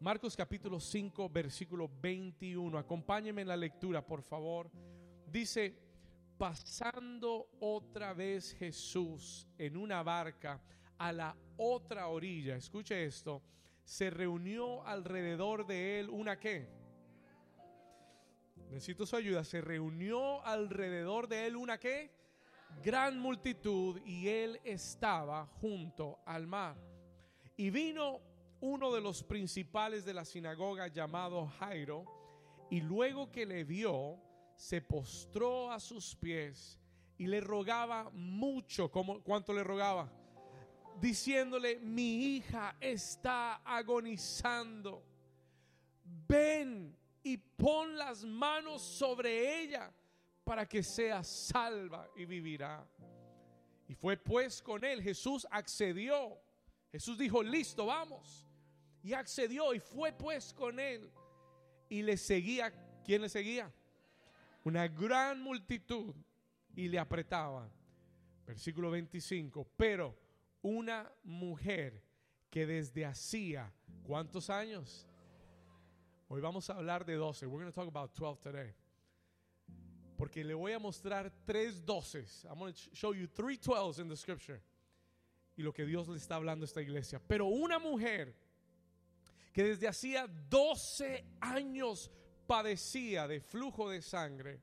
Marcos 0.00 0.36
capítulo 0.36 0.78
5, 0.78 1.28
versículo 1.28 1.90
21. 2.00 2.78
Acompáñenme 2.78 3.42
en 3.42 3.48
la 3.48 3.56
lectura, 3.56 4.00
por 4.06 4.22
favor. 4.22 4.70
Dice, 5.26 5.74
pasando 6.38 7.48
otra 7.58 8.14
vez 8.14 8.54
Jesús 8.54 9.48
en 9.58 9.76
una 9.76 10.04
barca 10.04 10.62
a 10.98 11.12
la 11.12 11.36
otra 11.56 12.06
orilla, 12.06 12.54
escuche 12.54 13.06
esto, 13.06 13.42
se 13.82 14.10
reunió 14.10 14.86
alrededor 14.86 15.66
de 15.66 15.98
él 15.98 16.10
una 16.10 16.38
qué? 16.38 16.68
Necesito 18.70 19.04
su 19.04 19.16
ayuda. 19.16 19.42
Se 19.42 19.60
reunió 19.60 20.44
alrededor 20.46 21.26
de 21.26 21.48
él 21.48 21.56
una 21.56 21.78
qué? 21.78 22.12
Gran 22.84 23.18
multitud 23.18 24.00
y 24.04 24.28
él 24.28 24.60
estaba 24.62 25.46
junto 25.60 26.20
al 26.24 26.46
mar. 26.46 26.76
Y 27.56 27.70
vino 27.70 28.27
uno 28.60 28.92
de 28.92 29.00
los 29.00 29.22
principales 29.22 30.04
de 30.04 30.14
la 30.14 30.24
sinagoga 30.24 30.88
llamado 30.88 31.46
Jairo, 31.58 32.04
y 32.70 32.80
luego 32.80 33.30
que 33.30 33.46
le 33.46 33.64
vio, 33.64 34.18
se 34.54 34.80
postró 34.80 35.70
a 35.70 35.78
sus 35.78 36.16
pies 36.16 36.78
y 37.16 37.26
le 37.26 37.40
rogaba 37.40 38.10
mucho, 38.10 38.90
como 38.90 39.22
cuánto 39.22 39.52
le 39.52 39.62
rogaba, 39.62 40.10
diciéndole, 41.00 41.78
mi 41.78 42.36
hija 42.36 42.76
está 42.80 43.56
agonizando, 43.64 45.04
ven 46.26 46.96
y 47.22 47.36
pon 47.36 47.96
las 47.96 48.24
manos 48.24 48.82
sobre 48.82 49.62
ella 49.62 49.92
para 50.44 50.66
que 50.66 50.82
sea 50.82 51.22
salva 51.22 52.08
y 52.16 52.24
vivirá. 52.24 52.86
Y 53.86 53.94
fue 53.94 54.16
pues 54.16 54.60
con 54.60 54.84
él, 54.84 55.02
Jesús 55.02 55.46
accedió. 55.50 56.38
Jesús 56.90 57.16
dijo, 57.18 57.42
listo, 57.42 57.86
vamos. 57.86 58.47
Y 59.08 59.14
accedió 59.14 59.72
y 59.72 59.80
fue 59.80 60.12
pues 60.12 60.52
con 60.52 60.78
él. 60.78 61.10
Y 61.88 62.02
le 62.02 62.18
seguía, 62.18 62.70
¿quién 63.02 63.22
le 63.22 63.30
seguía? 63.30 63.72
Una 64.64 64.86
gran 64.86 65.40
multitud 65.40 66.14
y 66.76 66.88
le 66.88 66.98
apretaba. 66.98 67.70
Versículo 68.46 68.90
25, 68.90 69.66
pero 69.78 70.14
una 70.60 71.10
mujer 71.22 72.02
que 72.50 72.66
desde 72.66 73.06
hacía, 73.06 73.72
¿cuántos 74.02 74.50
años? 74.50 75.08
Hoy 76.28 76.42
vamos 76.42 76.68
a 76.68 76.74
hablar 76.74 77.06
de 77.06 77.14
12. 77.14 77.46
We're 77.46 77.64
going 77.64 77.72
to 77.72 77.74
talk 77.74 77.88
about 77.88 78.12
12 78.14 78.42
today. 78.42 78.74
Porque 80.18 80.44
le 80.44 80.52
voy 80.52 80.72
a 80.72 80.78
mostrar 80.78 81.32
tres 81.46 81.82
doces. 81.82 82.44
I'm 82.44 82.58
going 82.58 82.74
to 82.74 82.94
show 82.94 83.14
you 83.14 83.26
three 83.26 83.56
12s 83.56 84.00
in 84.00 84.08
the 84.10 84.16
scripture. 84.18 84.60
Y 85.56 85.62
lo 85.62 85.72
que 85.72 85.86
Dios 85.86 86.08
le 86.08 86.18
está 86.18 86.34
hablando 86.34 86.64
a 86.64 86.66
esta 86.66 86.82
iglesia. 86.82 87.18
Pero 87.26 87.46
una 87.46 87.78
mujer 87.78 88.36
que 89.58 89.64
desde 89.64 89.88
hacía 89.88 90.28
12 90.48 91.24
años 91.40 92.12
padecía 92.46 93.26
de 93.26 93.40
flujo 93.40 93.90
de 93.90 94.02
sangre 94.02 94.62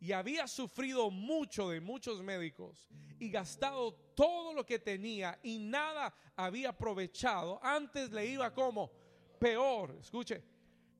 y 0.00 0.12
había 0.12 0.48
sufrido 0.48 1.10
mucho 1.10 1.68
de 1.68 1.82
muchos 1.82 2.22
médicos 2.22 2.88
y 3.18 3.28
gastado 3.28 3.92
todo 3.92 4.54
lo 4.54 4.64
que 4.64 4.78
tenía 4.78 5.38
y 5.42 5.58
nada 5.58 6.14
había 6.34 6.70
aprovechado, 6.70 7.60
antes 7.62 8.10
le 8.10 8.24
iba 8.24 8.54
como 8.54 8.90
peor. 9.38 9.98
Escuche, 10.00 10.42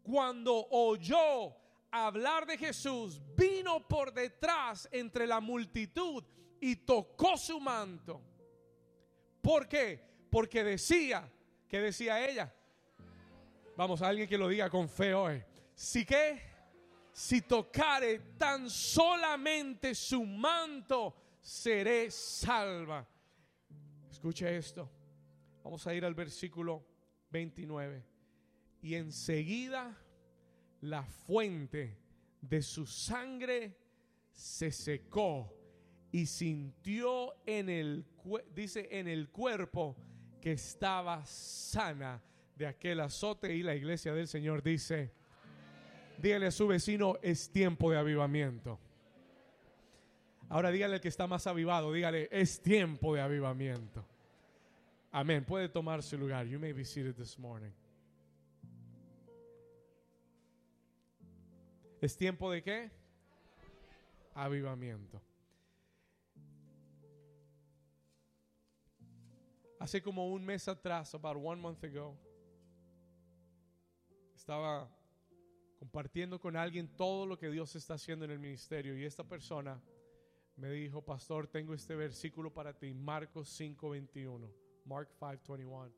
cuando 0.03 0.67
oyó 0.69 1.57
hablar 1.91 2.45
de 2.45 2.59
Jesús, 2.59 3.19
vino 3.35 3.89
por 3.89 4.13
detrás 4.13 4.87
entre 4.93 5.27
la 5.27 5.41
multitud 5.41 6.23
y 6.61 6.77
tocó 6.77 7.39
su 7.39 7.59
manto. 7.59 8.21
¿Por 9.41 9.67
qué? 9.67 10.27
Porque 10.31 10.63
decía, 10.63 11.33
¿qué 11.67 11.81
decía 11.81 12.29
ella? 12.29 12.55
Vamos, 13.83 14.01
alguien 14.01 14.29
que 14.29 14.39
lo 14.39 14.47
diga 14.47 14.71
con 14.71 14.89
fe 14.89 15.13
hoy. 15.13 15.43
Si 15.75 16.05
que, 16.05 16.41
si 17.13 17.43
tocare 17.43 18.21
tan 18.39 18.71
solamente 18.71 19.93
su 19.93 20.25
manto, 20.25 21.17
seré 21.41 22.09
salva. 22.09 23.05
Escuche 24.09 24.57
esto. 24.57 24.89
Vamos 25.65 25.85
a 25.85 25.95
ir 25.95 26.05
al 26.05 26.15
versículo 26.15 26.87
29. 27.31 28.05
Y 28.83 28.95
enseguida 28.95 29.99
la 30.83 31.03
fuente 31.03 31.99
de 32.41 32.63
su 32.63 32.87
sangre 32.87 33.77
se 34.31 34.71
secó 34.71 35.53
y 36.13 36.27
sintió 36.27 37.35
en 37.45 37.69
el 37.69 38.07
dice 38.55 38.89
en 38.93 39.09
el 39.09 39.29
cuerpo 39.31 39.97
que 40.41 40.53
estaba 40.53 41.27
sana 41.27 42.23
de 42.63 42.69
aquel 42.69 43.01
azote 43.01 43.53
y 43.57 43.65
la 43.65 43.75
iglesia 43.75 44.15
del 44.15 44.29
Señor 44.29 44.63
dice, 44.63 45.11
dígale 46.19 46.47
a 46.47 46.51
su 46.53 46.69
vecino, 46.69 47.19
es 47.21 47.51
tiempo 47.51 47.91
de 47.91 47.99
avivamiento. 47.99 48.79
Ahora 50.49 50.71
dígale 50.71 50.95
al 50.95 51.01
que 51.01 51.09
está 51.09 51.27
más 51.27 51.49
avivado, 51.49 51.93
dígale, 51.93 52.29
es 52.31 52.63
tiempo 52.63 53.17
de 53.17 53.21
avivamiento. 53.21 54.07
Amén. 55.11 55.45
Puede 55.45 55.69
tomar 55.69 56.05
su 56.05 56.17
lugar. 56.17 56.47
You 56.47 56.61
may 56.61 56.73
be 56.73 56.85
seated 56.85 57.17
this 57.17 57.37
morning. 57.37 57.73
¿Es 62.01 62.17
tiempo 62.17 62.49
de 62.49 62.63
qué? 62.63 62.91
Avivamiento. 64.35 65.21
Hace 69.81 70.01
como 70.01 70.29
un 70.29 70.45
mes 70.45 70.69
atrás, 70.69 71.13
about 71.15 71.37
one 71.43 71.61
month 71.61 71.83
ago, 71.83 72.17
estaba 74.43 74.91
compartiendo 75.79 76.41
con 76.41 76.57
alguien 76.57 76.89
todo 76.97 77.27
lo 77.27 77.39
que 77.39 77.49
Dios 77.49 77.77
está 77.77 77.95
haciendo 77.95 78.25
en 78.25 78.33
el 78.33 78.41
ministerio 78.41 78.99
y 78.99 79.05
esta 79.05 79.23
persona 79.23 79.81
me 80.57 80.69
dijo, 80.73 81.01
pastor, 81.01 81.47
tengo 81.47 81.75
este 81.75 81.95
versículo 81.95 82.53
para 82.53 82.77
ti, 82.77 82.93
Marcos 82.93 83.49
5:21, 83.61 84.53
Mark 84.85 85.11
5:21. 85.21 85.93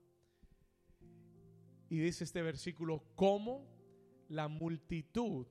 Y 1.88 1.98
dice 1.98 2.24
este 2.24 2.42
versículo, 2.42 3.02
¿cómo 3.14 3.66
la 4.28 4.48
multitud 4.48 5.46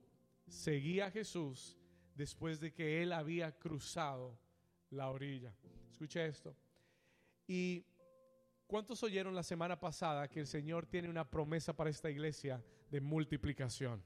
seguía 0.46 1.08
a 1.08 1.12
Jesús 1.12 1.80
después 2.14 2.60
de 2.60 2.74
que 2.74 3.02
él 3.02 3.12
había 3.12 3.58
cruzado 3.58 4.38
la 4.92 5.10
orilla? 5.10 5.56
Escucha 5.90 6.24
esto. 6.28 6.56
Y 7.48 7.88
¿Cuántos 8.74 9.04
oyeron 9.04 9.36
la 9.36 9.44
semana 9.44 9.80
pasada 9.80 10.28
que 10.28 10.40
el 10.40 10.48
Señor 10.48 10.88
tiene 10.88 11.08
una 11.08 11.30
promesa 11.30 11.76
para 11.76 11.92
esta 11.92 12.10
iglesia 12.10 12.64
de 12.94 13.02
multiplicación? 13.02 14.04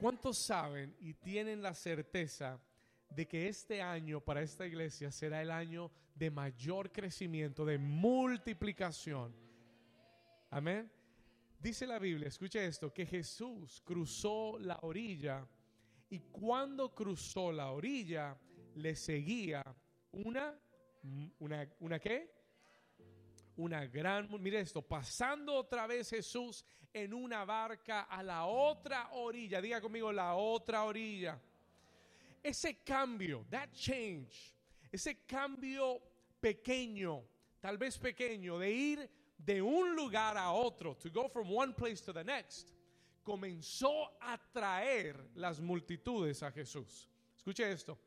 ¿Cuántos 0.00 0.38
saben 0.38 0.96
y 0.98 1.12
tienen 1.12 1.60
la 1.60 1.74
certeza 1.74 2.58
de 3.10 3.28
que 3.28 3.46
este 3.46 3.82
año 3.82 4.22
para 4.22 4.40
esta 4.40 4.66
iglesia 4.66 5.12
será 5.12 5.42
el 5.42 5.50
año 5.50 5.90
de 6.14 6.30
mayor 6.30 6.90
crecimiento, 6.90 7.66
de 7.66 7.76
multiplicación? 7.76 9.36
Amén. 10.48 10.90
Dice 11.60 11.86
la 11.86 11.98
Biblia, 11.98 12.28
escuche 12.28 12.64
esto, 12.64 12.90
que 12.90 13.04
Jesús 13.04 13.82
cruzó 13.84 14.58
la 14.58 14.78
orilla 14.80 15.46
y 16.08 16.20
cuando 16.20 16.94
cruzó 16.94 17.52
la 17.52 17.70
orilla 17.70 18.34
le 18.76 18.96
seguía 18.96 19.62
una, 20.10 20.58
una, 21.38 21.68
una 21.80 21.98
qué? 21.98 22.32
Una 23.56 23.86
gran, 23.86 24.28
mire 24.40 24.60
esto, 24.60 24.82
pasando 24.82 25.54
otra 25.54 25.86
vez 25.86 26.10
Jesús 26.10 26.64
en 26.92 27.12
una 27.12 27.44
barca 27.44 28.02
a 28.02 28.22
la 28.22 28.46
otra 28.46 29.10
orilla, 29.12 29.60
diga 29.60 29.80
conmigo 29.80 30.12
la 30.12 30.34
otra 30.34 30.84
orilla. 30.84 31.40
Ese 32.42 32.82
cambio, 32.84 33.44
that 33.50 33.70
change, 33.72 34.52
ese 34.90 35.24
cambio 35.26 36.00
pequeño, 36.40 37.22
tal 37.60 37.78
vez 37.78 37.98
pequeño, 37.98 38.58
de 38.58 38.70
ir 38.72 39.10
de 39.38 39.62
un 39.62 39.94
lugar 39.94 40.36
a 40.36 40.52
otro, 40.52 40.94
to 40.94 41.10
go 41.10 41.28
from 41.28 41.48
one 41.50 41.72
place 41.72 42.00
to 42.00 42.12
the 42.12 42.24
next, 42.24 42.72
comenzó 43.24 44.16
a 44.20 44.38
traer 44.52 45.16
las 45.36 45.60
multitudes 45.60 46.42
a 46.42 46.50
Jesús. 46.50 47.08
Escuche 47.36 47.70
esto. 47.70 47.98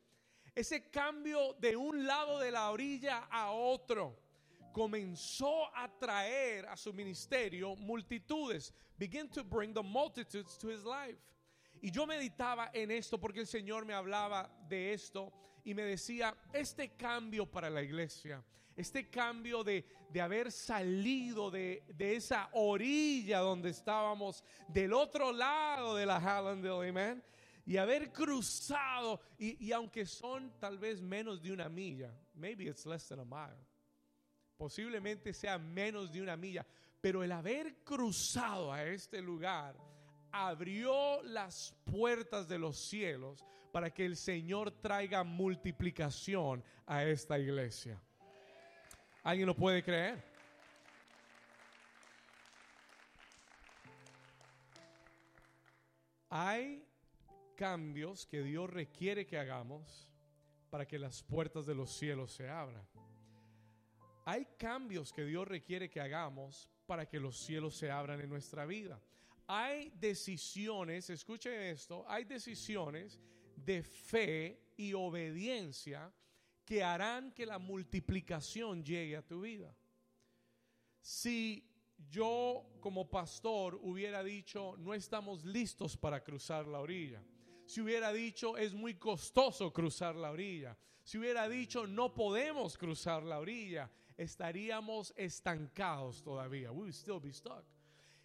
Ese 0.54 0.90
cambio 0.90 1.54
de 1.58 1.76
un 1.76 2.06
lado 2.06 2.38
de 2.38 2.50
la 2.50 2.70
orilla 2.70 3.26
a 3.30 3.50
otro 3.50 4.25
comenzó 4.76 5.74
a 5.74 5.88
traer 5.88 6.66
a 6.66 6.76
su 6.76 6.92
ministerio 6.92 7.74
multitudes. 7.76 8.74
Begin 8.98 9.26
to 9.30 9.42
bring 9.42 9.72
the 9.72 9.82
multitudes 9.82 10.58
to 10.58 10.68
his 10.68 10.84
life. 10.84 11.18
Y 11.80 11.90
yo 11.90 12.06
meditaba 12.06 12.70
en 12.74 12.90
esto 12.90 13.18
porque 13.18 13.40
el 13.40 13.46
Señor 13.46 13.86
me 13.86 13.94
hablaba 13.94 14.50
de 14.68 14.92
esto 14.92 15.32
y 15.64 15.72
me 15.72 15.82
decía, 15.82 16.36
este 16.52 16.94
cambio 16.94 17.46
para 17.46 17.70
la 17.70 17.82
iglesia, 17.82 18.44
este 18.76 19.08
cambio 19.08 19.64
de, 19.64 19.86
de 20.10 20.20
haber 20.20 20.52
salido 20.52 21.50
de, 21.50 21.82
de, 21.96 22.16
esa 22.16 22.50
orilla 22.52 23.38
donde 23.38 23.70
estábamos, 23.70 24.44
del 24.68 24.92
otro 24.92 25.32
lado 25.32 25.96
de 25.96 26.04
la 26.04 26.20
Hallandale, 26.20 26.90
amen, 26.90 27.24
y 27.64 27.78
haber 27.78 28.12
cruzado, 28.12 29.22
y, 29.38 29.64
y 29.64 29.72
aunque 29.72 30.04
son 30.04 30.52
tal 30.60 30.76
vez 30.76 31.00
menos 31.00 31.40
de 31.40 31.50
una 31.50 31.70
milla, 31.70 32.12
maybe 32.34 32.64
it's 32.64 32.84
less 32.84 33.08
than 33.08 33.20
a 33.20 33.24
mile 33.24 33.66
posiblemente 34.56 35.32
sea 35.32 35.58
menos 35.58 36.12
de 36.12 36.22
una 36.22 36.36
milla, 36.36 36.66
Pero 37.00 37.22
el 37.22 37.30
haber 37.30 37.84
cruzado 37.84 38.72
a 38.72 38.82
este 38.84 39.20
lugar 39.22 39.76
abrió 40.32 41.22
las 41.22 41.74
puertas 41.84 42.48
de 42.48 42.58
los 42.58 42.76
cielos 42.76 43.44
para 43.70 43.90
que 43.90 44.04
el 44.04 44.16
Señor 44.16 44.70
traiga 44.70 45.22
multiplicación 45.22 46.64
a 46.86 47.04
esta 47.04 47.38
iglesia. 47.38 48.00
¿Alguien 49.22 49.46
lo 49.46 49.54
puede 49.54 49.84
creer? 49.84 50.22
Hay 56.30 56.84
cambios 57.54 58.26
que 58.26 58.42
Dios 58.42 58.68
requiere 58.68 59.26
que 59.26 59.38
hagamos 59.38 60.10
para 60.70 60.86
que 60.86 60.98
las 60.98 61.22
puertas 61.22 61.66
de 61.66 61.74
los 61.74 61.96
cielos 61.96 62.32
se 62.32 62.48
abran. 62.48 62.86
Hay 64.28 64.44
cambios 64.58 65.12
que 65.12 65.24
Dios 65.24 65.46
requiere 65.46 65.88
que 65.88 66.00
hagamos 66.00 66.68
para 66.84 67.08
que 67.08 67.20
los 67.20 67.38
cielos 67.38 67.76
se 67.76 67.92
abran 67.92 68.20
en 68.20 68.28
nuestra 68.28 68.66
vida. 68.66 69.00
Hay 69.46 69.90
decisiones, 69.90 71.08
escuche 71.10 71.70
esto, 71.70 72.04
hay 72.08 72.24
decisiones 72.24 73.20
de 73.54 73.84
fe 73.84 74.72
y 74.76 74.94
obediencia 74.94 76.12
que 76.64 76.82
harán 76.82 77.30
que 77.30 77.46
la 77.46 77.60
multiplicación 77.60 78.84
llegue 78.84 79.16
a 79.16 79.24
tu 79.24 79.42
vida. 79.42 79.72
Si 81.00 81.64
yo 82.10 82.66
como 82.80 83.08
pastor 83.08 83.78
hubiera 83.80 84.24
dicho, 84.24 84.74
no 84.78 84.92
estamos 84.92 85.44
listos 85.44 85.96
para 85.96 86.24
cruzar 86.24 86.66
la 86.66 86.80
orilla, 86.80 87.22
si 87.64 87.80
hubiera 87.80 88.12
dicho, 88.12 88.56
es 88.56 88.74
muy 88.74 88.94
costoso 88.94 89.72
cruzar 89.72 90.16
la 90.16 90.32
orilla, 90.32 90.76
si 91.04 91.18
hubiera 91.18 91.48
dicho, 91.48 91.86
no 91.86 92.12
podemos 92.12 92.76
cruzar 92.76 93.22
la 93.22 93.38
orilla, 93.38 93.88
estaríamos 94.16 95.12
estancados 95.16 96.22
todavía. 96.22 96.72
We 96.72 96.90
still 96.92 97.20
be 97.20 97.32
stuck. 97.32 97.64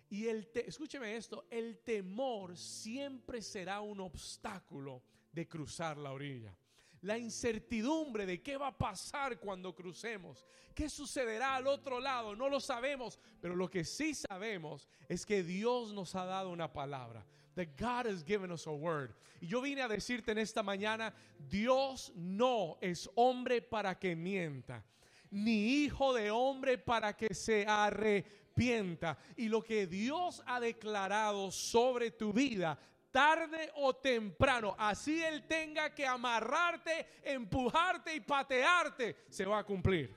Y 0.09 0.27
el 0.27 0.49
escúcheme 0.53 1.15
esto, 1.15 1.45
el 1.49 1.79
temor 1.79 2.57
siempre 2.57 3.41
será 3.41 3.79
un 3.79 4.01
obstáculo 4.01 5.01
de 5.31 5.47
cruzar 5.47 5.97
la 5.97 6.11
orilla. 6.11 6.53
La 7.01 7.17
incertidumbre 7.17 8.25
de 8.25 8.43
qué 8.43 8.57
va 8.57 8.67
a 8.67 8.77
pasar 8.77 9.39
cuando 9.39 9.73
crucemos, 9.73 10.45
qué 10.75 10.89
sucederá 10.89 11.55
al 11.55 11.65
otro 11.65 11.99
lado, 11.99 12.35
no 12.35 12.47
lo 12.47 12.59
sabemos, 12.59 13.17
pero 13.39 13.55
lo 13.55 13.71
que 13.71 13.83
sí 13.83 14.13
sabemos 14.13 14.87
es 15.07 15.25
que 15.25 15.43
Dios 15.43 15.93
nos 15.93 16.13
ha 16.13 16.25
dado 16.25 16.49
una 16.49 16.71
palabra. 16.71 17.25
That 17.55 17.69
God 17.77 18.07
has 18.07 18.23
given 18.23 18.51
us 18.51 18.67
a 18.67 18.71
word. 18.71 19.15
Y 19.39 19.47
yo 19.47 19.61
vine 19.61 19.81
a 19.81 19.87
decirte 19.87 20.31
en 20.31 20.37
esta 20.37 20.61
mañana, 20.61 21.13
Dios 21.49 22.11
no 22.15 22.77
es 22.81 23.09
hombre 23.15 23.61
para 23.61 23.97
que 23.97 24.15
mienta 24.15 24.85
ni 25.31 25.83
hijo 25.83 26.13
de 26.13 26.29
hombre 26.29 26.77
para 26.77 27.15
que 27.15 27.33
se 27.33 27.65
arrepienta. 27.65 29.17
Y 29.37 29.47
lo 29.47 29.63
que 29.63 29.87
Dios 29.87 30.43
ha 30.45 30.59
declarado 30.59 31.51
sobre 31.51 32.11
tu 32.11 32.31
vida, 32.33 32.77
tarde 33.11 33.71
o 33.75 33.95
temprano, 33.95 34.75
así 34.77 35.23
Él 35.23 35.47
tenga 35.47 35.93
que 35.95 36.05
amarrarte, 36.05 37.07
empujarte 37.23 38.13
y 38.13 38.19
patearte, 38.19 39.25
se 39.29 39.45
va 39.45 39.59
a 39.59 39.63
cumplir. 39.63 40.13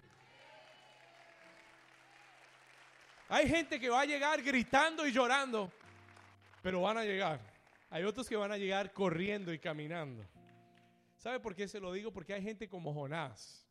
Hay 3.29 3.49
gente 3.49 3.81
que 3.81 3.89
va 3.89 4.03
a 4.03 4.05
llegar 4.05 4.43
gritando 4.43 5.07
y 5.07 5.13
llorando, 5.13 5.73
pero 6.63 6.83
van 6.83 6.99
a 6.99 7.05
llegar. 7.05 7.41
Hay 7.89 8.05
otros 8.05 8.29
que 8.29 8.37
van 8.37 8.53
a 8.53 8.59
llegar 8.59 8.93
corriendo 8.93 9.53
y 9.53 9.59
caminando. 9.59 10.25
¿Sabe 11.17 11.41
por 11.41 11.55
qué 11.55 11.67
se 11.67 11.81
lo 11.81 11.93
digo? 11.93 12.13
Porque 12.13 12.35
hay 12.35 12.43
gente 12.43 12.69
como 12.69 12.93
Jonás 12.93 13.64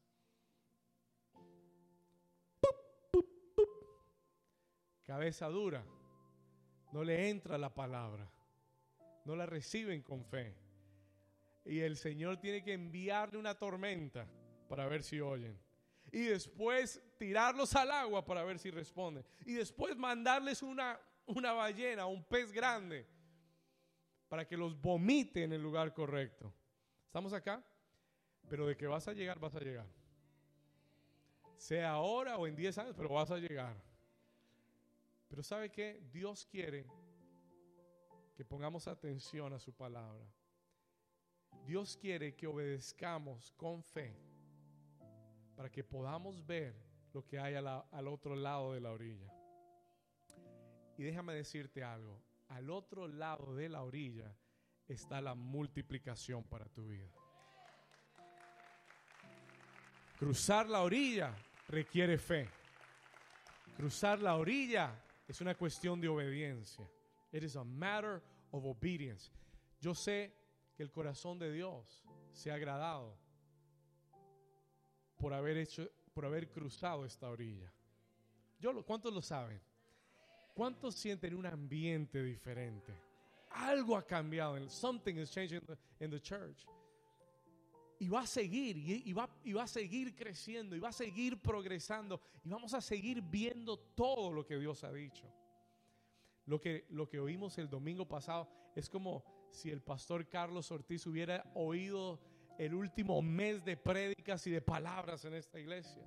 cabeza 5.13 5.47
dura, 5.47 5.85
no 6.91 7.03
le 7.03 7.29
entra 7.29 7.55
la 7.59 7.71
palabra, 7.71 8.27
no 9.25 9.35
la 9.35 9.45
reciben 9.45 10.01
con 10.01 10.25
fe. 10.25 10.55
Y 11.65 11.81
el 11.81 11.97
Señor 11.97 12.37
tiene 12.37 12.63
que 12.63 12.73
enviarle 12.73 13.37
una 13.37 13.53
tormenta 13.53 14.25
para 14.67 14.87
ver 14.87 15.03
si 15.03 15.21
oyen. 15.21 15.55
Y 16.11 16.23
después 16.23 16.99
tirarlos 17.19 17.75
al 17.75 17.91
agua 17.91 18.25
para 18.25 18.43
ver 18.43 18.57
si 18.57 18.71
responden. 18.71 19.23
Y 19.45 19.53
después 19.53 19.95
mandarles 19.95 20.63
una, 20.63 20.99
una 21.27 21.53
ballena, 21.53 22.07
un 22.07 22.23
pez 22.23 22.51
grande, 22.51 23.05
para 24.27 24.47
que 24.47 24.57
los 24.57 24.81
vomite 24.81 25.43
en 25.43 25.53
el 25.53 25.61
lugar 25.61 25.93
correcto. 25.93 26.51
¿Estamos 27.05 27.33
acá? 27.33 27.63
Pero 28.49 28.65
de 28.65 28.75
que 28.75 28.87
vas 28.87 29.07
a 29.07 29.13
llegar, 29.13 29.37
vas 29.39 29.53
a 29.53 29.59
llegar. 29.59 29.85
Sea 31.55 31.91
ahora 31.91 32.35
o 32.35 32.47
en 32.47 32.55
10 32.55 32.77
años, 32.79 32.95
pero 32.97 33.09
vas 33.09 33.29
a 33.29 33.37
llegar. 33.37 33.92
Pero 35.33 35.41
¿sabe 35.41 35.71
qué? 35.71 35.99
Dios 36.11 36.45
quiere 36.45 36.85
que 38.35 38.45
pongamos 38.45 38.87
atención 38.87 39.51
a 39.51 39.57
su 39.57 39.73
palabra. 39.73 40.31
Dios 41.65 41.97
quiere 41.97 42.35
que 42.35 42.45
obedezcamos 42.45 43.51
con 43.53 43.83
fe 43.83 44.15
para 45.55 45.71
que 45.71 45.83
podamos 45.83 46.45
ver 46.45 46.75
lo 47.13 47.25
que 47.25 47.39
hay 47.39 47.55
al 47.55 48.07
otro 48.07 48.35
lado 48.35 48.73
de 48.73 48.81
la 48.81 48.91
orilla. 48.91 49.33
Y 50.99 51.03
déjame 51.03 51.33
decirte 51.33 51.83
algo, 51.83 52.21
al 52.49 52.69
otro 52.69 53.07
lado 53.07 53.55
de 53.55 53.69
la 53.69 53.81
orilla 53.81 54.37
está 54.87 55.19
la 55.19 55.33
multiplicación 55.33 56.43
para 56.43 56.65
tu 56.65 56.89
vida. 56.89 57.09
Cruzar 60.19 60.69
la 60.69 60.83
orilla 60.83 61.35
requiere 61.69 62.19
fe. 62.19 62.47
Cruzar 63.75 64.19
la 64.19 64.35
orilla 64.35 64.95
es 65.27 65.41
una 65.41 65.55
cuestión 65.55 65.99
de 66.01 66.07
obediencia. 66.07 66.87
It 67.31 67.43
is 67.43 67.55
a 67.55 67.63
matter 67.63 68.21
of 68.51 68.65
obedience. 68.65 69.31
Yo 69.79 69.93
sé 69.93 70.31
que 70.75 70.83
el 70.83 70.91
corazón 70.91 71.39
de 71.39 71.51
Dios 71.51 72.03
se 72.31 72.51
ha 72.51 72.55
agradado 72.55 73.17
por 75.17 75.33
haber 75.33 75.57
hecho, 75.57 75.89
por 76.13 76.25
haber 76.25 76.49
cruzado 76.49 77.05
esta 77.05 77.29
orilla. 77.29 77.71
Yo 78.59 78.83
¿Cuántos 78.85 79.13
lo 79.13 79.21
saben? 79.21 79.61
¿Cuántos 80.53 80.95
sienten 80.95 81.33
un 81.33 81.45
ambiente 81.45 82.21
diferente? 82.23 82.93
Algo 83.49 83.97
ha 83.97 84.05
cambiado. 84.05 84.69
Something 84.69 85.15
is 85.15 85.31
changing 85.31 85.61
in 85.99 86.09
the, 86.09 86.19
church. 86.19 86.65
Y 88.03 88.09
va 88.09 88.19
a 88.19 88.27
seguir, 88.27 88.75
y, 88.77 89.13
va, 89.13 89.29
y 89.45 89.53
va 89.53 89.63
a 89.63 89.67
seguir 89.67 90.13
creciendo, 90.13 90.75
y 90.75 90.79
va 90.79 90.89
a 90.89 90.91
seguir 90.91 91.41
progresando, 91.41 92.19
y 92.43 92.49
vamos 92.49 92.73
a 92.73 92.81
seguir 92.81 93.21
viendo 93.21 93.79
todo 93.79 94.29
lo 94.29 94.45
que 94.45 94.57
Dios 94.57 94.83
ha 94.83 94.91
dicho. 94.91 95.25
Lo 96.45 96.59
que, 96.59 96.85
lo 96.89 97.07
que 97.07 97.21
oímos 97.21 97.57
el 97.59 97.69
domingo 97.69 98.05
pasado 98.05 98.49
es 98.75 98.89
como 98.89 99.23
si 99.51 99.69
el 99.69 99.81
pastor 99.81 100.27
Carlos 100.27 100.69
Ortiz 100.69 101.07
hubiera 101.07 101.49
oído 101.53 102.19
el 102.57 102.73
último 102.73 103.21
mes 103.21 103.63
de 103.63 103.77
prédicas 103.77 104.45
y 104.47 104.51
de 104.51 104.61
palabras 104.61 105.23
en 105.23 105.35
esta 105.35 105.57
iglesia. 105.57 106.05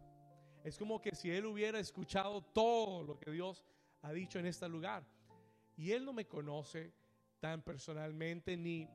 Es 0.64 0.76
como 0.76 1.00
que 1.00 1.14
si 1.14 1.30
él 1.30 1.46
hubiera 1.46 1.78
escuchado 1.80 2.42
todo 2.42 3.04
lo 3.04 3.18
que 3.18 3.30
Dios 3.30 3.64
ha 4.02 4.12
dicho 4.12 4.38
en 4.38 4.44
este 4.44 4.68
lugar. 4.68 5.02
Y 5.78 5.92
él 5.92 6.04
no 6.04 6.12
me 6.12 6.26
conoce 6.26 6.92
tan 7.40 7.62
personalmente 7.62 8.54
ni, 8.54 8.86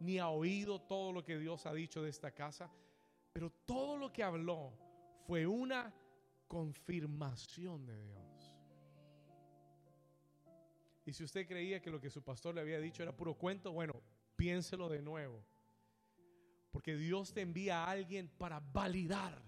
ni 0.00 0.18
ha 0.18 0.28
oído 0.28 0.80
todo 0.80 1.12
lo 1.12 1.22
que 1.22 1.38
Dios 1.38 1.66
ha 1.66 1.72
dicho 1.72 2.02
de 2.02 2.10
esta 2.10 2.32
casa, 2.32 2.70
pero 3.32 3.50
todo 3.64 3.96
lo 3.96 4.12
que 4.12 4.22
habló 4.22 4.72
fue 5.26 5.46
una 5.46 5.94
confirmación 6.48 7.86
de 7.86 8.02
Dios. 8.02 8.56
Y 11.06 11.12
si 11.12 11.24
usted 11.24 11.46
creía 11.46 11.80
que 11.80 11.90
lo 11.90 12.00
que 12.00 12.10
su 12.10 12.22
pastor 12.22 12.54
le 12.54 12.60
había 12.60 12.80
dicho 12.80 13.02
era 13.02 13.12
puro 13.12 13.34
cuento, 13.34 13.72
bueno, 13.72 13.94
piénselo 14.36 14.88
de 14.88 15.02
nuevo. 15.02 15.44
Porque 16.70 16.96
Dios 16.96 17.32
te 17.32 17.40
envía 17.40 17.84
a 17.84 17.90
alguien 17.90 18.28
para 18.28 18.60
validar. 18.60 19.40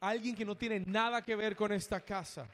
Alguien 0.00 0.36
que 0.36 0.44
no 0.44 0.56
tiene 0.56 0.80
nada 0.80 1.22
que 1.22 1.34
ver 1.34 1.56
con 1.56 1.72
esta 1.72 2.00
casa. 2.00 2.46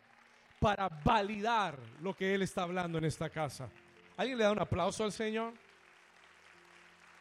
Para 0.61 0.89
validar 0.89 1.79
lo 2.01 2.15
que 2.17 2.35
Él 2.35 2.43
está 2.43 2.63
hablando 2.63 2.99
en 2.99 3.05
esta 3.05 3.29
casa. 3.29 3.69
¿Alguien 4.17 4.39
le 4.39 4.45
da 4.45 4.53
un 4.53 4.61
aplauso 4.61 5.05
al 5.05 5.13
Señor? 5.13 5.53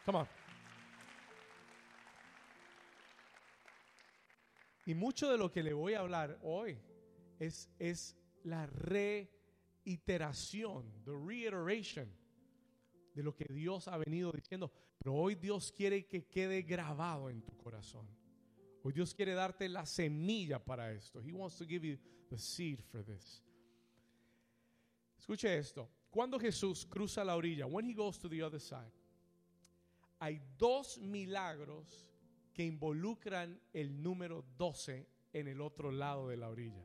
Come 0.04 0.18
on. 0.18 0.28
Y 4.86 4.94
mucho 4.94 5.30
de 5.30 5.38
lo 5.38 5.50
que 5.50 5.62
le 5.62 5.72
voy 5.72 5.94
a 5.94 6.00
hablar 6.00 6.38
hoy 6.42 6.78
es, 7.38 7.70
es 7.78 8.16
la 8.42 8.66
re 8.66 9.30
iteración, 9.84 10.84
the 11.04 11.12
reiteration 11.12 12.08
de 13.14 13.22
lo 13.22 13.34
que 13.34 13.46
Dios 13.50 13.88
ha 13.88 13.96
venido 13.96 14.30
diciendo. 14.32 14.70
Pero 14.98 15.14
hoy 15.14 15.34
Dios 15.36 15.72
quiere 15.72 16.06
que 16.06 16.26
quede 16.26 16.62
grabado 16.62 17.30
en 17.30 17.42
tu 17.42 17.56
corazón. 17.56 18.06
Hoy 18.82 18.92
Dios 18.92 19.14
quiere 19.14 19.32
darte 19.32 19.68
la 19.68 19.86
semilla 19.86 20.62
para 20.62 20.92
esto. 20.92 21.22
He 21.22 21.32
wants 21.32 21.56
to 21.56 21.64
give 21.64 21.86
you 21.86 21.98
the 22.28 22.38
seed 22.38 22.82
for 22.82 23.02
this. 23.02 23.42
Escuche 25.18 25.56
esto. 25.56 25.88
Cuando 26.10 26.38
Jesús 26.38 26.84
cruza 26.84 27.24
la 27.24 27.34
orilla, 27.34 27.66
when 27.66 27.86
he 27.86 27.94
goes 27.94 28.18
to 28.18 28.28
the 28.28 28.42
other 28.42 28.60
side, 28.60 28.92
hay 30.24 30.40
dos 30.56 30.98
milagros 30.98 32.08
que 32.52 32.64
involucran 32.64 33.60
el 33.72 34.02
número 34.02 34.44
12 34.56 35.08
en 35.32 35.48
el 35.48 35.60
otro 35.60 35.90
lado 35.90 36.28
de 36.28 36.36
la 36.36 36.48
orilla 36.48 36.84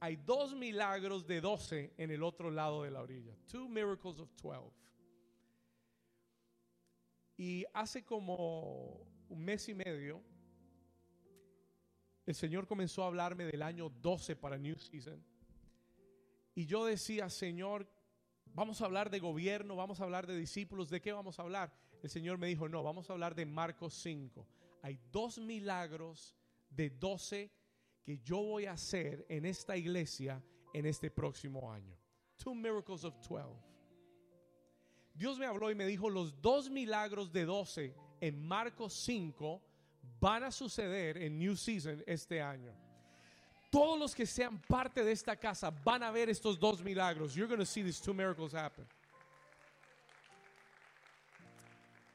hay 0.00 0.16
dos 0.16 0.56
milagros 0.56 1.26
de 1.26 1.42
12 1.42 1.92
en 1.98 2.10
el 2.10 2.22
otro 2.22 2.50
lado 2.50 2.84
de 2.84 2.90
la 2.90 3.02
orilla. 3.02 3.36
Two 3.46 3.68
miracles 3.68 4.18
of 4.18 4.30
12. 4.42 4.72
Y 7.36 7.66
hace 7.74 8.02
como 8.02 9.06
un 9.28 9.44
mes 9.44 9.68
y 9.68 9.74
medio, 9.74 10.22
el 12.24 12.34
Señor 12.34 12.66
comenzó 12.66 13.04
a 13.04 13.08
hablarme 13.08 13.44
del 13.44 13.62
año 13.62 13.90
12 13.90 14.36
para 14.36 14.56
New 14.56 14.78
Season. 14.78 15.22
Y 16.54 16.64
yo 16.64 16.86
decía, 16.86 17.28
Señor, 17.28 17.86
vamos 18.46 18.80
a 18.80 18.86
hablar 18.86 19.10
de 19.10 19.20
gobierno, 19.20 19.76
vamos 19.76 20.00
a 20.00 20.04
hablar 20.04 20.26
de 20.26 20.36
discípulos, 20.36 20.88
¿de 20.88 21.02
qué 21.02 21.12
vamos 21.12 21.38
a 21.38 21.42
hablar? 21.42 21.74
El 22.02 22.10
Señor 22.10 22.38
me 22.38 22.46
dijo, 22.46 22.68
no, 22.68 22.82
vamos 22.82 23.08
a 23.10 23.12
hablar 23.12 23.34
de 23.34 23.44
Marcos 23.44 23.94
5. 23.94 24.46
Hay 24.82 24.98
dos 25.12 25.38
milagros 25.38 26.34
de 26.70 26.90
12 26.90 27.50
que 28.02 28.18
yo 28.18 28.38
voy 28.38 28.66
a 28.66 28.72
hacer 28.72 29.26
en 29.28 29.44
esta 29.44 29.76
iglesia 29.76 30.42
en 30.72 30.86
este 30.86 31.10
próximo 31.10 31.70
año. 31.70 31.96
Two 32.36 32.54
miracles 32.54 33.04
of 33.04 33.14
12. 33.28 33.70
Dios 35.14 35.38
me 35.38 35.44
habló 35.44 35.70
y 35.70 35.74
me 35.74 35.84
dijo, 35.84 36.08
los 36.08 36.40
dos 36.40 36.70
milagros 36.70 37.30
de 37.32 37.44
12 37.44 37.94
en 38.20 38.46
Marcos 38.46 38.94
5 38.94 39.60
van 40.18 40.44
a 40.44 40.50
suceder 40.50 41.18
en 41.18 41.38
New 41.38 41.56
Season 41.56 42.02
este 42.06 42.40
año. 42.40 42.72
Todos 43.70 43.98
los 43.98 44.14
que 44.14 44.26
sean 44.26 44.60
parte 44.62 45.04
de 45.04 45.12
esta 45.12 45.36
casa 45.36 45.70
van 45.70 46.02
a 46.02 46.10
ver 46.10 46.28
estos 46.28 46.58
dos 46.58 46.82
milagros. 46.82 47.34
You're 47.34 47.48
going 47.48 47.60
to 47.60 47.66
see 47.66 47.82
these 47.82 48.00
two 48.00 48.14
miracles 48.14 48.54
happen. 48.54 48.86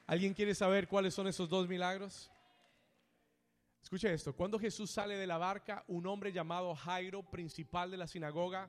¿Alguien 0.06 0.34
quiere 0.34 0.54
saber 0.54 0.86
cuáles 0.86 1.14
son 1.14 1.26
esos 1.26 1.48
dos 1.48 1.68
milagros? 1.68 2.30
Escuche 3.82 4.12
esto, 4.12 4.34
cuando 4.34 4.58
Jesús 4.58 4.90
sale 4.90 5.16
de 5.16 5.26
la 5.26 5.38
barca, 5.38 5.84
un 5.88 6.06
hombre 6.06 6.32
llamado 6.32 6.74
Jairo, 6.74 7.22
principal 7.22 7.90
de 7.90 7.96
la 7.96 8.06
sinagoga, 8.06 8.68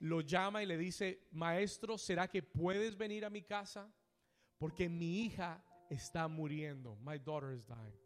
lo 0.00 0.20
llama 0.20 0.62
y 0.62 0.66
le 0.66 0.76
dice, 0.76 1.26
maestro, 1.32 1.96
¿será 1.96 2.28
que 2.28 2.42
puedes 2.42 2.96
venir 2.96 3.24
a 3.24 3.30
mi 3.30 3.42
casa? 3.42 3.90
Porque 4.58 4.88
mi 4.88 5.20
hija 5.20 5.64
está 5.88 6.28
muriendo. 6.28 6.96
My 6.96 7.18
daughter 7.18 7.54
is 7.54 7.66
dying. 7.66 8.02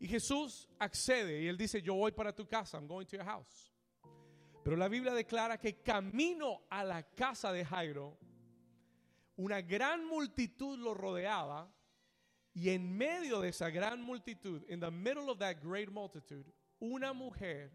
Y 0.00 0.08
Jesús 0.08 0.68
accede 0.78 1.42
y 1.42 1.46
él 1.48 1.56
dice, 1.56 1.80
yo 1.80 1.94
voy 1.94 2.12
para 2.12 2.34
tu 2.34 2.46
casa, 2.46 2.76
I'm 2.76 2.86
going 2.86 3.06
to 3.06 3.16
your 3.16 3.24
house. 3.24 3.72
Pero 4.62 4.76
la 4.76 4.88
Biblia 4.88 5.12
declara 5.12 5.58
que 5.58 5.80
camino 5.80 6.62
a 6.68 6.84
la 6.84 7.02
casa 7.02 7.52
de 7.52 7.64
Jairo, 7.64 8.18
una 9.36 9.60
gran 9.60 10.04
multitud 10.06 10.78
lo 10.78 10.94
rodeaba 10.94 11.72
y 12.52 12.70
en 12.70 12.96
medio 12.96 13.40
de 13.40 13.48
esa 13.48 13.68
gran 13.68 14.00
multitud, 14.00 14.62
in 14.68 14.78
the 14.80 14.90
middle 14.90 15.28
of 15.30 15.38
that 15.38 15.56
great 15.62 15.90
multitude, 15.90 16.44
una 16.78 17.12
mujer 17.12 17.72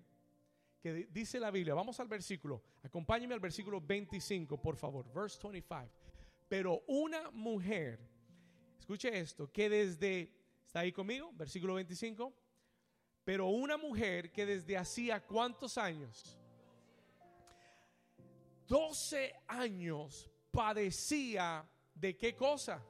que 0.82 1.08
dice 1.12 1.40
la 1.40 1.52
Biblia, 1.52 1.74
vamos 1.74 2.00
al 2.00 2.08
versículo, 2.08 2.64
acompáñeme 2.82 3.34
al 3.34 3.42
versículo 3.42 3.82
25, 3.82 4.62
por 4.62 4.78
favor, 4.78 5.06
verse 5.14 5.38
25. 5.44 5.90
Pero 6.48 6.82
una 6.88 7.30
mujer, 7.32 8.00
escuche 8.80 9.20
esto, 9.20 9.52
que 9.52 9.70
desde, 9.70 10.34
¿está 10.66 10.80
ahí 10.80 10.92
conmigo? 10.92 11.32
Versículo 11.34 11.74
25. 11.76 12.34
Pero 13.26 13.48
una 13.50 13.78
mujer 13.78 14.32
que 14.32 14.46
desde 14.46 14.78
hacía 14.78 15.24
cuántos 15.24 15.78
años? 15.78 16.40
12 18.68 19.36
años 19.48 20.32
padecía 20.52 21.68
de 21.94 22.18
qué 22.18 22.36
cosa? 22.36 22.84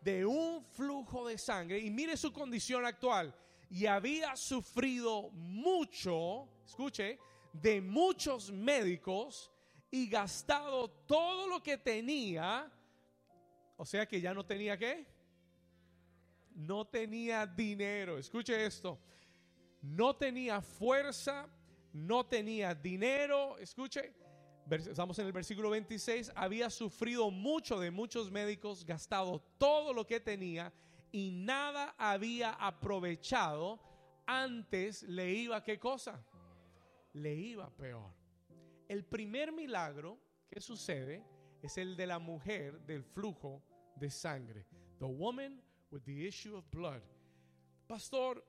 De 0.00 0.24
un 0.24 0.64
flujo 0.64 1.26
de 1.26 1.38
sangre. 1.38 1.78
Y 1.78 1.90
mire 1.90 2.16
su 2.16 2.32
condición 2.32 2.84
actual. 2.84 3.34
Y 3.70 3.86
había 3.86 4.36
sufrido 4.36 5.30
mucho, 5.30 6.48
escuche, 6.64 7.18
de 7.52 7.80
muchos 7.80 8.50
médicos 8.50 9.50
y 9.90 10.08
gastado 10.08 10.90
todo 10.90 11.46
lo 11.46 11.62
que 11.62 11.78
tenía, 11.78 12.70
o 13.76 13.86
sea 13.86 14.06
que 14.06 14.20
ya 14.20 14.34
no 14.34 14.44
tenía 14.44 14.76
qué, 14.76 15.06
no 16.54 16.84
tenía 16.84 17.46
dinero, 17.46 18.18
escuche 18.18 18.66
esto, 18.66 18.98
no 19.80 20.16
tenía 20.16 20.60
fuerza, 20.60 21.48
no 21.92 22.26
tenía 22.26 22.74
dinero, 22.74 23.56
escuche, 23.58 24.12
estamos 24.70 25.18
en 25.18 25.26
el 25.26 25.32
versículo 25.32 25.70
26, 25.70 26.32
había 26.34 26.70
sufrido 26.70 27.30
mucho 27.30 27.78
de 27.78 27.90
muchos 27.90 28.30
médicos, 28.30 28.84
gastado 28.84 29.40
todo 29.58 29.92
lo 29.92 30.06
que 30.06 30.20
tenía 30.20 30.72
y 31.12 31.30
nada 31.30 31.94
había 31.98 32.52
aprovechado, 32.52 33.78
antes 34.26 35.02
le 35.04 35.32
iba 35.32 35.62
qué 35.62 35.78
cosa? 35.78 36.24
Le 37.12 37.34
iba 37.34 37.70
peor. 37.70 38.12
El 38.88 39.04
primer 39.04 39.52
milagro 39.52 40.18
que 40.48 40.60
sucede 40.60 41.24
es 41.62 41.78
el 41.78 41.96
de 41.96 42.06
la 42.06 42.18
mujer 42.18 42.80
del 42.80 43.04
flujo 43.04 43.62
de 43.96 44.10
sangre. 44.10 44.66
The 44.98 45.06
woman 45.06 45.62
with 45.90 46.02
the 46.02 46.26
issue 46.26 46.56
of 46.56 46.64
blood. 46.70 47.02
Pastor, 47.86 48.44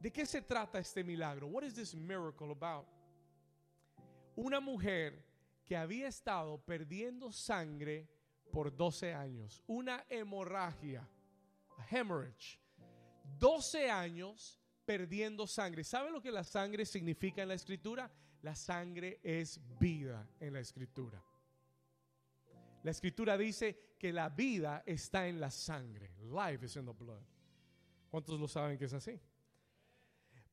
¿de 0.00 0.12
qué 0.12 0.26
se 0.26 0.42
trata 0.42 0.78
este 0.78 1.02
milagro? 1.02 1.48
What 1.48 1.64
is 1.64 1.74
this 1.74 1.94
miracle 1.94 2.52
about? 2.52 2.86
Una 4.36 4.60
mujer 4.60 5.24
que 5.64 5.76
había 5.76 6.08
estado 6.08 6.58
perdiendo 6.58 7.32
sangre 7.32 8.08
por 8.50 8.74
12 8.74 9.14
años, 9.14 9.62
una 9.66 10.04
hemorragia 10.08 11.08
hemorrhage. 11.90 12.60
12 13.38 13.90
años 13.90 14.60
perdiendo 14.84 15.46
sangre. 15.46 15.84
¿Sabe 15.84 16.10
lo 16.10 16.20
que 16.20 16.30
la 16.30 16.44
sangre 16.44 16.84
significa 16.84 17.42
en 17.42 17.48
la 17.48 17.54
escritura? 17.54 18.10
La 18.42 18.54
sangre 18.54 19.20
es 19.22 19.60
vida 19.78 20.28
en 20.40 20.52
la 20.52 20.60
escritura. 20.60 21.22
La 22.82 22.90
escritura 22.90 23.38
dice 23.38 23.94
que 23.98 24.12
la 24.12 24.28
vida 24.28 24.82
está 24.84 25.26
en 25.26 25.40
la 25.40 25.50
sangre. 25.50 26.14
Life 26.20 26.66
is 26.66 26.76
in 26.76 26.84
the 26.84 26.92
blood. 26.92 27.22
¿Cuántos 28.10 28.38
lo 28.38 28.46
saben 28.46 28.76
que 28.76 28.84
es 28.84 28.92
así? 28.92 29.18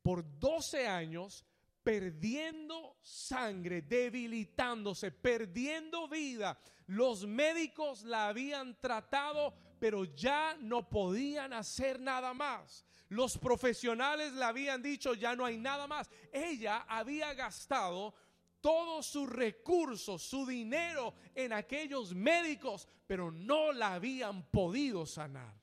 Por 0.01 0.39
12 0.39 0.87
años 0.87 1.45
perdiendo 1.83 2.97
sangre, 3.01 3.81
debilitándose, 3.81 5.11
perdiendo 5.11 6.07
vida. 6.07 6.59
Los 6.87 7.25
médicos 7.25 8.03
la 8.03 8.27
habían 8.27 8.79
tratado 8.79 9.53
pero 9.81 10.05
ya 10.05 10.55
no 10.59 10.87
podían 10.87 11.53
hacer 11.53 11.99
nada 11.99 12.35
más. 12.35 12.85
Los 13.09 13.35
profesionales 13.35 14.31
le 14.33 14.45
habían 14.45 14.79
dicho, 14.79 15.15
ya 15.15 15.35
no 15.35 15.43
hay 15.43 15.57
nada 15.57 15.87
más. 15.87 16.07
Ella 16.31 16.85
había 16.87 17.33
gastado 17.33 18.13
todos 18.61 19.07
sus 19.07 19.27
recursos, 19.27 20.21
su 20.21 20.45
dinero 20.45 21.15
en 21.33 21.51
aquellos 21.51 22.13
médicos, 22.13 22.87
pero 23.07 23.31
no 23.31 23.71
la 23.71 23.95
habían 23.95 24.43
podido 24.51 25.07
sanar. 25.07 25.59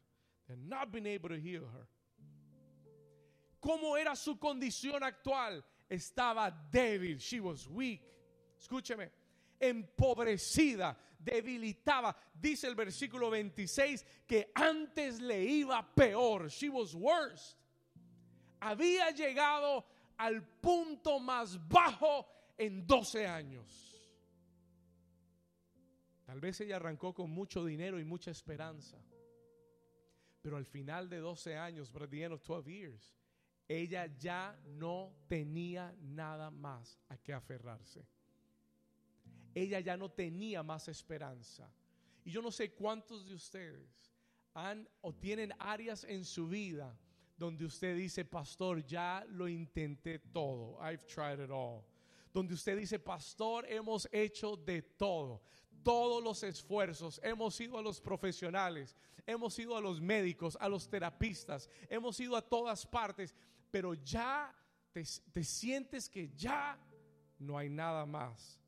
not 0.48 0.90
been 0.90 1.06
able 1.06 1.28
to 1.28 1.36
heal 1.36 1.68
her. 1.68 1.86
¿Cómo 3.60 3.96
era 3.96 4.16
su 4.16 4.36
condición 4.36 5.04
actual? 5.04 5.64
Estaba 5.88 6.50
débil. 6.70 7.18
She 7.18 7.40
was 7.40 7.68
weak. 7.68 8.02
Escúcheme 8.58 9.10
empobrecida, 9.60 10.96
debilitaba. 11.18 12.14
Dice 12.34 12.66
el 12.66 12.74
versículo 12.74 13.30
26 13.30 14.04
que 14.26 14.50
antes 14.54 15.20
le 15.20 15.44
iba 15.44 15.82
peor. 15.94 16.48
She 16.48 16.68
was 16.68 16.94
worse. 16.94 17.56
Había 18.60 19.10
llegado 19.10 19.84
al 20.18 20.42
punto 20.60 21.18
más 21.20 21.58
bajo 21.68 22.26
en 22.56 22.86
12 22.86 23.26
años. 23.26 23.94
Tal 26.26 26.40
vez 26.40 26.60
ella 26.60 26.76
arrancó 26.76 27.14
con 27.14 27.30
mucho 27.30 27.64
dinero 27.64 27.98
y 27.98 28.04
mucha 28.04 28.30
esperanza. 28.30 28.98
Pero 30.42 30.56
al 30.56 30.66
final 30.66 31.08
de 31.08 31.18
12 31.18 31.56
años, 31.56 31.90
by 31.90 32.06
the 32.08 32.22
end 32.22 32.34
of 32.34 32.42
12 32.42 32.68
years, 32.68 33.17
ella 33.68 34.06
ya 34.18 34.58
no 34.64 35.12
tenía 35.28 35.94
nada 36.00 36.50
más 36.50 36.98
a 37.08 37.16
que 37.18 37.32
aferrarse 37.32 38.06
ella 39.58 39.80
ya 39.80 39.96
no 39.96 40.10
tenía 40.10 40.62
más 40.62 40.88
esperanza. 40.88 41.70
Y 42.24 42.30
yo 42.30 42.42
no 42.42 42.50
sé 42.50 42.72
cuántos 42.72 43.26
de 43.28 43.34
ustedes 43.34 44.12
han 44.54 44.88
o 45.00 45.14
tienen 45.14 45.52
áreas 45.58 46.04
en 46.04 46.24
su 46.24 46.48
vida 46.48 46.96
donde 47.36 47.64
usted 47.64 47.96
dice, 47.96 48.24
pastor, 48.24 48.84
ya 48.84 49.24
lo 49.28 49.48
intenté 49.48 50.18
todo. 50.18 50.78
I've 50.80 51.06
tried 51.06 51.40
it 51.40 51.50
all. 51.50 51.84
Donde 52.32 52.54
usted 52.54 52.76
dice, 52.76 52.98
pastor, 52.98 53.64
hemos 53.68 54.08
hecho 54.12 54.56
de 54.56 54.82
todo. 54.82 55.42
Todos 55.84 56.22
los 56.22 56.42
esfuerzos. 56.42 57.20
Hemos 57.22 57.58
ido 57.60 57.78
a 57.78 57.82
los 57.82 58.00
profesionales. 58.00 58.96
Hemos 59.24 59.56
ido 59.58 59.76
a 59.76 59.80
los 59.80 60.00
médicos, 60.00 60.58
a 60.60 60.68
los 60.68 60.88
terapistas. 60.88 61.70
Hemos 61.88 62.18
ido 62.18 62.36
a 62.36 62.42
todas 62.42 62.84
partes. 62.84 63.34
Pero 63.70 63.94
ya 63.94 64.54
te, 64.92 65.02
te 65.32 65.44
sientes 65.44 66.08
que 66.08 66.30
ya 66.30 66.78
no 67.38 67.58
hay 67.58 67.68
nada 67.68 68.06
más 68.06 68.60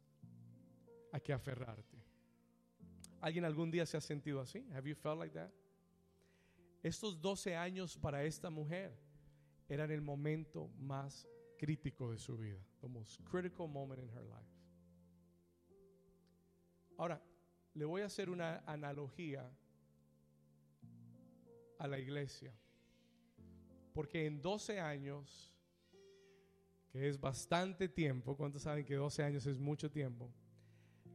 a 1.13 1.21
que 1.21 1.33
aferrarte. 1.33 1.99
¿Alguien 3.21 3.45
algún 3.45 3.71
día 3.71 3.85
se 3.85 3.97
ha 3.97 4.01
sentido 4.01 4.41
así? 4.41 4.67
Have 4.73 4.89
you 4.89 4.95
felt 4.95 5.19
like 5.19 5.35
that? 5.35 5.51
Estos 6.83 7.21
12 7.21 7.57
años 7.57 7.99
para 7.99 8.25
esta 8.25 8.49
mujer 8.49 8.99
eran 9.69 9.91
el 9.91 10.01
momento 10.01 10.69
más 10.79 11.29
crítico 11.59 12.11
de 12.11 12.19
su 12.19 12.39
vida. 12.39 12.59
The 12.81 12.89
most 12.89 13.23
critical 13.25 13.69
moment 13.69 14.01
in 14.01 14.09
her 14.09 14.23
life. 14.23 14.51
Ahora, 16.97 17.21
le 17.75 17.85
voy 17.85 18.01
a 18.03 18.07
hacer 18.07 18.31
una 18.31 18.63
analogía 18.67 19.51
a 21.79 21.87
la 21.87 21.99
iglesia. 21.99 22.53
Porque 23.93 24.27
en 24.27 24.41
12 24.41 24.81
años, 24.81 25.53
que 26.91 27.09
es 27.09 27.21
bastante 27.21 27.89
tiempo, 27.89 28.37
¿cuántos 28.37 28.63
saben 28.63 28.85
que 28.85 28.95
12 28.95 29.23
años 29.23 29.47
es 29.47 29.59
mucho 29.59 29.91
tiempo? 29.91 30.33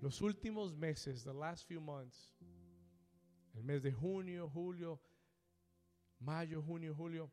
Los 0.01 0.21
últimos 0.21 0.75
meses, 0.75 1.23
the 1.23 1.33
last 1.33 1.67
few 1.67 1.81
months, 1.81 2.31
el 3.53 3.63
mes 3.63 3.81
de 3.81 3.91
junio, 3.91 4.49
julio, 4.49 5.01
mayo, 6.19 6.61
junio, 6.61 6.93
julio, 6.93 7.31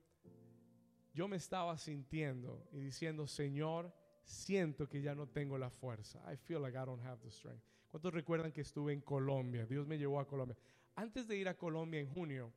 yo 1.14 1.28
me 1.28 1.36
estaba 1.36 1.76
sintiendo 1.76 2.66
y 2.72 2.78
diciendo, 2.78 3.26
Señor, 3.26 3.92
siento 4.24 4.88
que 4.88 5.02
ya 5.02 5.14
no 5.14 5.28
tengo 5.28 5.58
la 5.58 5.70
fuerza. 5.70 6.22
I 6.32 6.36
feel 6.36 6.62
like 6.62 6.76
I 6.76 6.84
don't 6.86 7.02
have 7.04 7.20
the 7.22 7.30
strength. 7.30 7.62
¿Cuántos 7.90 8.14
recuerdan 8.14 8.52
que 8.52 8.62
estuve 8.62 8.92
en 8.92 9.02
Colombia? 9.02 9.66
Dios 9.66 9.86
me 9.86 9.98
llevó 9.98 10.18
a 10.20 10.26
Colombia. 10.26 10.56
Antes 10.94 11.28
de 11.28 11.36
ir 11.36 11.48
a 11.48 11.56
Colombia 11.56 12.00
en 12.00 12.08
junio, 12.08 12.52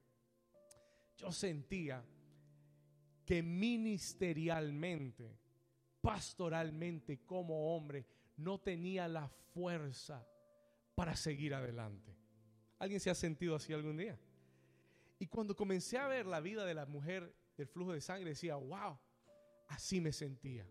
yo 1.18 1.32
sentía 1.32 2.04
que 3.26 3.42
ministerialmente, 3.42 5.38
pastoralmente, 6.02 7.26
como 7.26 7.76
hombre, 7.76 8.06
no 8.38 8.60
tenía 8.60 9.08
la 9.08 9.28
fuerza 9.28 10.26
para 10.94 11.16
seguir 11.16 11.54
adelante. 11.54 12.16
¿Alguien 12.78 13.00
se 13.00 13.10
ha 13.10 13.16
sentido 13.16 13.56
así 13.56 13.74
algún 13.74 13.98
día? 13.98 14.20
Y 15.18 15.28
cuando 15.28 15.56
comencé 15.56 15.98
a 15.98 16.08
ver 16.08 16.26
la 16.26 16.40
vida 16.40 16.66
de 16.66 16.74
la 16.74 16.86
mujer 16.86 17.34
del 17.58 17.68
flujo 17.68 17.94
de 17.94 18.02
sangre, 18.02 18.32
decía, 18.32 18.56
wow, 18.56 18.98
así 19.68 20.02
me 20.02 20.12
sentía. 20.12 20.68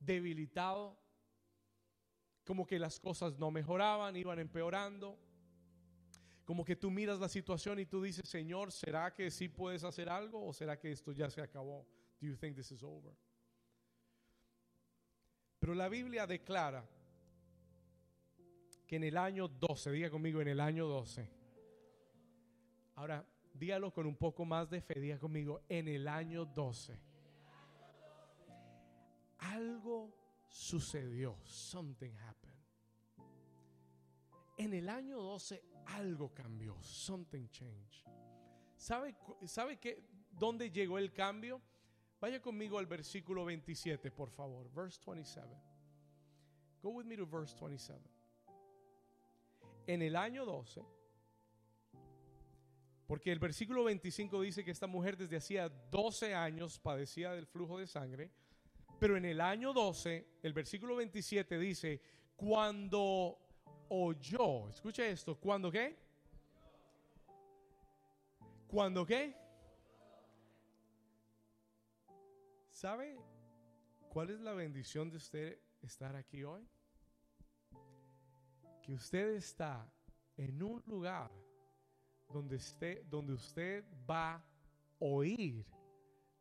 Debilitado, 0.00 0.98
como 2.44 2.66
que 2.66 2.78
las 2.78 2.98
cosas 2.98 3.38
no 3.38 3.50
mejoraban, 3.50 4.16
iban 4.16 4.38
empeorando. 4.38 5.18
Como 6.52 6.66
que 6.66 6.76
tú 6.76 6.90
miras 6.90 7.18
la 7.18 7.30
situación 7.30 7.78
y 7.78 7.86
tú 7.86 8.02
dices, 8.02 8.28
Señor, 8.28 8.72
¿será 8.72 9.14
que 9.14 9.30
sí 9.30 9.48
puedes 9.48 9.84
hacer 9.84 10.10
algo 10.10 10.44
o 10.44 10.52
será 10.52 10.78
que 10.78 10.92
esto 10.92 11.10
ya 11.10 11.30
se 11.30 11.40
acabó? 11.40 11.86
Do 12.20 12.26
you 12.26 12.36
think 12.36 12.54
this 12.54 12.70
is 12.70 12.82
over? 12.82 13.16
Pero 15.58 15.74
la 15.74 15.88
Biblia 15.88 16.26
declara 16.26 16.86
que 18.86 18.96
en 18.96 19.04
el 19.04 19.16
año 19.16 19.48
12, 19.48 19.92
diga 19.92 20.10
conmigo, 20.10 20.42
en 20.42 20.48
el 20.48 20.60
año 20.60 20.86
12. 20.86 21.26
Ahora, 22.96 23.26
dígalo 23.54 23.90
con 23.90 24.04
un 24.04 24.16
poco 24.16 24.44
más 24.44 24.68
de 24.68 24.82
fe, 24.82 25.00
diga 25.00 25.18
conmigo, 25.18 25.62
en 25.70 25.88
el 25.88 26.06
año 26.06 26.44
12. 26.44 27.00
Algo 29.38 30.14
sucedió. 30.50 31.34
Something 31.44 32.12
happened. 32.18 32.51
En 34.56 34.74
el 34.74 34.88
año 34.88 35.20
12 35.20 35.62
algo 35.86 36.32
cambió. 36.34 36.80
Something 36.82 37.48
changed. 37.48 38.06
¿Sabe, 38.76 39.14
qué, 39.80 40.02
dónde 40.30 40.70
llegó 40.70 40.98
el 40.98 41.12
cambio? 41.12 41.62
Vaya 42.20 42.40
conmigo 42.40 42.78
al 42.78 42.86
versículo 42.86 43.44
27, 43.44 44.10
por 44.10 44.30
favor. 44.30 44.70
Verse 44.72 45.00
27. 45.04 45.48
Go 46.82 46.90
with 46.90 47.04
me 47.04 47.16
to 47.16 47.26
verse 47.26 47.54
27. 47.54 48.00
En 49.86 50.02
el 50.02 50.16
año 50.16 50.44
12, 50.44 50.84
porque 53.06 53.30
el 53.32 53.38
versículo 53.38 53.84
25 53.84 54.40
dice 54.40 54.64
que 54.64 54.70
esta 54.70 54.86
mujer 54.86 55.16
desde 55.16 55.36
hacía 55.36 55.68
12 55.68 56.34
años 56.34 56.78
padecía 56.78 57.32
del 57.32 57.46
flujo 57.46 57.78
de 57.78 57.86
sangre, 57.86 58.30
pero 58.98 59.16
en 59.16 59.24
el 59.24 59.40
año 59.40 59.72
12, 59.72 60.26
el 60.42 60.52
versículo 60.52 60.96
27 60.96 61.58
dice, 61.58 62.00
cuando 62.36 63.41
oyó, 63.94 64.70
escuche 64.70 65.10
esto, 65.10 65.38
¿cuándo 65.38 65.70
qué? 65.70 65.98
¿Cuándo 68.66 69.04
qué? 69.04 69.36
¿Sabe 72.70 73.20
cuál 74.08 74.30
es 74.30 74.40
la 74.40 74.54
bendición 74.54 75.10
de 75.10 75.18
usted 75.18 75.58
estar 75.82 76.16
aquí 76.16 76.42
hoy? 76.42 76.66
Que 78.82 78.94
usted 78.94 79.34
está 79.34 79.86
en 80.38 80.62
un 80.62 80.82
lugar 80.86 81.30
donde, 82.30 82.56
esté, 82.56 83.04
donde 83.10 83.34
usted 83.34 83.84
va 84.08 84.36
a 84.36 84.44
oír 85.00 85.66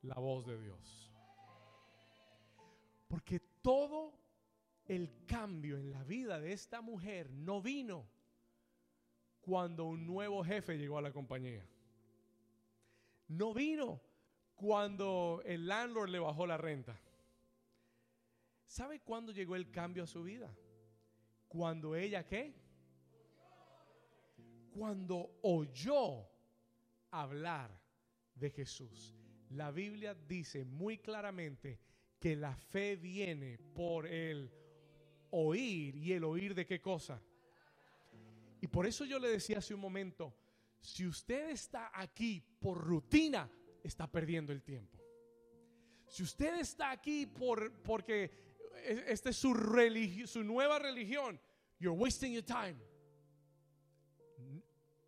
la 0.04 0.16
voz 0.16 0.46
de 0.46 0.58
Dios. 0.58 1.12
Porque 3.10 3.42
todo 3.62 4.21
el 4.86 5.26
cambio 5.26 5.78
en 5.78 5.92
la 5.92 6.04
vida 6.04 6.40
de 6.40 6.54
esta 6.54 6.82
mujer 6.82 7.30
no 7.32 7.62
vino 7.62 8.08
cuando 9.42 9.86
un 9.86 10.06
nuevo 10.06 10.44
jefe 10.44 10.78
llegó 10.78 10.98
a 10.98 11.02
la 11.02 11.12
compañía. 11.12 11.66
No 13.28 13.54
vino 13.54 14.02
cuando 14.56 15.42
el 15.46 15.68
landlord 15.68 16.10
le 16.10 16.20
bajó 16.20 16.46
la 16.46 16.58
renta. 16.58 17.00
¿Sabe 18.66 19.00
cuándo 19.00 19.32
llegó 19.32 19.56
el 19.56 19.72
cambio 19.72 20.04
a 20.04 20.08
su 20.08 20.24
vida? 20.24 20.56
Cuando 21.48 21.96
ella 21.96 22.26
qué? 22.26 22.54
Cuando 24.72 25.40
oyó 25.42 26.30
hablar 27.10 27.78
de 28.36 28.50
Jesús. 28.50 29.16
La 29.50 29.72
Biblia 29.72 30.14
dice 30.14 30.64
muy 30.64 30.98
claramente 31.00 31.80
que 32.20 32.36
la 32.36 32.56
fe 32.56 32.96
viene 32.96 33.58
por 33.58 34.08
el 34.08 34.61
oír 35.32 35.96
y 35.96 36.14
el 36.14 36.24
oír 36.24 36.54
de 36.54 36.66
qué 36.66 36.80
cosa. 36.80 37.22
Y 38.62 38.68
por 38.68 38.86
eso 38.86 39.06
yo 39.06 39.18
le 39.20 39.30
decía 39.30 39.58
hace 39.58 39.74
un 39.74 39.80
momento, 39.80 40.34
si 40.80 41.06
usted 41.08 41.50
está 41.50 41.92
aquí 41.94 42.44
por 42.60 42.78
rutina, 42.78 43.50
está 43.84 44.08
perdiendo 44.08 44.52
el 44.52 44.62
tiempo. 44.62 45.00
Si 46.08 46.24
usted 46.24 46.60
está 46.60 46.92
aquí 46.92 47.26
por, 47.26 47.72
porque 47.82 48.32
esta 49.08 49.30
es 49.30 49.38
su, 49.38 49.54
su 50.26 50.44
nueva 50.44 50.80
religión, 50.80 51.40
you're 51.80 51.98
wasting 51.98 52.34
your 52.34 52.44
time. 52.44 52.76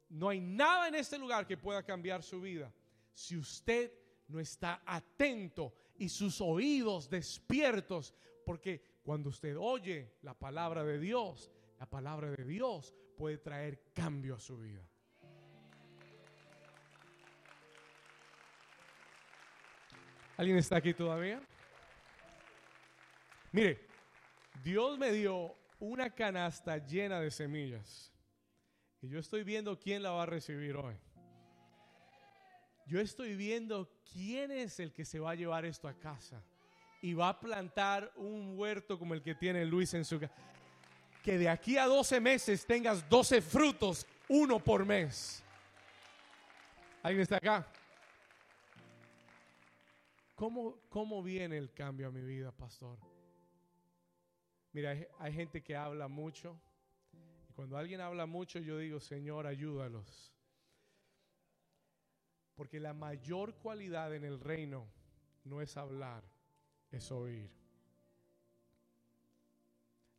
No 0.10 0.30
hay 0.30 0.40
nada 0.40 0.88
en 0.88 0.96
este 0.96 1.18
lugar 1.18 1.46
que 1.46 1.58
pueda 1.58 1.84
cambiar 1.84 2.24
su 2.24 2.40
vida 2.40 2.72
si 3.14 3.38
usted 3.38 3.92
no 4.28 4.40
está 4.40 4.82
atento 4.86 5.74
y 5.98 6.10
sus 6.10 6.42
oídos 6.42 7.10
despiertos, 7.10 8.14
porque 8.46 8.82
cuando 9.04 9.30
usted 9.30 9.56
oye 9.60 10.16
la 10.22 10.34
palabra 10.34 10.84
de 10.84 10.98
Dios, 10.98 11.52
la 11.80 11.86
palabra 11.86 12.32
de 12.32 12.44
Dios 12.46 12.94
puede 13.18 13.38
traer 13.38 13.84
cambio 13.94 14.36
a 14.36 14.40
su 14.40 14.58
vida. 14.58 14.82
¿Alguien 20.38 20.58
está 20.58 20.78
aquí 20.78 20.94
todavía? 20.94 21.42
Mire, 23.52 23.86
Dios 24.64 24.98
me 24.98 25.12
dio 25.12 25.56
una 25.80 26.10
canasta 26.10 26.78
llena 26.78 27.20
de 27.20 27.30
semillas. 27.30 28.12
Y 29.02 29.10
yo 29.10 29.20
estoy 29.20 29.44
viendo 29.44 29.78
quién 29.78 30.02
la 30.02 30.12
va 30.12 30.24
a 30.24 30.26
recibir 30.26 30.76
hoy. 30.76 30.96
Yo 32.88 33.00
estoy 33.00 33.36
viendo 33.36 33.94
quién 34.12 34.52
es 34.52 34.80
el 34.80 34.92
que 34.92 35.06
se 35.06 35.20
va 35.20 35.32
a 35.32 35.36
llevar 35.36 35.66
esto 35.66 35.88
a 35.88 35.94
casa 35.94 36.44
y 37.04 37.14
va 37.14 37.28
a 37.28 37.40
plantar 37.40 38.14
un 38.16 38.58
huerto 38.58 38.98
como 38.98 39.14
el 39.14 39.22
que 39.22 39.36
tiene 39.36 39.66
Luis 39.66 39.94
en 39.94 40.06
su 40.06 40.22
casa. 40.22 40.34
Que 41.22 41.38
de 41.38 41.50
aquí 41.50 41.78
a 41.78 41.86
12 41.86 42.22
meses 42.22 42.66
tengas 42.66 43.08
12 43.10 43.42
frutos, 43.42 44.08
uno 44.30 44.58
por 44.58 44.86
mes. 44.86 45.44
¿Alguien 47.02 47.24
está 47.24 47.38
acá? 47.38 47.68
¿Cómo, 50.34 50.78
¿Cómo 50.88 51.22
viene 51.22 51.58
el 51.58 51.74
cambio 51.74 52.08
a 52.08 52.12
mi 52.12 52.22
vida, 52.22 52.54
pastor? 52.54 52.98
Mira, 54.72 54.92
hay, 54.92 55.06
hay 55.20 55.34
gente 55.34 55.62
que 55.62 55.76
habla 55.76 56.08
mucho. 56.08 56.58
Y 57.50 57.54
cuando 57.54 57.78
alguien 57.78 58.00
habla 58.00 58.26
mucho, 58.26 58.60
yo 58.60 58.78
digo, 58.78 59.02
Señor, 59.02 59.46
ayúdalos. 59.46 60.34
Porque 62.56 62.80
la 62.80 62.94
mayor 62.94 63.56
cualidad 63.56 64.16
en 64.16 64.24
el 64.24 64.40
reino 64.40 64.88
no 65.44 65.62
es 65.62 65.76
hablar, 65.76 66.24
es 66.94 67.12
oír. 67.12 67.50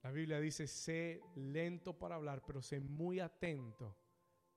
La 0.03 0.11
Biblia 0.11 0.39
dice, 0.39 0.67
sé 0.67 1.23
lento 1.37 1.99
para 1.99 2.17
hablar, 2.17 2.43
pero 2.47 2.61
sé 2.61 2.81
muy 2.81 3.21
atento 3.21 3.97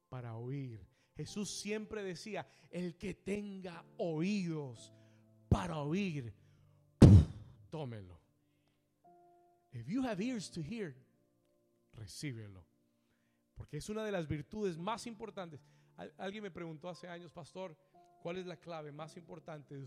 para 0.10 0.36
oír. 0.36 0.86
Jesús 1.16 1.60
siempre 1.62 2.04
decía, 2.04 2.46
el 2.70 2.98
que 2.98 3.14
tenga 3.14 3.86
oídos 3.98 4.94
para 5.48 5.78
oír, 5.78 6.34
tómelo. 7.70 8.20
If 9.72 9.88
you 9.88 10.04
have 10.04 10.22
ears 10.22 10.52
to 10.52 10.62
hear, 10.62 10.96
recíbelo. 11.94 12.66
Porque 13.56 13.78
es 13.78 13.90
una 13.90 14.04
de 14.04 14.12
las 14.12 14.28
virtudes 14.28 14.78
más 14.78 15.08
importantes. 15.08 15.60
Alguien 16.18 16.44
me 16.44 16.52
preguntó 16.52 16.90
hace 16.90 17.08
años, 17.08 17.32
pastor, 17.32 17.76
¿cuál 18.22 18.38
es 18.38 18.46
la 18.46 18.58
clave 18.58 18.92
más 18.92 19.18
importante 19.18 19.82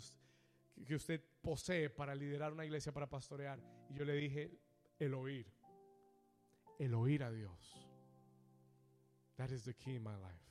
que 0.87 0.94
usted 0.94 1.20
posee 1.42 1.90
para 1.90 2.14
liderar 2.14 2.52
una 2.52 2.64
iglesia, 2.64 2.92
para 2.92 3.09
pastorear? 3.09 3.61
Y 3.88 3.94
yo 3.94 4.04
le 4.04 4.14
dije, 4.14 4.59
el 4.98 5.14
oír. 5.14 5.46
El 6.78 6.94
oír 6.94 7.22
a 7.22 7.30
Dios. 7.30 7.76
That 9.37 9.50
is 9.50 9.64
the 9.64 9.74
key 9.74 9.96
in 9.96 10.02
my 10.02 10.16
life. 10.16 10.50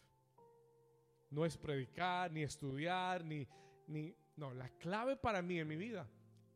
No 1.32 1.46
es 1.46 1.58
predicar, 1.58 2.32
ni 2.32 2.44
estudiar, 2.44 3.24
ni, 3.24 3.48
ni... 3.88 4.16
No, 4.36 4.54
la 4.54 4.70
clave 4.70 5.18
para 5.18 5.42
mí 5.42 5.60
en 5.60 5.68
mi 5.68 5.76
vida 5.76 6.10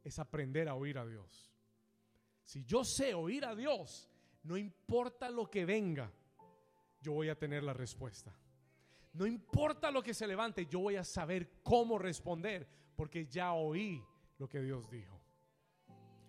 es 0.03 0.17
aprender 0.19 0.69
a 0.69 0.75
oír 0.75 0.97
a 0.97 1.05
Dios. 1.05 1.51
Si 2.43 2.63
yo 2.65 2.83
sé 2.83 3.13
oír 3.13 3.45
a 3.45 3.55
Dios, 3.55 4.09
no 4.43 4.57
importa 4.57 5.29
lo 5.29 5.49
que 5.49 5.65
venga, 5.65 6.11
yo 7.01 7.13
voy 7.13 7.29
a 7.29 7.37
tener 7.37 7.63
la 7.63 7.73
respuesta. 7.73 8.35
No 9.13 9.27
importa 9.27 9.91
lo 9.91 10.01
que 10.01 10.13
se 10.13 10.25
levante, 10.25 10.65
yo 10.65 10.79
voy 10.79 10.95
a 10.95 11.03
saber 11.03 11.61
cómo 11.61 11.99
responder 11.99 12.67
porque 12.95 13.25
ya 13.25 13.53
oí 13.53 14.03
lo 14.37 14.47
que 14.47 14.61
Dios 14.61 14.89
dijo. 14.89 15.19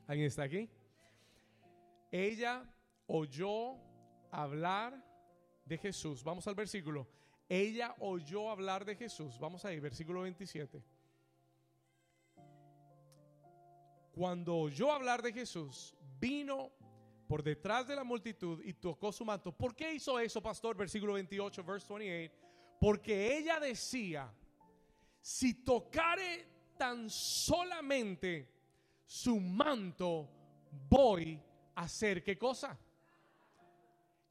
¿Alguien 0.07 0.27
está 0.27 0.43
aquí? 0.43 0.69
Ella 2.11 2.65
oyó 3.07 3.77
hablar 4.31 5.03
de 5.65 5.79
Jesús. 5.79 6.23
Vamos 6.23 6.47
al 6.47 6.55
versículo. 6.55 7.09
Ella 7.49 7.95
oyó 7.99 8.51
hablar 8.51 8.85
de 8.85 8.97
Jesús. 8.97 9.39
Vamos 9.39 9.65
ahí, 9.65 9.81
versículo 9.81 10.23
27. 10.23 10.83
Cuando 14.13 14.57
oyó 14.57 14.93
hablar 14.93 15.23
de 15.23 15.33
Jesús, 15.33 15.95
vino 16.21 16.71
por 17.27 17.43
detrás 17.43 17.89
de 17.89 17.97
la 17.97 18.05
multitud 18.05 18.63
y 18.65 18.73
tocó 18.75 19.11
su 19.11 19.25
manto. 19.25 19.51
¿Por 19.51 19.75
qué 19.75 19.95
hizo 19.95 20.19
eso, 20.21 20.41
pastor? 20.41 20.77
Versículo 20.77 21.15
28, 21.15 21.65
verse 21.65 21.93
28. 21.93 22.35
Porque 22.81 23.37
ella 23.37 23.59
decía, 23.59 24.33
si 25.21 25.55
tocare 25.65 26.54
tan 26.77 27.09
solamente 27.11 28.49
su 29.05 29.39
manto, 29.39 30.29
voy 30.89 31.41
a 31.75 31.83
hacer 31.83 32.23
qué 32.23 32.37
cosa. 32.39 32.79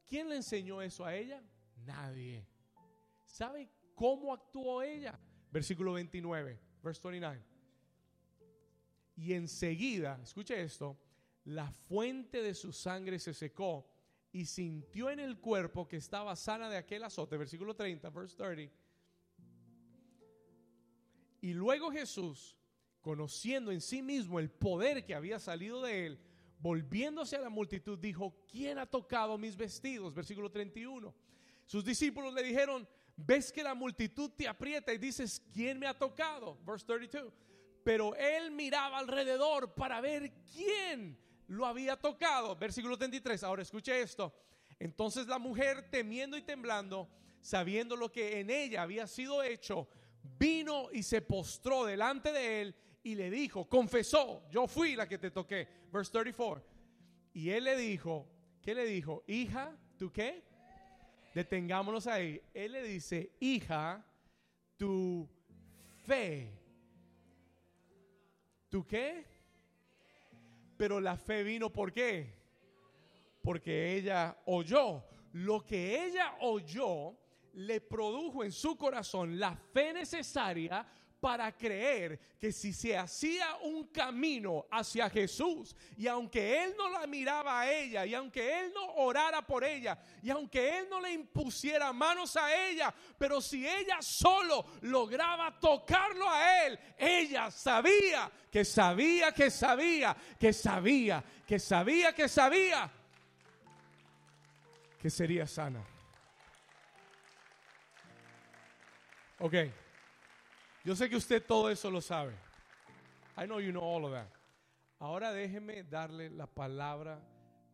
¿Quién 0.05 0.29
le 0.29 0.35
enseñó 0.35 0.81
eso 0.81 1.05
a 1.05 1.15
ella? 1.15 1.41
Nadie. 1.85 2.45
¿Sabe 3.25 3.69
cómo 3.95 4.33
actuó 4.33 4.81
ella? 4.81 5.19
Versículo 5.51 5.93
29, 5.93 6.59
verse 6.83 7.01
29. 7.01 7.43
Y 9.15 9.33
enseguida, 9.33 10.19
escuche 10.23 10.61
esto, 10.61 10.97
la 11.45 11.71
fuente 11.71 12.41
de 12.41 12.53
su 12.53 12.71
sangre 12.71 13.19
se 13.19 13.33
secó 13.33 13.87
y 14.31 14.45
sintió 14.45 15.09
en 15.09 15.19
el 15.19 15.39
cuerpo 15.39 15.87
que 15.87 15.97
estaba 15.97 16.35
sana 16.35 16.69
de 16.69 16.77
aquel 16.77 17.03
azote. 17.03 17.37
Versículo 17.37 17.75
30, 17.75 18.09
verse 18.09 18.35
30. 18.35 18.73
Y 21.43 21.51
luego 21.51 21.91
Jesús, 21.91 22.55
conociendo 23.01 23.69
en 23.73 23.81
sí 23.81 24.01
mismo 24.01 24.39
el 24.39 24.49
poder 24.49 25.05
que 25.05 25.13
había 25.13 25.39
salido 25.39 25.81
de 25.81 26.05
él, 26.05 26.19
volviéndose 26.57 27.35
a 27.35 27.41
la 27.41 27.49
multitud, 27.49 27.99
dijo, 27.99 28.33
¿quién 28.49 28.79
ha 28.79 28.85
tocado 28.85 29.37
mis 29.37 29.57
vestidos? 29.57 30.13
Versículo 30.13 30.49
31. 30.49 31.13
Sus 31.65 31.83
discípulos 31.83 32.33
le 32.33 32.43
dijeron, 32.43 32.87
ves 33.17 33.51
que 33.51 33.61
la 33.61 33.75
multitud 33.75 34.31
te 34.31 34.47
aprieta 34.47 34.93
y 34.93 34.97
dices, 34.97 35.43
¿quién 35.53 35.79
me 35.79 35.85
ha 35.85 35.99
tocado? 35.99 36.57
Verse 36.65 36.85
32. 36.85 37.33
Pero 37.83 38.15
él 38.15 38.49
miraba 38.51 38.99
alrededor 38.99 39.73
para 39.73 39.99
ver 39.99 40.31
quién 40.53 41.19
lo 41.47 41.65
había 41.65 41.97
tocado. 41.97 42.55
Versículo 42.55 42.97
33. 42.97 43.43
Ahora 43.43 43.63
escuche 43.63 44.01
esto. 44.01 44.33
Entonces 44.79 45.27
la 45.27 45.39
mujer, 45.39 45.89
temiendo 45.91 46.37
y 46.37 46.41
temblando, 46.41 47.09
sabiendo 47.41 47.97
lo 47.97 48.13
que 48.13 48.39
en 48.39 48.49
ella 48.49 48.81
había 48.81 49.07
sido 49.07 49.43
hecho, 49.43 49.89
vino 50.43 50.89
y 50.91 51.03
se 51.03 51.21
postró 51.21 51.85
delante 51.85 52.31
de 52.31 52.61
él 52.61 52.75
y 53.03 53.15
le 53.15 53.29
dijo, 53.29 53.65
confesó, 53.69 54.43
yo 54.49 54.67
fui 54.67 54.95
la 54.95 55.07
que 55.07 55.17
te 55.17 55.31
toqué. 55.31 55.67
Verse 55.91 56.11
34. 56.11 56.63
Y 57.33 57.49
él 57.49 57.63
le 57.63 57.77
dijo, 57.77 58.27
¿qué 58.61 58.75
le 58.75 58.85
dijo? 58.85 59.23
Hija, 59.27 59.75
¿tú 59.97 60.11
qué? 60.11 60.43
Detengámonos 61.33 62.07
ahí. 62.07 62.41
Él 62.53 62.73
le 62.73 62.83
dice, 62.83 63.31
hija, 63.39 64.05
tu 64.77 65.29
fe 66.05 66.63
¿Tú 68.73 68.87
qué? 68.87 69.23
Pero 70.77 70.99
la 70.99 71.15
fe 71.15 71.43
vino 71.43 71.71
por 71.71 71.93
qué? 71.93 72.33
Porque 73.43 73.95
ella 73.95 74.35
oyó. 74.45 75.03
Lo 75.33 75.63
que 75.63 76.03
ella 76.03 76.35
oyó 76.41 77.15
le 77.53 77.81
produjo 77.81 78.43
en 78.43 78.51
su 78.51 78.75
corazón 78.75 79.39
la 79.39 79.55
fe 79.55 79.93
necesaria 79.93 80.85
para 81.23 81.55
creer 81.55 82.19
que 82.37 82.51
si 82.51 82.73
se 82.73 82.97
hacía 82.97 83.55
un 83.61 83.85
camino 83.87 84.65
hacia 84.69 85.09
Jesús 85.09 85.73
y 85.95 86.05
aunque 86.05 86.61
él 86.61 86.75
no 86.77 86.89
la 86.89 87.07
miraba 87.07 87.61
a 87.61 87.71
ella 87.71 88.05
y 88.05 88.13
aunque 88.13 88.59
él 88.59 88.73
no 88.75 88.95
orara 88.95 89.41
por 89.41 89.63
ella 89.63 89.97
y 90.21 90.29
aunque 90.29 90.79
él 90.79 90.87
no 90.89 90.99
le 90.99 91.13
impusiera 91.13 91.93
manos 91.93 92.35
a 92.35 92.67
ella, 92.67 92.93
pero 93.17 93.39
si 93.39 93.65
ella 93.65 94.01
solo 94.01 94.65
lograba 94.81 95.57
tocarlo 95.61 96.29
a 96.29 96.65
él, 96.65 96.77
ella 96.97 97.49
sabía 97.49 98.29
que 98.51 98.65
sabía 98.65 99.31
que 99.31 99.49
sabía 99.49 100.17
que 100.37 100.51
sabía 100.51 101.23
que 101.47 101.57
sabía 101.57 102.13
que 102.13 102.27
sabía 102.27 102.91
que 105.01 105.09
sería 105.09 105.47
sana. 105.47 105.92
Ok. 109.43 109.55
Yo 110.85 110.95
sé 110.95 111.09
que 111.09 111.17
usted 111.17 111.43
todo 111.45 111.69
eso 111.69 111.91
lo 111.91 111.99
sabe. 111.99 112.31
I 113.37 113.45
know 113.45 113.59
you 113.59 113.73
know 113.73 113.83
all 113.83 114.05
of 114.05 114.13
that. 114.13 114.29
Ahora 115.01 115.33
déjeme 115.33 115.83
darle 115.83 116.29
la 116.29 116.47
palabra 116.47 117.19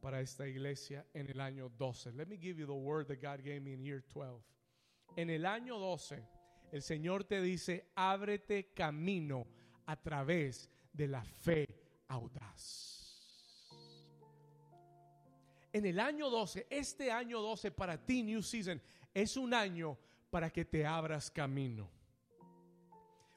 para 0.01 0.19
esta 0.19 0.47
iglesia 0.47 1.05
en 1.13 1.29
el 1.29 1.39
año 1.39 1.69
12. 1.77 2.13
Let 2.13 2.27
me 2.27 2.38
give 2.38 2.58
you 2.58 2.65
the 2.65 2.73
word 2.73 3.05
that 3.10 3.21
God 3.21 3.43
gave 3.43 3.62
me 3.62 3.73
in 3.73 3.84
year 3.84 4.03
12. 4.12 4.41
En 5.15 5.29
el 5.29 5.45
año 5.45 5.77
12, 5.77 6.23
el 6.71 6.82
Señor 6.82 7.25
te 7.25 7.39
dice, 7.39 7.86
ábrete 7.95 8.73
camino 8.73 9.45
a 9.86 9.95
través 9.95 10.71
de 10.91 11.08
la 11.08 11.21
fe 11.21 11.67
audaz. 12.08 13.19
En 15.71 15.86
el 15.86 15.99
año 15.99 16.32
12, 16.32 16.65
este 16.67 17.12
año 17.12 17.39
12 17.41 17.69
para 17.69 18.03
ti, 18.03 18.23
New 18.23 18.41
Season, 18.41 18.82
es 19.13 19.38
un 19.38 19.53
año 19.53 19.99
para 20.29 20.49
que 20.49 20.65
te 20.65 20.85
abras 20.85 21.29
camino. 21.31 21.89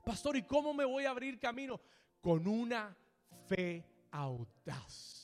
Pastor, 0.05 0.37
¿y 0.37 0.43
cómo 0.43 0.75
me 0.75 0.85
voy 0.85 1.05
a 1.05 1.11
abrir 1.11 1.39
camino? 1.39 1.81
Con 2.21 2.47
una 2.47 2.97
fe 3.47 3.85
audaz. 4.11 5.21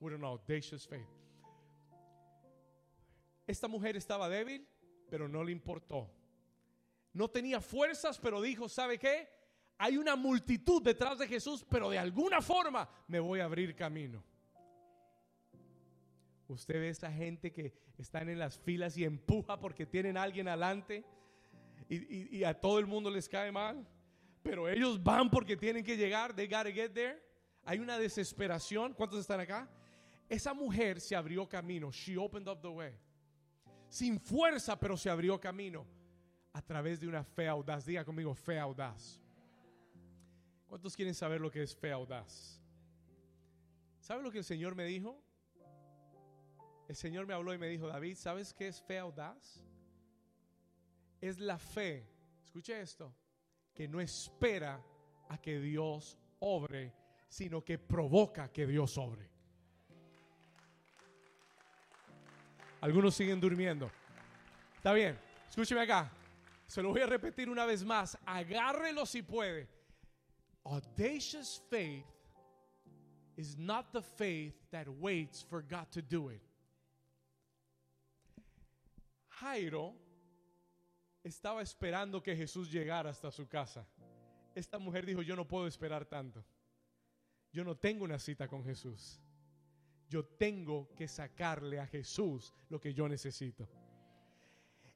With 0.00 0.14
an 0.14 0.24
audacious 0.24 0.86
faith. 0.86 1.06
Esta 3.46 3.68
mujer 3.68 3.96
estaba 3.96 4.28
débil, 4.28 4.66
pero 5.08 5.28
no 5.28 5.42
le 5.44 5.52
importó. 5.52 6.10
No 7.12 7.28
tenía 7.28 7.60
fuerzas, 7.60 8.18
pero 8.18 8.40
dijo, 8.40 8.68
¿sabe 8.68 8.98
qué? 8.98 9.28
Hay 9.78 9.96
una 9.96 10.16
multitud 10.16 10.82
detrás 10.82 11.18
de 11.18 11.26
Jesús, 11.26 11.64
pero 11.68 11.90
de 11.90 11.98
alguna 11.98 12.40
forma 12.40 12.88
me 13.08 13.20
voy 13.20 13.40
a 13.40 13.44
abrir 13.44 13.74
camino. 13.74 14.22
Usted 16.48 16.74
ve 16.74 16.88
esa 16.90 17.10
gente 17.10 17.52
que 17.52 17.72
están 18.02 18.28
en 18.28 18.38
las 18.38 18.58
filas 18.58 18.96
y 18.96 19.04
empuja 19.04 19.58
porque 19.58 19.86
tienen 19.86 20.16
a 20.16 20.22
alguien 20.22 20.48
adelante 20.48 21.04
y, 21.88 22.42
a 22.44 22.58
todo 22.58 22.78
el 22.78 22.86
mundo 22.86 23.10
les 23.10 23.28
cae 23.28 23.52
mal, 23.52 23.86
pero 24.42 24.68
ellos 24.68 25.02
van 25.02 25.30
porque 25.30 25.56
tienen 25.56 25.84
que 25.84 25.96
llegar, 25.96 26.34
they 26.34 26.46
gotta 26.46 26.72
get 26.72 26.92
there. 26.92 27.22
Hay 27.64 27.78
una 27.78 27.98
desesperación. 27.98 28.94
¿Cuántos 28.94 29.20
están 29.20 29.40
acá? 29.40 29.68
Esa 30.28 30.54
mujer 30.54 31.00
se 31.00 31.14
abrió 31.14 31.48
camino. 31.48 31.92
She 31.92 32.16
opened 32.16 32.48
up 32.48 32.60
the 32.60 32.68
way. 32.68 32.92
Sin 33.88 34.18
fuerza, 34.18 34.78
pero 34.80 34.96
se 34.96 35.10
abrió 35.10 35.38
camino 35.38 35.86
a 36.52 36.62
través 36.62 36.98
de 36.98 37.06
una 37.06 37.22
fe 37.22 37.46
audaz. 37.46 37.84
Diga 37.84 38.04
conmigo, 38.04 38.34
fe 38.34 38.58
audaz. 38.58 39.20
¿Cuántos 40.66 40.96
quieren 40.96 41.14
saber 41.14 41.40
lo 41.40 41.50
que 41.50 41.62
es 41.62 41.76
fe 41.76 41.92
audaz? 41.92 42.60
¿Sabe 44.00 44.22
lo 44.22 44.32
que 44.32 44.38
el 44.38 44.44
Señor 44.44 44.74
me 44.74 44.86
dijo? 44.86 45.22
El 46.92 46.96
Señor 46.96 47.26
me 47.26 47.32
habló 47.32 47.54
y 47.54 47.58
me 47.58 47.68
dijo, 47.68 47.86
David, 47.86 48.16
¿sabes 48.16 48.52
qué 48.52 48.68
es 48.68 48.82
fe 48.82 48.98
audaz? 48.98 49.64
es 51.22 51.38
la 51.38 51.56
fe, 51.56 52.06
escuche 52.44 52.78
esto, 52.78 53.14
que 53.72 53.88
no 53.88 53.98
espera 53.98 54.78
a 55.30 55.40
que 55.40 55.58
Dios 55.58 56.18
obre, 56.40 56.92
sino 57.30 57.64
que 57.64 57.78
provoca 57.78 58.52
que 58.52 58.66
Dios 58.66 58.98
obre. 58.98 59.26
Algunos 62.82 63.14
siguen 63.14 63.40
durmiendo. 63.40 63.90
Está 64.76 64.92
bien, 64.92 65.18
escúcheme 65.48 65.80
acá. 65.80 66.12
Se 66.66 66.82
lo 66.82 66.90
voy 66.90 67.00
a 67.00 67.06
repetir 67.06 67.48
una 67.48 67.64
vez 67.64 67.82
más. 67.82 68.18
Agárrelo 68.26 69.06
si 69.06 69.22
puede. 69.22 69.66
Audacious 70.64 71.58
faith 71.70 72.04
is 73.38 73.56
not 73.56 73.92
the 73.94 74.02
faith 74.02 74.54
that 74.70 74.86
waits 75.00 75.42
for 75.42 75.62
God 75.62 75.90
to 75.90 76.02
do 76.02 76.28
it. 76.28 76.51
Jairo 79.42 79.94
estaba 81.24 81.62
esperando 81.62 82.22
que 82.22 82.36
Jesús 82.36 82.70
llegara 82.70 83.10
hasta 83.10 83.30
su 83.30 83.48
casa. 83.48 83.86
esta 84.54 84.78
mujer 84.78 85.04
dijo, 85.04 85.22
yo 85.22 85.34
no 85.34 85.48
puedo 85.48 85.66
esperar 85.66 86.04
tanto. 86.04 86.44
Yo 87.52 87.64
no 87.64 87.76
tengo 87.76 88.04
una 88.04 88.18
cita 88.18 88.46
con 88.46 88.64
Jesús. 88.64 89.20
Yo 90.08 90.24
tengo 90.24 90.94
que 90.94 91.08
sacarle 91.08 91.80
a 91.80 91.86
Jesús 91.86 92.54
lo 92.68 92.80
que 92.80 92.94
yo 92.94 93.08
necesito. 93.08 93.68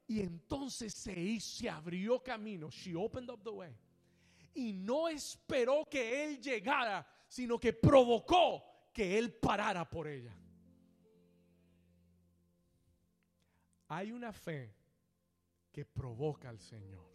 Y 0.06 0.20
entonces 0.20 0.94
se 0.94 1.18
hizo, 1.18 1.70
abrió 1.70 2.22
camino. 2.22 2.70
She 2.70 2.94
opened 2.94 3.30
up 3.30 3.42
the 3.42 3.50
way. 3.50 3.74
Y 4.54 4.72
no 4.72 5.08
esperó 5.08 5.84
que 5.90 6.24
él 6.24 6.40
llegara, 6.40 7.06
sino 7.28 7.58
que 7.58 7.72
provocó 7.72 8.62
que 8.92 9.18
él 9.18 9.34
parara 9.34 9.88
por 9.88 10.06
ella. 10.06 10.34
Hay 13.88 14.12
una 14.12 14.32
fe 14.32 14.74
que 15.72 15.84
provoca 15.84 16.48
al 16.48 16.58
Señor. 16.58 17.06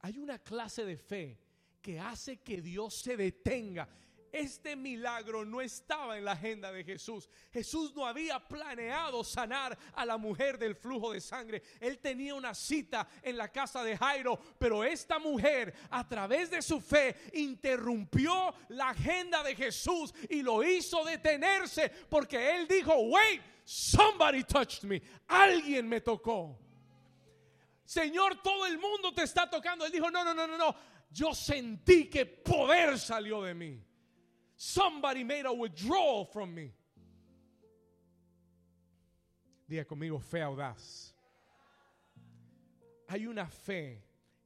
Hay 0.00 0.18
una 0.18 0.38
clase 0.38 0.84
de 0.84 0.96
fe 0.96 1.38
que 1.80 1.98
hace 1.98 2.38
que 2.38 2.60
Dios 2.60 2.94
se 2.94 3.16
detenga. 3.16 3.88
Este 4.36 4.76
milagro 4.76 5.46
no 5.46 5.62
estaba 5.62 6.18
en 6.18 6.26
la 6.26 6.32
agenda 6.32 6.70
de 6.70 6.84
Jesús. 6.84 7.26
Jesús 7.50 7.94
no 7.94 8.06
había 8.06 8.38
planeado 8.38 9.24
sanar 9.24 9.78
a 9.94 10.04
la 10.04 10.18
mujer 10.18 10.58
del 10.58 10.76
flujo 10.76 11.12
de 11.12 11.22
sangre. 11.22 11.62
Él 11.80 11.98
tenía 12.00 12.34
una 12.34 12.52
cita 12.54 13.08
en 13.22 13.38
la 13.38 13.50
casa 13.50 13.82
de 13.82 13.96
Jairo, 13.96 14.38
pero 14.58 14.84
esta 14.84 15.18
mujer 15.18 15.72
a 15.88 16.06
través 16.06 16.50
de 16.50 16.60
su 16.60 16.82
fe 16.82 17.16
interrumpió 17.32 18.54
la 18.68 18.90
agenda 18.90 19.42
de 19.42 19.56
Jesús 19.56 20.12
y 20.28 20.42
lo 20.42 20.62
hizo 20.62 21.02
detenerse 21.02 21.88
porque 22.10 22.56
él 22.56 22.68
dijo, 22.68 22.94
wait, 22.94 23.40
somebody 23.64 24.44
touched 24.44 24.82
me. 24.82 25.00
Alguien 25.28 25.88
me 25.88 26.02
tocó. 26.02 26.58
Señor, 27.86 28.42
todo 28.42 28.66
el 28.66 28.78
mundo 28.78 29.14
te 29.14 29.22
está 29.22 29.48
tocando. 29.48 29.86
Él 29.86 29.92
dijo, 29.92 30.10
no, 30.10 30.22
no, 30.22 30.34
no, 30.34 30.46
no, 30.46 30.58
no. 30.58 30.76
Yo 31.10 31.34
sentí 31.34 32.10
que 32.10 32.26
poder 32.26 32.98
salió 32.98 33.40
de 33.42 33.54
mí. 33.54 33.82
Somebody 34.56 35.22
made 35.22 35.44
a 35.44 35.52
withdrawal 35.52 36.24
from 36.24 36.54
me. 36.54 36.72
Diga 39.68 39.84
conmigo, 39.84 40.18
fe 40.20 40.40
audaz. 40.40 41.12
Hay 43.08 43.26
una 43.26 43.46
fe 43.46 44.02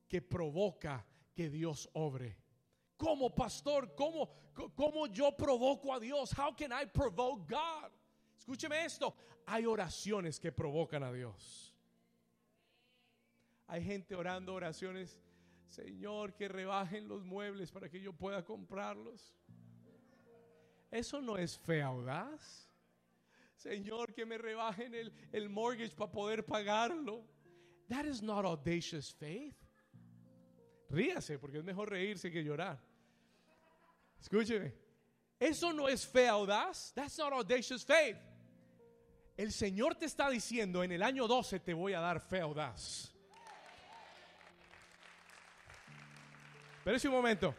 que 0.08 0.20
provoca 0.20 1.04
que 1.34 1.48
Dios 1.48 1.88
obre. 1.94 2.36
Como 2.96 3.30
pastor, 3.30 3.94
¿cómo, 3.94 4.28
¿cómo 4.74 5.06
yo 5.06 5.32
provoco 5.36 5.94
a 5.94 6.00
Dios? 6.00 6.32
How 6.36 6.54
can 6.56 6.72
I 6.72 6.86
provoke 6.86 7.48
God? 7.48 7.90
Escúcheme 8.36 8.84
esto. 8.84 9.14
Hay 9.46 9.64
oraciones 9.64 10.40
que 10.40 10.50
provocan 10.50 11.02
a 11.02 11.12
Dios. 11.12 11.74
Hay 13.68 13.84
gente 13.84 14.16
orando 14.16 14.54
oraciones, 14.54 15.16
Señor, 15.68 16.34
que 16.34 16.48
rebajen 16.48 17.06
los 17.06 17.24
muebles 17.24 17.70
para 17.70 17.88
que 17.88 18.00
yo 18.00 18.12
pueda 18.12 18.44
comprarlos. 18.44 19.34
Eso 20.90 21.20
no 21.20 21.36
es 21.36 21.56
fe 21.58 21.82
audaz. 21.82 22.68
Señor, 23.54 24.12
que 24.14 24.24
me 24.24 24.38
rebajen 24.38 24.94
el, 24.94 25.12
el 25.32 25.48
mortgage 25.48 25.94
para 25.94 26.10
poder 26.10 26.44
pagarlo. 26.44 27.24
That 27.88 28.06
is 28.06 28.22
not 28.22 28.44
audacious 28.44 29.12
faith. 29.12 29.56
Ríase, 30.88 31.38
porque 31.38 31.58
es 31.58 31.64
mejor 31.64 31.90
reírse 31.90 32.30
que 32.30 32.42
llorar. 32.42 32.78
Escúcheme. 34.20 34.72
Eso 35.38 35.72
no 35.72 35.88
es 35.88 36.06
fe 36.06 36.28
audaz. 36.28 36.92
That's 36.94 37.18
not 37.18 37.32
audacious 37.32 37.84
faith. 37.84 38.16
El 39.36 39.52
Señor 39.52 39.94
te 39.94 40.04
está 40.04 40.28
diciendo, 40.28 40.82
en 40.82 40.92
el 40.92 41.02
año 41.02 41.26
12 41.26 41.60
te 41.60 41.72
voy 41.72 41.94
a 41.94 42.00
dar 42.00 42.20
fe 42.20 42.40
audaz. 42.40 43.14
Pero 46.84 46.98
un 47.04 47.10
momento. 47.10 47.54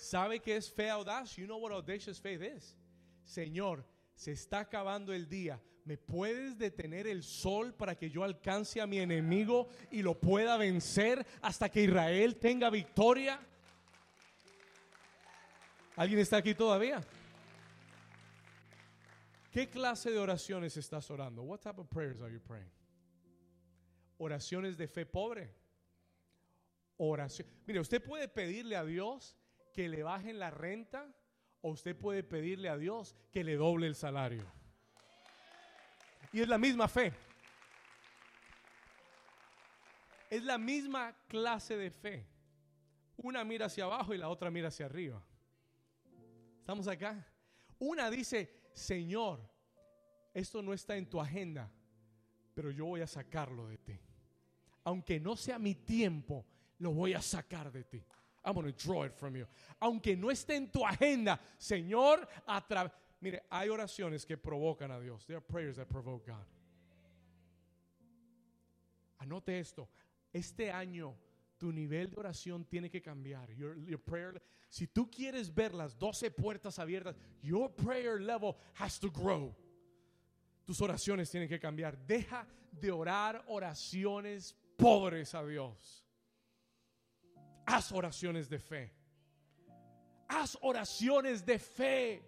¿Sabe 0.00 0.40
qué 0.40 0.56
es 0.56 0.72
fe 0.72 0.88
audaz? 0.88 1.36
You 1.36 1.44
know 1.44 1.58
what 1.58 1.72
audacious 1.72 2.18
faith 2.18 2.40
is. 2.40 2.74
Señor, 3.22 3.84
se 4.14 4.32
está 4.32 4.60
acabando 4.60 5.12
el 5.12 5.28
día. 5.28 5.60
¿Me 5.84 5.98
puedes 5.98 6.56
detener 6.56 7.06
el 7.06 7.22
sol 7.22 7.74
para 7.74 7.94
que 7.94 8.08
yo 8.08 8.24
alcance 8.24 8.80
a 8.80 8.86
mi 8.86 8.98
enemigo 8.98 9.68
y 9.90 10.00
lo 10.00 10.18
pueda 10.18 10.56
vencer 10.56 11.26
hasta 11.42 11.68
que 11.68 11.82
Israel 11.82 12.36
tenga 12.36 12.70
victoria? 12.70 13.38
¿Alguien 15.96 16.20
está 16.20 16.38
aquí 16.38 16.54
todavía? 16.54 17.04
¿Qué 19.52 19.68
clase 19.68 20.10
de 20.10 20.18
oraciones 20.18 20.78
estás 20.78 21.10
orando? 21.10 21.42
What 21.42 21.60
type 21.60 21.78
of 21.78 21.88
prayers 21.88 22.22
are 22.22 22.32
you 22.32 22.40
praying? 22.40 22.70
Oraciones 24.16 24.78
de 24.78 24.88
fe 24.88 25.04
pobre 25.04 25.54
oración. 26.96 27.48
Mire, 27.66 27.80
usted 27.80 28.02
puede 28.02 28.28
pedirle 28.28 28.76
a 28.76 28.84
Dios 28.84 29.36
que 29.72 29.88
le 29.88 30.02
bajen 30.02 30.38
la 30.38 30.50
renta 30.50 31.06
o 31.62 31.70
usted 31.70 31.96
puede 31.96 32.22
pedirle 32.22 32.68
a 32.68 32.76
Dios 32.76 33.14
que 33.30 33.44
le 33.44 33.56
doble 33.56 33.86
el 33.86 33.94
salario. 33.94 34.44
Y 36.32 36.40
es 36.40 36.48
la 36.48 36.58
misma 36.58 36.88
fe. 36.88 37.12
Es 40.28 40.44
la 40.44 40.58
misma 40.58 41.16
clase 41.26 41.76
de 41.76 41.90
fe. 41.90 42.26
Una 43.16 43.44
mira 43.44 43.66
hacia 43.66 43.84
abajo 43.84 44.14
y 44.14 44.18
la 44.18 44.28
otra 44.28 44.50
mira 44.50 44.68
hacia 44.68 44.86
arriba. 44.86 45.22
¿Estamos 46.60 46.86
acá? 46.86 47.26
Una 47.78 48.10
dice, 48.10 48.68
Señor, 48.72 49.40
esto 50.32 50.62
no 50.62 50.72
está 50.72 50.96
en 50.96 51.10
tu 51.10 51.20
agenda, 51.20 51.70
pero 52.54 52.70
yo 52.70 52.86
voy 52.86 53.00
a 53.00 53.06
sacarlo 53.06 53.66
de 53.66 53.78
ti. 53.78 53.98
Aunque 54.84 55.18
no 55.18 55.36
sea 55.36 55.58
mi 55.58 55.74
tiempo, 55.74 56.46
lo 56.78 56.92
voy 56.92 57.14
a 57.14 57.20
sacar 57.20 57.72
de 57.72 57.84
ti. 57.84 58.04
I'm 58.44 58.54
going 58.54 58.66
to 58.66 58.72
draw 58.72 59.02
it 59.02 59.14
from 59.14 59.36
you. 59.36 59.46
Aunque 59.82 60.16
no 60.16 60.28
esté 60.28 60.56
en 60.56 60.68
tu 60.68 60.84
agenda, 60.84 61.38
Señor, 61.58 62.26
a. 62.46 62.90
Mire, 63.22 63.42
hay 63.50 63.68
oraciones 63.68 64.24
que 64.26 64.36
provocan 64.36 64.90
a 64.90 64.98
Dios. 64.98 65.26
There 65.26 65.36
are 65.36 65.42
prayers 65.42 65.76
that 65.76 65.90
provoke 65.90 66.26
God. 66.26 66.46
Anote 69.20 69.58
esto. 69.58 69.88
Este 70.32 70.70
año 70.70 71.14
tu 71.58 71.70
nivel 71.70 72.08
de 72.08 72.16
oración 72.16 72.64
tiene 72.64 72.88
que 72.88 73.02
cambiar. 73.02 73.52
Your, 73.54 73.76
your 73.86 73.98
prayer, 73.98 74.40
si 74.70 74.86
tú 74.86 75.10
quieres 75.10 75.54
ver 75.54 75.74
las 75.74 75.98
12 75.98 76.30
puertas 76.30 76.78
abiertas, 76.78 77.14
your 77.42 77.68
prayer 77.68 78.18
level 78.18 78.56
has 78.74 78.98
to 78.98 79.10
grow. 79.10 79.54
Tus 80.64 80.80
oraciones 80.80 81.30
tienen 81.30 81.48
que 81.48 81.60
cambiar. 81.60 81.98
Deja 82.06 82.46
de 82.72 82.90
orar 82.90 83.44
oraciones 83.48 84.54
pobres 84.78 85.34
a 85.34 85.44
Dios. 85.44 86.06
Haz 87.72 87.92
oraciones 87.92 88.48
de 88.48 88.58
fe. 88.58 88.92
Haz 90.26 90.58
oraciones 90.60 91.46
de 91.46 91.58
fe. 91.58 92.22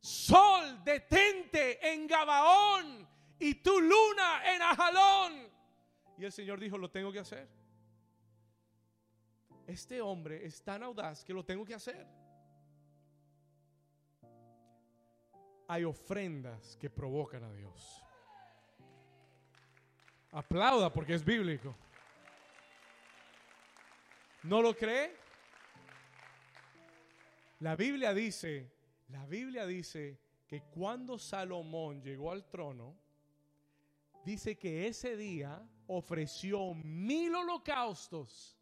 Sol, 0.00 0.82
detente 0.82 1.86
en 1.92 2.06
Gabaón 2.06 3.06
y 3.38 3.56
tu 3.56 3.78
luna 3.78 4.54
en 4.54 4.62
Ajalón. 4.62 5.52
Y 6.16 6.24
el 6.24 6.32
Señor 6.32 6.58
dijo, 6.58 6.78
lo 6.78 6.90
tengo 6.90 7.12
que 7.12 7.18
hacer. 7.18 7.46
Este 9.66 10.00
hombre 10.00 10.46
es 10.46 10.62
tan 10.62 10.82
audaz 10.82 11.22
que 11.22 11.34
lo 11.34 11.44
tengo 11.44 11.64
que 11.66 11.74
hacer. 11.74 12.06
Hay 15.68 15.84
ofrendas 15.84 16.76
que 16.78 16.88
provocan 16.88 17.44
a 17.44 17.52
Dios. 17.52 18.02
Aplauda 20.30 20.90
porque 20.90 21.14
es 21.14 21.24
bíblico. 21.24 21.76
¿No 24.46 24.62
lo 24.62 24.76
cree? 24.76 25.12
La 27.58 27.74
Biblia 27.74 28.14
dice, 28.14 28.70
la 29.08 29.26
Biblia 29.26 29.66
dice 29.66 30.20
que 30.46 30.62
cuando 30.62 31.18
Salomón 31.18 32.00
llegó 32.00 32.30
al 32.30 32.48
trono, 32.48 32.96
dice 34.24 34.56
que 34.56 34.86
ese 34.86 35.16
día 35.16 35.68
ofreció 35.88 36.74
mil 36.74 37.34
holocaustos. 37.34 38.56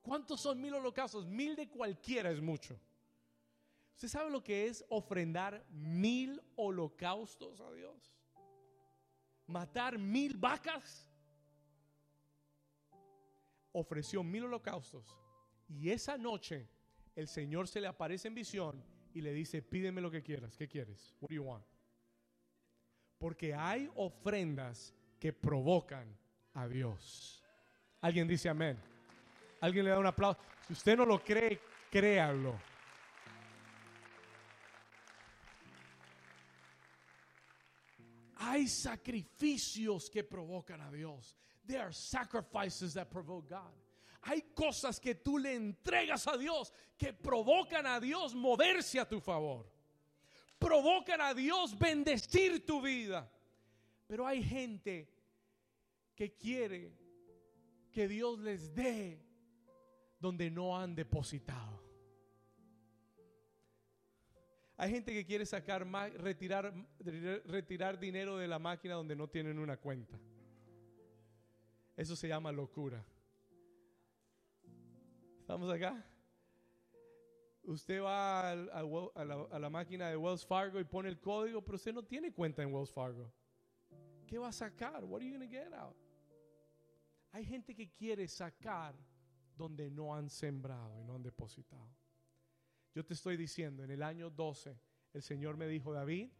¿Cuántos 0.00 0.40
son 0.40 0.58
mil 0.58 0.72
holocaustos? 0.72 1.26
Mil 1.26 1.56
de 1.56 1.68
cualquiera 1.68 2.30
es 2.30 2.40
mucho. 2.40 2.80
¿Usted 3.96 4.08
sabe 4.08 4.30
lo 4.30 4.42
que 4.42 4.66
es 4.66 4.82
ofrendar 4.88 5.62
mil 5.68 6.40
holocaustos 6.56 7.60
a 7.60 7.70
Dios? 7.72 8.14
Matar 9.46 9.98
mil 9.98 10.38
vacas 10.38 11.09
ofreció 13.72 14.22
mil 14.22 14.44
holocaustos 14.44 15.16
y 15.68 15.90
esa 15.90 16.18
noche 16.18 16.68
el 17.14 17.28
Señor 17.28 17.68
se 17.68 17.80
le 17.80 17.86
aparece 17.86 18.28
en 18.28 18.34
visión 18.34 18.82
y 19.14 19.20
le 19.20 19.32
dice, 19.32 19.62
pídeme 19.62 20.00
lo 20.00 20.10
que 20.10 20.22
quieras. 20.22 20.56
¿Qué 20.56 20.68
quieres? 20.68 21.16
What 21.20 21.28
do 21.28 21.34
you 21.34 21.42
want? 21.42 21.64
Porque 23.18 23.54
hay 23.54 23.90
ofrendas 23.96 24.94
que 25.18 25.32
provocan 25.32 26.16
a 26.54 26.66
Dios. 26.66 27.44
Alguien 28.00 28.26
dice 28.26 28.48
amén. 28.48 28.78
Alguien 29.60 29.84
le 29.84 29.90
da 29.90 29.98
un 29.98 30.06
aplauso. 30.06 30.40
Si 30.66 30.72
usted 30.72 30.96
no 30.96 31.04
lo 31.04 31.22
cree, 31.22 31.60
créalo. 31.90 32.58
Hay 38.40 38.68
sacrificios 38.68 40.08
que 40.10 40.24
provocan 40.24 40.80
a 40.80 40.90
Dios. 40.90 41.36
There 41.66 41.82
are 41.82 41.92
sacrifices 41.92 42.94
that 42.94 43.10
provoke 43.10 43.48
God. 43.48 43.72
Hay 44.22 44.42
cosas 44.54 44.98
que 44.98 45.14
tú 45.14 45.38
le 45.38 45.54
entregas 45.54 46.26
a 46.26 46.38
Dios 46.38 46.72
que 46.98 47.12
provocan 47.12 47.86
a 47.86 48.00
Dios 48.00 48.34
moverse 48.34 48.98
a 48.98 49.04
tu 49.04 49.20
favor. 49.20 49.66
Provocan 50.58 51.20
a 51.20 51.34
Dios 51.34 51.74
bendecir 51.78 52.66
tu 52.66 52.80
vida. 52.80 53.30
Pero 54.06 54.26
hay 54.26 54.42
gente 54.42 55.08
que 56.16 56.34
quiere 56.34 56.92
que 57.92 58.08
Dios 58.08 58.38
les 58.38 58.74
dé 58.74 59.22
donde 60.18 60.50
no 60.50 60.76
han 60.76 60.94
depositado. 60.94 61.89
Hay 64.80 64.92
gente 64.92 65.12
que 65.12 65.26
quiere 65.26 65.44
sacar 65.44 65.86
retirar, 66.14 66.72
retirar 67.44 68.00
dinero 68.00 68.38
de 68.38 68.48
la 68.48 68.58
máquina 68.58 68.94
donde 68.94 69.14
no 69.14 69.28
tienen 69.28 69.58
una 69.58 69.76
cuenta. 69.76 70.18
Eso 71.94 72.16
se 72.16 72.26
llama 72.26 72.50
locura. 72.50 73.04
¿Estamos 75.38 75.70
acá? 75.70 76.02
Usted 77.64 78.02
va 78.02 78.52
a, 78.52 79.58
la, 79.58 79.68
máquina 79.68 80.08
de 80.08 80.16
Wells 80.16 80.46
Fargo 80.46 80.80
y 80.80 80.84
pone 80.84 81.10
el 81.10 81.20
código, 81.20 81.60
pero 81.60 81.76
usted 81.76 81.92
no 81.92 82.02
tiene 82.02 82.32
cuenta 82.32 82.62
en 82.62 82.72
Wells 82.72 82.90
Fargo. 82.90 83.30
¿Qué 84.26 84.38
va 84.38 84.48
a 84.48 84.52
sacar? 84.52 85.04
What 85.04 85.20
are 85.20 85.26
you 85.26 85.36
going 85.36 85.46
to 85.46 85.54
get 85.54 85.74
out? 85.74 85.94
Hay 87.32 87.44
gente 87.44 87.74
que 87.74 87.90
quiere 87.90 88.26
sacar 88.26 88.94
donde 89.58 89.90
no 89.90 90.14
han 90.14 90.30
sembrado 90.30 90.98
y 90.98 91.04
no 91.04 91.16
han 91.16 91.22
depositado. 91.22 91.99
Yo 92.94 93.04
te 93.04 93.14
estoy 93.14 93.36
diciendo, 93.36 93.84
en 93.84 93.90
el 93.90 94.02
año 94.02 94.30
12, 94.30 94.76
el 95.12 95.22
Señor 95.22 95.56
me 95.56 95.66
dijo, 95.66 95.92
David, 95.92 96.30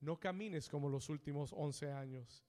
no 0.00 0.18
camines 0.20 0.68
como 0.68 0.88
los 0.88 1.08
últimos 1.08 1.52
11 1.52 1.92
años, 1.92 2.44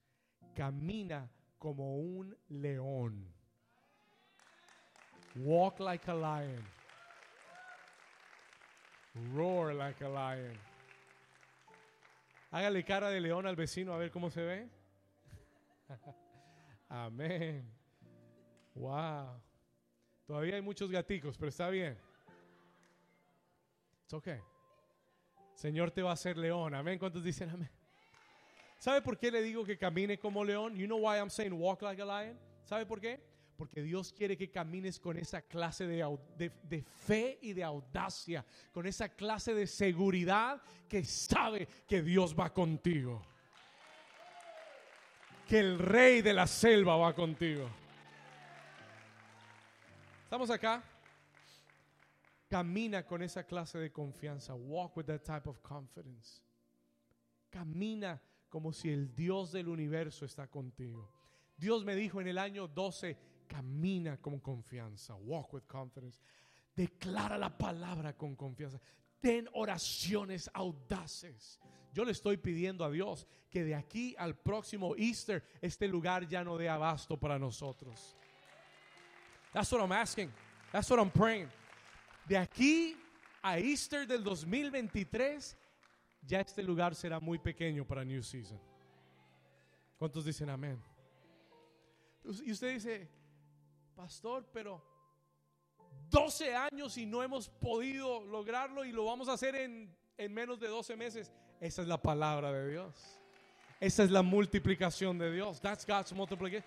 camina 0.54 1.32
como 1.58 1.98
un 1.98 2.38
león. 2.50 3.34
Walk 5.36 5.80
like 5.80 6.10
a 6.10 6.16
lion. 6.16 6.64
Roar 9.34 9.74
like 9.74 10.04
a 10.04 10.10
lion. 10.10 10.58
Hágale 12.52 12.84
cara 12.84 13.10
de 13.10 13.20
león 13.20 13.46
al 13.46 13.56
vecino 13.56 13.94
a 13.94 13.98
ver 13.98 14.12
cómo 14.12 14.30
se 14.30 14.42
ve. 14.42 14.70
Amén. 16.90 17.70
Wow. 18.74 19.42
Todavía 20.26 20.56
hay 20.56 20.62
muchos 20.62 20.90
gaticos, 20.90 21.38
pero 21.38 21.50
está 21.50 21.70
bien. 21.70 21.98
It's 24.08 24.14
okay. 24.14 24.40
Señor 25.54 25.92
te 25.92 26.02
va 26.02 26.12
a 26.12 26.14
hacer 26.14 26.38
león. 26.38 26.74
Amén. 26.74 26.98
¿Cuántos 26.98 27.22
dicen 27.22 27.50
amén? 27.50 27.70
¿Sabe 28.80 29.02
por 29.02 29.18
qué 29.18 29.30
le 29.30 29.42
digo 29.42 29.66
que 29.66 29.78
camine 29.78 30.18
como 30.18 30.46
león? 30.46 30.78
You 30.78 30.86
know 30.86 31.00
why 31.00 31.18
I'm 31.18 31.30
saying 31.30 31.52
walk 31.52 31.82
like 31.82 32.02
a 32.02 32.06
lion? 32.06 32.40
¿Sabe 32.64 32.86
por 32.86 33.02
qué? 33.02 33.20
Porque 33.58 33.82
Dios 33.82 34.14
quiere 34.14 34.38
que 34.38 34.50
camines 34.50 34.98
con 34.98 35.18
esa 35.18 35.42
clase 35.42 35.86
de, 35.88 36.18
de, 36.38 36.82
fe 36.84 37.38
y 37.42 37.52
de 37.52 37.66
audacia, 37.66 38.46
con 38.72 38.88
esa 38.88 39.10
clase 39.10 39.54
de 39.54 39.68
seguridad 39.68 40.62
que 40.88 41.04
sabe 41.04 41.68
que 41.86 42.02
Dios 42.02 42.34
va 42.34 42.54
contigo. 42.54 43.22
Que 45.50 45.60
el 45.60 45.80
rey 45.80 46.22
de 46.22 46.32
la 46.32 46.48
selva 46.48 46.96
va 46.96 47.14
contigo. 47.14 47.70
¿Estamos 50.24 50.50
acá? 50.50 50.82
Camina 52.50 53.06
con 53.06 53.22
esa 53.22 53.44
clase 53.44 53.78
de 53.78 53.92
confianza. 53.92 54.56
Walk 54.56 54.96
with 54.96 55.06
that 55.06 55.24
type 55.24 55.50
of 55.50 55.62
confidence. 55.62 56.42
Camina 57.50 58.22
como 58.50 58.72
si 58.72 58.90
el 58.90 59.14
Dios 59.14 59.52
del 59.52 59.68
universo 59.68 60.26
está 60.26 60.48
contigo. 60.48 61.12
Dios 61.58 61.84
me 61.84 61.96
dijo 61.96 62.22
en 62.22 62.28
el 62.28 62.38
año 62.38 62.68
12, 62.68 63.18
camina 63.48 64.18
con 64.18 64.40
confianza. 64.40 65.16
Walk 65.16 65.54
with 65.54 65.64
confidence. 65.68 66.20
Declara 66.76 67.38
la 67.38 67.58
palabra 67.58 68.14
con 68.16 68.36
confianza. 68.36 68.80
Ten 69.20 69.50
oraciones 69.54 70.50
audaces. 70.54 71.60
Yo 71.92 72.06
le 72.06 72.12
estoy 72.12 72.38
pidiendo 72.38 72.86
a 72.86 72.92
Dios 72.92 73.28
que 73.50 73.64
de 73.64 73.74
aquí 73.74 74.16
al 74.20 74.36
próximo 74.36 74.96
Easter 74.96 75.44
este 75.62 75.88
lugar 75.88 76.28
ya 76.28 76.44
no 76.44 76.58
dé 76.58 76.70
abasto 76.70 77.20
para 77.20 77.40
nosotros. 77.40 78.16
That's 79.52 79.72
what 79.72 79.82
I'm 79.82 79.92
asking. 79.92 80.32
That's 80.72 80.90
what 80.92 81.00
I'm 81.00 81.10
praying. 81.10 81.50
De 82.28 82.38
aquí 82.38 82.94
a 83.42 83.58
Easter 83.58 84.06
del 84.06 84.22
2023, 84.22 85.58
ya 86.24 86.42
este 86.42 86.62
lugar 86.62 86.94
será 86.94 87.22
muy 87.22 87.40
pequeño 87.40 87.88
para 87.88 88.04
New 88.04 88.22
Season. 88.22 88.60
¿Cuántos 89.98 90.26
dicen 90.26 90.50
amén? 90.50 90.78
Y 92.44 92.52
usted 92.52 92.74
dice, 92.74 93.10
pastor, 93.96 94.46
pero 94.52 94.84
12 96.10 96.54
años 96.54 96.98
y 96.98 97.06
no 97.06 97.24
hemos 97.24 97.48
podido 97.48 98.26
lograrlo 98.26 98.84
y 98.84 98.92
lo 98.92 99.06
vamos 99.06 99.30
a 99.30 99.34
hacer 99.34 99.56
en, 99.56 99.96
en 100.18 100.34
menos 100.34 100.60
de 100.60 100.68
12 100.68 100.98
meses. 100.98 101.32
Esa 101.62 101.82
es 101.82 101.88
la 101.88 102.02
palabra 102.02 102.52
de 102.52 102.72
Dios. 102.72 103.22
Esa 103.80 104.04
es 104.04 104.12
la 104.12 104.22
multiplicación 104.22 105.18
de 105.18 105.32
Dios. 105.32 105.62
That's 105.62 105.86
God's 105.86 106.12
multiplication. 106.12 106.66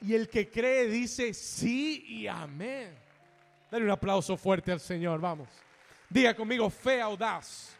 Y 0.00 0.14
el 0.14 0.28
que 0.28 0.48
cree 0.48 0.86
dice 0.86 1.34
sí 1.34 2.04
y 2.06 2.28
amén. 2.28 3.07
Dale 3.70 3.84
un 3.84 3.90
aplauso 3.90 4.36
fuerte 4.36 4.72
al 4.72 4.80
Señor, 4.80 5.20
vamos. 5.20 5.48
Diga 6.08 6.34
conmigo, 6.34 6.70
fe 6.70 7.02
audaz. 7.02 7.76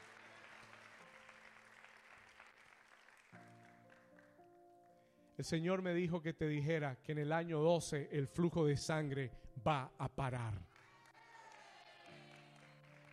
El 5.38 5.44
Señor 5.44 5.83
me 5.83 5.94
dijo 5.94 6.20
que 6.20 6.35
te 6.35 6.48
dijera 6.48 6.96
que 6.96 7.12
en 7.12 7.18
el 7.18 7.33
año 7.33 7.61
12 7.61 8.09
el 8.12 8.27
flujo 8.27 8.66
de 8.66 8.77
sangre 8.77 9.31
va 9.66 9.92
a 9.96 10.09
parar. 10.09 10.53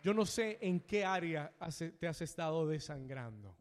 Yo 0.02 0.12
no 0.12 0.26
sé 0.26 0.58
en 0.60 0.80
qué 0.80 1.04
área 1.04 1.52
te 1.98 2.06
has 2.06 2.20
estado 2.20 2.66
desangrando, 2.66 3.56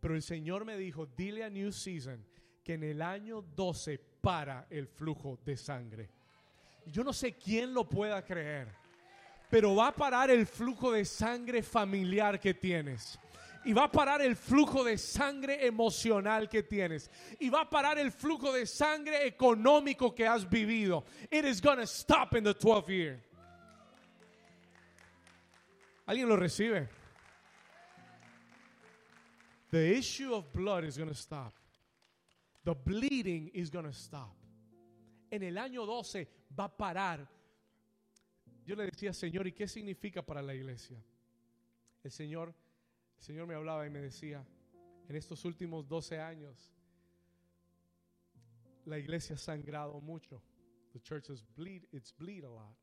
pero 0.00 0.14
el 0.14 0.22
Señor 0.22 0.64
me 0.64 0.76
dijo, 0.76 1.06
dile 1.06 1.44
a 1.44 1.50
New 1.50 1.72
Season 1.72 2.26
que 2.64 2.74
en 2.74 2.84
el 2.84 3.02
año 3.02 3.42
12 3.42 3.98
para 4.20 4.66
el 4.70 4.88
flujo 4.88 5.38
de 5.44 5.56
sangre. 5.56 6.10
Yo 6.86 7.04
no 7.04 7.12
sé 7.12 7.34
quién 7.34 7.72
lo 7.72 7.88
pueda 7.88 8.24
creer, 8.24 8.68
pero 9.50 9.74
va 9.74 9.88
a 9.88 9.94
parar 9.94 10.30
el 10.30 10.46
flujo 10.46 10.92
de 10.92 11.04
sangre 11.04 11.62
familiar 11.62 12.40
que 12.40 12.54
tienes. 12.54 13.18
Y 13.64 13.72
va 13.72 13.84
a 13.84 13.92
parar 13.92 14.20
el 14.20 14.34
flujo 14.34 14.82
de 14.82 14.98
sangre 14.98 15.64
emocional 15.64 16.48
que 16.48 16.64
tienes. 16.64 17.08
Y 17.38 17.48
va 17.48 17.60
a 17.60 17.70
parar 17.70 17.96
el 17.96 18.10
flujo 18.10 18.52
de 18.52 18.66
sangre 18.66 19.24
económico 19.24 20.12
que 20.12 20.26
has 20.26 20.48
vivido. 20.48 21.04
It 21.30 21.44
is 21.44 21.60
to 21.60 21.86
stop 21.86 22.34
in 22.34 22.42
the 22.42 22.54
12th 22.54 22.88
year. 22.88 23.20
¿Alguien 26.06 26.28
lo 26.28 26.36
recibe? 26.36 26.88
The 29.70 29.96
issue 29.96 30.34
of 30.34 30.52
blood 30.52 30.84
is 30.84 30.96
to 30.96 31.14
stop. 31.14 31.54
The 32.64 32.74
bleeding 32.74 33.50
is 33.54 33.70
to 33.70 33.92
stop. 33.92 34.34
En 35.30 35.42
el 35.42 35.54
año 35.54 35.86
12 35.86 36.28
va 36.58 36.64
a 36.64 36.76
parar. 36.76 37.28
Yo 38.64 38.76
le 38.76 38.86
decía, 38.86 39.12
Señor, 39.12 39.46
¿y 39.46 39.52
qué 39.52 39.66
significa 39.66 40.24
para 40.24 40.42
la 40.42 40.54
iglesia? 40.54 41.02
El 42.02 42.10
Señor, 42.10 42.54
el 43.16 43.22
Señor 43.22 43.46
me 43.46 43.54
hablaba 43.54 43.86
y 43.86 43.90
me 43.90 44.00
decía, 44.00 44.44
en 45.08 45.16
estos 45.16 45.44
últimos 45.44 45.88
12 45.88 46.20
años, 46.20 46.72
la 48.84 48.98
iglesia 48.98 49.34
ha 49.34 49.38
sangrado 49.38 50.00
mucho. 50.00 50.42
The 50.92 51.00
church 51.00 51.30
has 51.30 51.44
bleed, 51.56 51.84
it's 51.92 52.14
bleed 52.16 52.44
a 52.44 52.48
lot. 52.48 52.76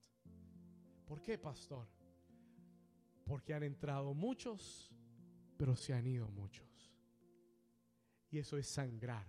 ¿Por 1.05 1.21
qué, 1.21 1.37
pastor? 1.37 1.87
Porque 3.25 3.53
han 3.53 3.63
entrado 3.63 4.13
muchos, 4.13 4.91
pero 5.57 5.75
se 5.75 5.93
han 5.93 6.07
ido 6.07 6.27
muchos. 6.29 6.67
Y 8.31 8.37
eso 8.37 8.57
es 8.57 8.67
sangrar. 8.67 9.25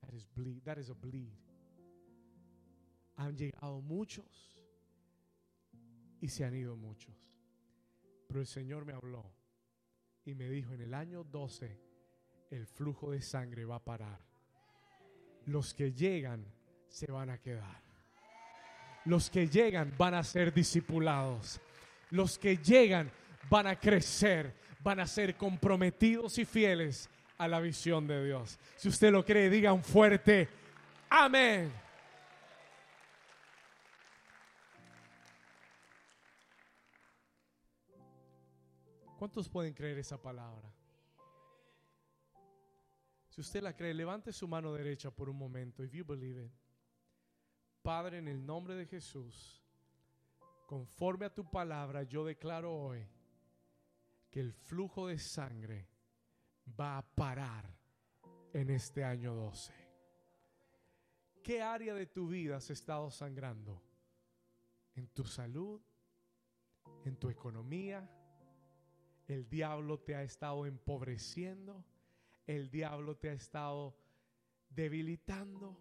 That 0.00 0.12
is 0.12 0.26
bleed. 0.34 0.62
That 0.64 0.78
is 0.78 0.90
a 0.90 0.94
bleed. 0.94 1.32
Han 3.22 3.36
llegado 3.36 3.80
muchos 3.80 4.60
y 6.20 6.28
se 6.28 6.44
han 6.44 6.56
ido 6.56 6.76
muchos. 6.76 7.14
Pero 8.26 8.40
el 8.40 8.46
Señor 8.46 8.84
me 8.84 8.94
habló 8.94 9.24
y 10.24 10.34
me 10.34 10.48
dijo, 10.48 10.74
en 10.74 10.80
el 10.80 10.92
año 10.92 11.22
12 11.22 11.78
el 12.50 12.66
flujo 12.66 13.12
de 13.12 13.20
sangre 13.22 13.64
va 13.64 13.76
a 13.76 13.84
parar. 13.84 14.18
Los 15.46 15.72
que 15.72 15.92
llegan 15.92 16.44
se 16.88 17.12
van 17.12 17.30
a 17.30 17.38
quedar. 17.38 17.80
Los 19.04 19.30
que 19.30 19.46
llegan 19.46 19.94
van 19.96 20.14
a 20.14 20.24
ser 20.24 20.52
discipulados. 20.52 21.60
Los 22.10 22.36
que 22.38 22.56
llegan 22.56 23.08
van 23.48 23.68
a 23.68 23.78
crecer, 23.78 24.52
van 24.80 24.98
a 24.98 25.06
ser 25.06 25.36
comprometidos 25.36 26.38
y 26.38 26.44
fieles 26.44 27.08
a 27.38 27.46
la 27.46 27.60
visión 27.60 28.04
de 28.08 28.24
Dios. 28.24 28.58
Si 28.76 28.88
usted 28.88 29.12
lo 29.12 29.24
cree, 29.24 29.48
diga 29.48 29.72
un 29.72 29.84
fuerte 29.84 30.48
amén. 31.08 31.72
¿Cuántos 39.22 39.48
pueden 39.48 39.72
creer 39.72 39.98
esa 39.98 40.20
palabra? 40.20 40.74
Si 43.28 43.40
usted 43.40 43.62
la 43.62 43.72
cree, 43.72 43.94
levante 43.94 44.32
su 44.32 44.48
mano 44.48 44.72
derecha 44.72 45.12
por 45.12 45.28
un 45.28 45.36
momento. 45.36 45.84
If 45.84 45.92
you 45.92 46.04
believe 46.04 46.44
it. 46.44 46.50
Padre, 47.82 48.18
en 48.18 48.26
el 48.26 48.44
nombre 48.44 48.74
de 48.74 48.84
Jesús, 48.84 49.62
conforme 50.66 51.26
a 51.26 51.32
tu 51.32 51.48
palabra, 51.48 52.02
yo 52.02 52.24
declaro 52.24 52.74
hoy 52.74 53.08
que 54.28 54.40
el 54.40 54.52
flujo 54.52 55.06
de 55.06 55.20
sangre 55.20 55.88
va 56.80 56.98
a 56.98 57.14
parar 57.14 57.72
en 58.52 58.70
este 58.70 59.04
año 59.04 59.36
12. 59.36 59.72
¿Qué 61.44 61.62
área 61.62 61.94
de 61.94 62.06
tu 62.06 62.26
vida 62.26 62.56
has 62.56 62.70
estado 62.70 63.08
sangrando? 63.08 63.80
¿En 64.96 65.06
tu 65.06 65.22
salud? 65.22 65.80
¿En 67.04 67.14
tu 67.14 67.30
economía? 67.30 68.18
El 69.26 69.48
diablo 69.48 69.98
te 69.98 70.14
ha 70.14 70.22
estado 70.22 70.66
empobreciendo. 70.66 71.84
El 72.46 72.70
diablo 72.70 73.16
te 73.16 73.30
ha 73.30 73.32
estado 73.32 73.96
debilitando. 74.70 75.78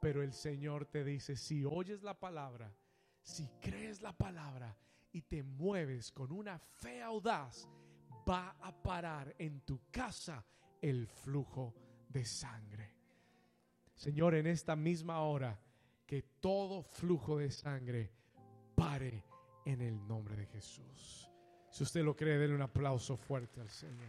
Pero 0.00 0.22
el 0.22 0.32
Señor 0.32 0.86
te 0.86 1.04
dice, 1.04 1.36
si 1.36 1.64
oyes 1.64 2.02
la 2.02 2.18
palabra, 2.18 2.72
si 3.22 3.48
crees 3.60 4.00
la 4.00 4.16
palabra 4.16 4.76
y 5.12 5.22
te 5.22 5.42
mueves 5.42 6.12
con 6.12 6.30
una 6.30 6.58
fe 6.58 7.02
audaz, 7.02 7.68
va 8.28 8.56
a 8.60 8.82
parar 8.82 9.34
en 9.38 9.60
tu 9.62 9.80
casa 9.90 10.44
el 10.80 11.08
flujo 11.08 11.74
de 12.08 12.24
sangre. 12.24 12.94
Señor, 13.94 14.34
en 14.34 14.46
esta 14.46 14.76
misma 14.76 15.22
hora, 15.22 15.60
que 16.06 16.22
todo 16.22 16.82
flujo 16.82 17.38
de 17.38 17.50
sangre 17.50 18.12
pare 18.74 19.24
en 19.64 19.82
el 19.82 20.06
nombre 20.06 20.36
de 20.36 20.46
Jesús. 20.46 21.27
Si 21.70 21.82
usted 21.82 22.02
lo 22.02 22.16
cree, 22.16 22.38
denle 22.38 22.54
un 22.56 22.62
aplauso 22.62 23.16
fuerte 23.16 23.60
al 23.60 23.70
Señor. 23.70 24.08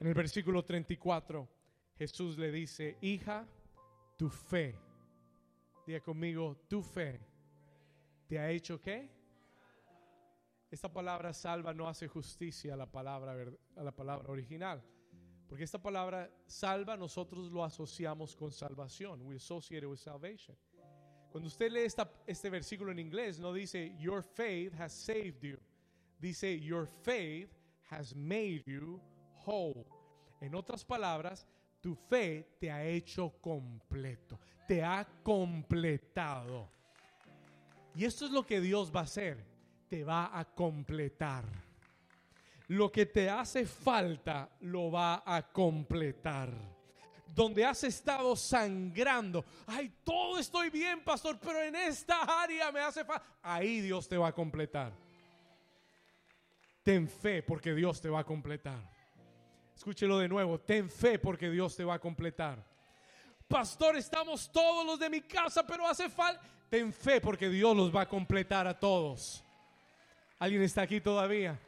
En 0.00 0.06
el 0.06 0.14
versículo 0.14 0.64
34, 0.64 1.48
Jesús 1.96 2.38
le 2.38 2.52
dice, 2.52 2.96
hija, 3.00 3.46
tu 4.16 4.28
fe, 4.28 4.76
diga 5.86 6.00
conmigo, 6.00 6.56
tu 6.68 6.82
fe, 6.82 7.20
¿te 8.28 8.38
ha 8.38 8.48
hecho 8.50 8.80
qué? 8.80 9.10
Esta 10.70 10.92
palabra 10.92 11.32
salva 11.32 11.72
no 11.72 11.88
hace 11.88 12.06
justicia 12.06 12.74
a 12.74 12.76
la 12.76 12.86
palabra, 12.86 13.34
a 13.76 13.82
la 13.82 13.92
palabra 13.92 14.30
original. 14.30 14.84
Porque 15.48 15.64
esta 15.64 15.78
palabra 15.78 16.30
salva 16.46 16.96
nosotros 16.96 17.50
lo 17.50 17.64
asociamos 17.64 18.36
con 18.36 18.52
salvación. 18.52 19.22
We 19.22 19.36
associate 19.36 19.84
it 19.84 19.88
with 19.88 19.98
salvation. 19.98 20.56
Cuando 21.30 21.48
usted 21.48 21.70
lee 21.70 21.86
este 22.26 22.50
versículo 22.50 22.90
en 22.90 22.98
inglés, 22.98 23.38
no 23.38 23.52
dice 23.52 23.94
your 23.98 24.22
faith 24.22 24.72
has 24.78 24.92
saved 24.92 25.42
you. 25.42 25.58
Dice 26.20 26.58
your 26.60 26.86
faith 26.86 27.48
has 27.90 28.14
made 28.14 28.62
you 28.66 29.00
whole. 29.46 29.86
En 30.40 30.54
otras 30.54 30.84
palabras, 30.84 31.46
tu 31.80 31.94
fe 31.94 32.56
te 32.60 32.70
ha 32.70 32.84
hecho 32.84 33.34
completo, 33.40 34.38
te 34.66 34.82
ha 34.82 35.06
completado. 35.22 36.68
Y 37.94 38.04
esto 38.04 38.26
es 38.26 38.30
lo 38.30 38.44
que 38.46 38.60
Dios 38.60 38.92
va 38.94 39.00
a 39.00 39.04
hacer, 39.04 39.44
te 39.88 40.04
va 40.04 40.38
a 40.38 40.44
completar. 40.44 41.44
Lo 42.68 42.92
que 42.92 43.06
te 43.06 43.30
hace 43.30 43.64
falta 43.66 44.50
lo 44.60 44.90
va 44.90 45.22
a 45.24 45.42
completar. 45.50 46.50
Donde 47.34 47.64
has 47.64 47.84
estado 47.84 48.34
sangrando, 48.34 49.44
ay, 49.66 49.92
todo 50.02 50.38
estoy 50.38 50.70
bien, 50.70 51.04
pastor, 51.04 51.38
pero 51.38 51.62
en 51.62 51.76
esta 51.76 52.42
área 52.42 52.72
me 52.72 52.80
hace 52.80 53.04
falta. 53.04 53.24
Ahí 53.42 53.80
Dios 53.80 54.08
te 54.08 54.16
va 54.16 54.28
a 54.28 54.34
completar. 54.34 54.92
Ten 56.82 57.08
fe 57.08 57.42
porque 57.42 57.74
Dios 57.74 58.00
te 58.00 58.08
va 58.08 58.20
a 58.20 58.24
completar. 58.24 58.80
Escúchelo 59.74 60.18
de 60.18 60.28
nuevo, 60.28 60.58
ten 60.58 60.90
fe 60.90 61.18
porque 61.18 61.48
Dios 61.50 61.76
te 61.76 61.84
va 61.84 61.94
a 61.94 61.98
completar. 61.98 62.64
Pastor, 63.46 63.96
estamos 63.96 64.50
todos 64.50 64.84
los 64.84 64.98
de 64.98 65.08
mi 65.08 65.20
casa, 65.22 65.66
pero 65.66 65.86
hace 65.86 66.10
falta. 66.10 66.42
Ten 66.68 66.92
fe 66.92 67.20
porque 67.20 67.48
Dios 67.48 67.74
los 67.76 67.94
va 67.94 68.02
a 68.02 68.08
completar 68.08 68.66
a 68.66 68.78
todos. 68.78 69.42
¿Alguien 70.38 70.62
está 70.62 70.82
aquí 70.82 71.00
todavía? 71.00 71.58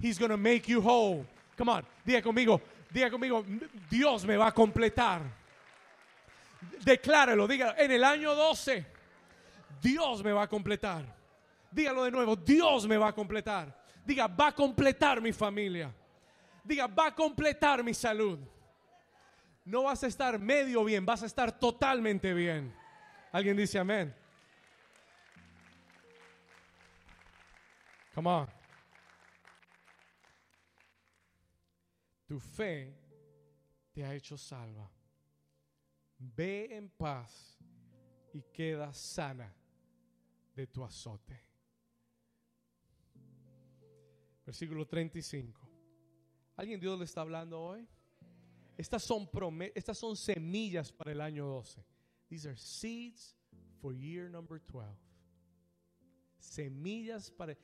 He's 0.00 0.18
going 0.18 0.30
to 0.30 0.36
make 0.36 0.68
you 0.68 0.80
whole. 0.80 1.26
Come 1.56 1.68
on, 1.68 1.84
diga 2.06 2.22
conmigo, 2.22 2.60
diga 2.92 3.10
conmigo, 3.10 3.44
Dios 3.88 4.24
me 4.24 4.36
va 4.36 4.48
a 4.48 4.52
completar. 4.52 5.20
Decláralo, 6.82 7.46
diga, 7.46 7.74
en 7.78 7.90
el 7.90 8.02
año 8.02 8.34
12, 8.34 8.84
Dios 9.82 10.22
me 10.24 10.32
va 10.32 10.42
a 10.42 10.48
completar. 10.48 11.04
Dígalo 11.70 12.04
de 12.04 12.10
nuevo, 12.10 12.34
Dios 12.34 12.86
me 12.86 12.96
va 12.96 13.08
a 13.08 13.12
completar. 13.12 13.74
Diga, 14.04 14.26
va 14.26 14.48
a 14.48 14.52
completar 14.52 15.20
mi 15.20 15.32
familia. 15.32 15.92
Diga, 16.64 16.86
va 16.86 17.08
a 17.08 17.14
completar 17.14 17.84
mi 17.84 17.94
salud. 17.94 18.38
No 19.64 19.82
vas 19.84 20.02
a 20.02 20.06
estar 20.06 20.38
medio 20.38 20.82
bien, 20.84 21.04
vas 21.04 21.22
a 21.22 21.26
estar 21.26 21.52
totalmente 21.52 22.32
bien. 22.32 22.74
¿Alguien 23.30 23.56
dice 23.56 23.78
amén? 23.78 24.14
Come 28.14 28.28
on. 28.28 28.59
Tu 32.30 32.38
fe 32.38 32.94
te 33.90 34.04
ha 34.04 34.14
hecho 34.14 34.36
salva. 34.38 34.88
Ve 36.16 36.68
en 36.76 36.88
paz 36.88 37.58
y 38.32 38.40
queda 38.52 38.94
sana 38.94 39.52
de 40.54 40.64
tu 40.68 40.84
azote. 40.84 41.44
Versículo 44.46 44.86
35. 44.86 45.60
¿Alguien 46.54 46.78
Dios 46.78 46.96
le 47.00 47.04
está 47.04 47.22
hablando 47.22 47.60
hoy? 47.60 47.88
Estas 48.78 49.02
son, 49.02 49.28
estas 49.74 49.98
son 49.98 50.16
semillas 50.16 50.92
para 50.92 51.10
el 51.10 51.20
año 51.20 51.46
12. 51.46 51.84
These 52.28 52.48
are 52.48 52.56
seeds 52.56 53.36
for 53.80 53.92
year 53.92 54.30
number 54.30 54.62
12. 54.72 54.86
Semillas 56.38 57.28
para... 57.28 57.58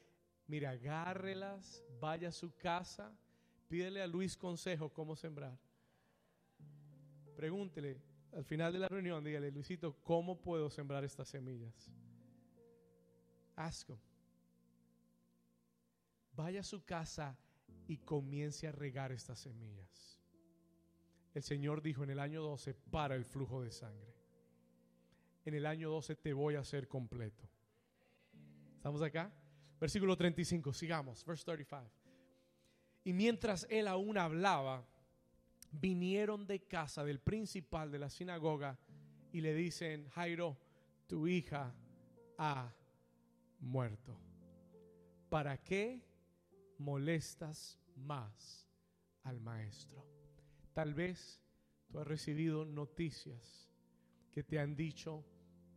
Mira, 0.49 0.71
agárrelas, 0.71 1.85
vaya 2.01 2.31
a 2.31 2.33
su 2.33 2.53
casa, 2.57 3.17
pídele 3.69 4.03
a 4.03 4.07
Luis 4.07 4.37
consejo 4.37 4.93
cómo 4.93 5.17
sembrar. 5.17 5.59
Pregúntele 7.37 8.01
al 8.37 8.45
final 8.45 8.71
de 8.71 8.79
la 8.79 8.89
reunión, 8.89 9.25
dígale, 9.25 9.51
Luisito, 9.51 9.97
¿cómo 10.03 10.39
puedo 10.39 10.69
sembrar 10.69 11.05
estas 11.05 11.29
semillas? 11.29 11.91
Ask 13.55 13.89
him. 13.89 13.97
Vaya 16.33 16.61
a 16.61 16.63
su 16.63 16.85
casa 16.85 17.39
y 17.89 17.97
comience 17.97 18.69
a 18.69 18.73
regar 18.73 19.11
estas 19.11 19.39
semillas. 19.39 20.21
El 21.33 21.43
Señor 21.43 21.81
dijo 21.81 22.05
en 22.05 22.11
el 22.11 22.19
año 22.19 22.43
12, 22.43 22.75
para 22.75 23.15
el 23.15 23.25
flujo 23.25 23.63
de 23.63 23.71
sangre. 23.71 24.15
En 25.47 25.55
el 25.55 25.65
año 25.65 25.89
12 25.89 26.17
te 26.17 26.35
voy 26.35 26.57
a 26.57 26.61
hacer 26.61 26.89
completo. 26.89 27.49
¿Estamos 28.77 29.01
acá? 29.01 29.33
Versículo 29.81 30.15
35, 30.15 30.75
sigamos, 30.75 31.25
verse 31.25 31.45
35. 31.45 32.06
Y 33.07 33.13
mientras 33.13 33.67
él 33.71 33.87
aún 33.87 34.19
hablaba, 34.19 34.85
vinieron 35.71 36.45
de 36.47 36.61
casa 36.65 37.05
del 37.05 37.21
principal 37.21 37.91
de 37.91 38.01
la 38.01 38.11
sinagoga 38.11 38.79
y 39.33 39.41
le 39.41 39.55
dicen, 39.55 40.09
Jairo, 40.11 40.59
tu 41.07 41.29
hija 41.29 41.73
ha 42.37 42.75
muerto. 43.61 44.21
¿Para 45.29 45.57
qué 45.57 46.03
molestas 46.79 47.79
más 47.95 48.67
al 49.23 49.41
maestro. 49.41 50.05
Tal 50.73 50.95
vez 50.95 51.41
tú 51.89 52.01
has 52.01 52.07
recibido 52.07 52.65
noticias 52.65 53.71
que 54.33 54.43
te 54.43 54.59
han 54.59 54.77
dicho 54.77 55.25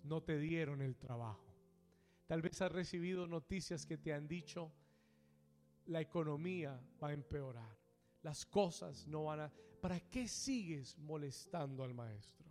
no 0.04 0.24
te 0.24 0.40
dieron 0.40 0.82
el 0.82 0.96
trabajo. 0.96 1.56
Tal 2.26 2.42
vez 2.42 2.62
has 2.62 2.72
recibido 2.72 3.28
noticias 3.28 3.86
que 3.86 3.98
te 3.98 4.14
han 4.14 4.28
dicho 4.28 4.72
la 5.90 6.02
economía 6.02 6.80
va 7.02 7.10
a 7.10 7.14
empeorar. 7.14 7.78
Las 8.22 8.46
cosas 8.46 9.08
no 9.08 9.26
van 9.26 9.42
a... 9.42 9.54
¿Para 9.82 10.00
qué 10.00 10.28
sigues 10.28 10.98
molestando 10.98 11.84
al 11.84 11.94
maestro? 11.94 12.46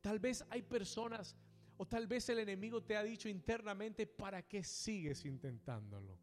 Tal 0.00 0.18
vez 0.18 0.44
hay 0.50 0.62
personas 0.62 1.36
o 1.76 1.86
tal 1.86 2.06
vez 2.06 2.28
el 2.28 2.38
enemigo 2.38 2.82
te 2.82 2.96
ha 2.96 3.02
dicho 3.02 3.28
internamente, 3.28 4.06
¿para 4.06 4.42
qué 4.42 4.62
sigues 4.62 5.24
intentándolo? 5.24 6.18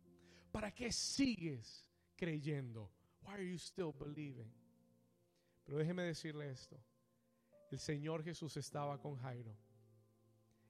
¿Para 0.51 0.73
qué 0.73 0.91
sigues 0.91 1.89
creyendo? 2.15 2.91
Why 3.21 3.33
are 3.33 3.49
you 3.49 3.57
still 3.57 3.93
believing? 3.93 4.51
Pero 5.65 5.77
déjeme 5.77 6.03
decirle 6.03 6.49
esto. 6.49 6.81
El 7.69 7.79
Señor 7.79 8.23
Jesús 8.23 8.57
estaba 8.57 8.99
con 8.99 9.17
Jairo. 9.17 9.55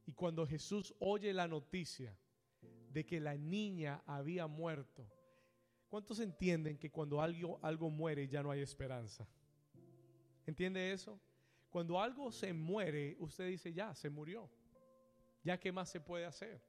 Y 0.06 0.12
cuando 0.12 0.46
Jesús 0.46 0.94
oye 1.00 1.32
la 1.34 1.48
noticia 1.48 2.18
de 2.90 3.06
que 3.06 3.20
la 3.20 3.36
niña 3.38 4.02
había 4.06 4.48
muerto, 4.48 5.08
¿cuántos 5.88 6.20
entienden 6.20 6.78
que 6.78 6.92
cuando 6.92 7.22
algo, 7.22 7.60
algo 7.62 7.90
muere 7.90 8.28
ya 8.28 8.44
no 8.44 8.52
hay 8.52 8.62
esperanza? 8.62 9.28
¿Entiende 10.46 10.92
eso? 10.92 11.20
Cuando 11.70 12.02
algo 12.02 12.32
se 12.32 12.52
muere, 12.54 13.16
usted 13.20 13.48
dice, 13.48 13.72
ya, 13.72 13.94
se 13.94 14.10
murió. 14.10 14.50
¿Ya 15.44 15.60
qué 15.60 15.72
más 15.72 15.90
se 15.90 16.02
puede 16.02 16.26
hacer? 16.26 16.62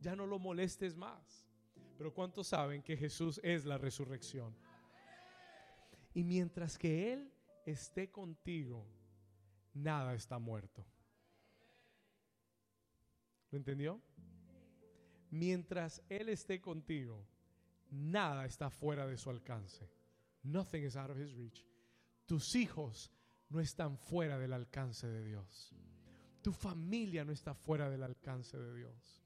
Ya 0.00 0.14
no 0.14 0.26
lo 0.26 0.38
molestes 0.38 0.96
más. 0.96 1.48
Pero 1.98 2.14
¿cuántos 2.14 2.46
saben 2.46 2.82
que 2.82 2.96
Jesús 2.96 3.40
es 3.42 3.64
la 3.64 3.78
resurrección? 3.78 4.54
Y 6.14 6.24
mientras 6.24 6.78
que 6.78 7.12
Él 7.12 7.32
esté 7.66 8.10
contigo, 8.10 8.86
nada 9.74 10.14
está 10.14 10.38
muerto. 10.38 10.84
¿Lo 13.50 13.58
entendió? 13.58 14.00
Mientras 15.32 16.02
Él 16.10 16.28
esté 16.28 16.60
contigo, 16.60 17.26
nada 17.90 18.44
está 18.44 18.68
fuera 18.68 19.06
de 19.06 19.16
su 19.16 19.30
alcance. 19.30 19.88
Nothing 20.42 20.84
is 20.84 20.94
out 20.94 21.08
of 21.08 21.18
his 21.18 21.32
reach. 21.32 21.64
Tus 22.26 22.54
hijos 22.54 23.10
no 23.48 23.58
están 23.58 23.96
fuera 23.96 24.38
del 24.38 24.52
alcance 24.52 25.06
de 25.06 25.24
Dios. 25.24 25.74
Tu 26.42 26.52
familia 26.52 27.24
no 27.24 27.32
está 27.32 27.54
fuera 27.54 27.88
del 27.88 28.02
alcance 28.02 28.58
de 28.58 28.74
Dios. 28.74 29.24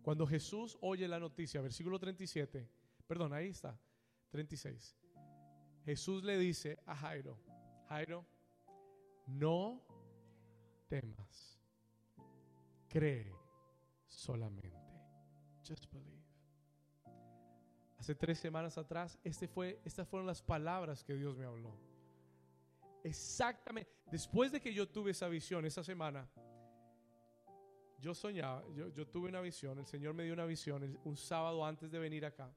Cuando 0.00 0.26
Jesús 0.26 0.78
oye 0.80 1.06
la 1.08 1.20
noticia, 1.20 1.60
versículo 1.60 1.98
37, 1.98 2.70
perdón, 3.06 3.34
ahí 3.34 3.48
está, 3.48 3.78
36. 4.30 4.96
Jesús 5.84 6.24
le 6.24 6.38
dice 6.38 6.78
a 6.86 6.96
Jairo, 6.96 7.38
Jairo, 7.90 8.26
no 9.26 9.84
temas, 10.88 11.60
cree 12.88 13.37
solamente. 14.08 14.76
Just 15.66 15.86
believe. 15.92 16.18
Hace 17.98 18.14
tres 18.14 18.38
semanas 18.38 18.78
atrás, 18.78 19.18
este 19.24 19.48
fue, 19.48 19.80
estas 19.84 20.08
fueron 20.08 20.26
las 20.26 20.40
palabras 20.40 21.04
que 21.04 21.14
Dios 21.14 21.36
me 21.36 21.44
habló. 21.44 21.76
Exactamente, 23.04 23.90
después 24.10 24.50
de 24.52 24.60
que 24.60 24.72
yo 24.72 24.88
tuve 24.88 25.12
esa 25.12 25.28
visión 25.28 25.64
esa 25.64 25.82
semana, 25.82 26.28
yo 28.00 28.14
soñaba, 28.14 28.62
yo, 28.74 28.88
yo 28.88 29.06
tuve 29.08 29.28
una 29.28 29.40
visión, 29.40 29.78
el 29.78 29.86
Señor 29.86 30.14
me 30.14 30.24
dio 30.24 30.32
una 30.32 30.44
visión 30.44 30.98
un 31.04 31.16
sábado 31.16 31.64
antes 31.64 31.90
de 31.90 31.98
venir 31.98 32.24
acá. 32.24 32.52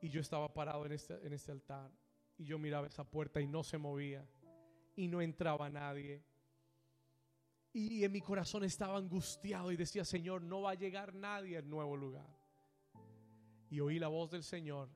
Y 0.00 0.08
yo 0.08 0.20
estaba 0.20 0.52
parado 0.52 0.84
en 0.86 0.92
este, 0.92 1.14
en 1.24 1.32
este 1.32 1.52
altar 1.52 1.90
y 2.38 2.44
yo 2.44 2.58
miraba 2.58 2.86
esa 2.86 3.04
puerta 3.04 3.40
y 3.40 3.46
no 3.46 3.62
se 3.62 3.78
movía 3.78 4.26
y 4.96 5.06
no 5.06 5.20
entraba 5.20 5.68
nadie. 5.68 6.24
Y 7.72 8.04
en 8.04 8.12
mi 8.12 8.20
corazón 8.20 8.64
estaba 8.64 8.98
angustiado 8.98 9.72
y 9.72 9.76
decía, 9.76 10.04
Señor, 10.04 10.42
no 10.42 10.62
va 10.62 10.72
a 10.72 10.74
llegar 10.74 11.14
nadie 11.14 11.56
al 11.56 11.68
nuevo 11.68 11.96
lugar. 11.96 12.28
Y 13.70 13.80
oí 13.80 13.98
la 13.98 14.08
voz 14.08 14.30
del 14.30 14.42
Señor 14.42 14.90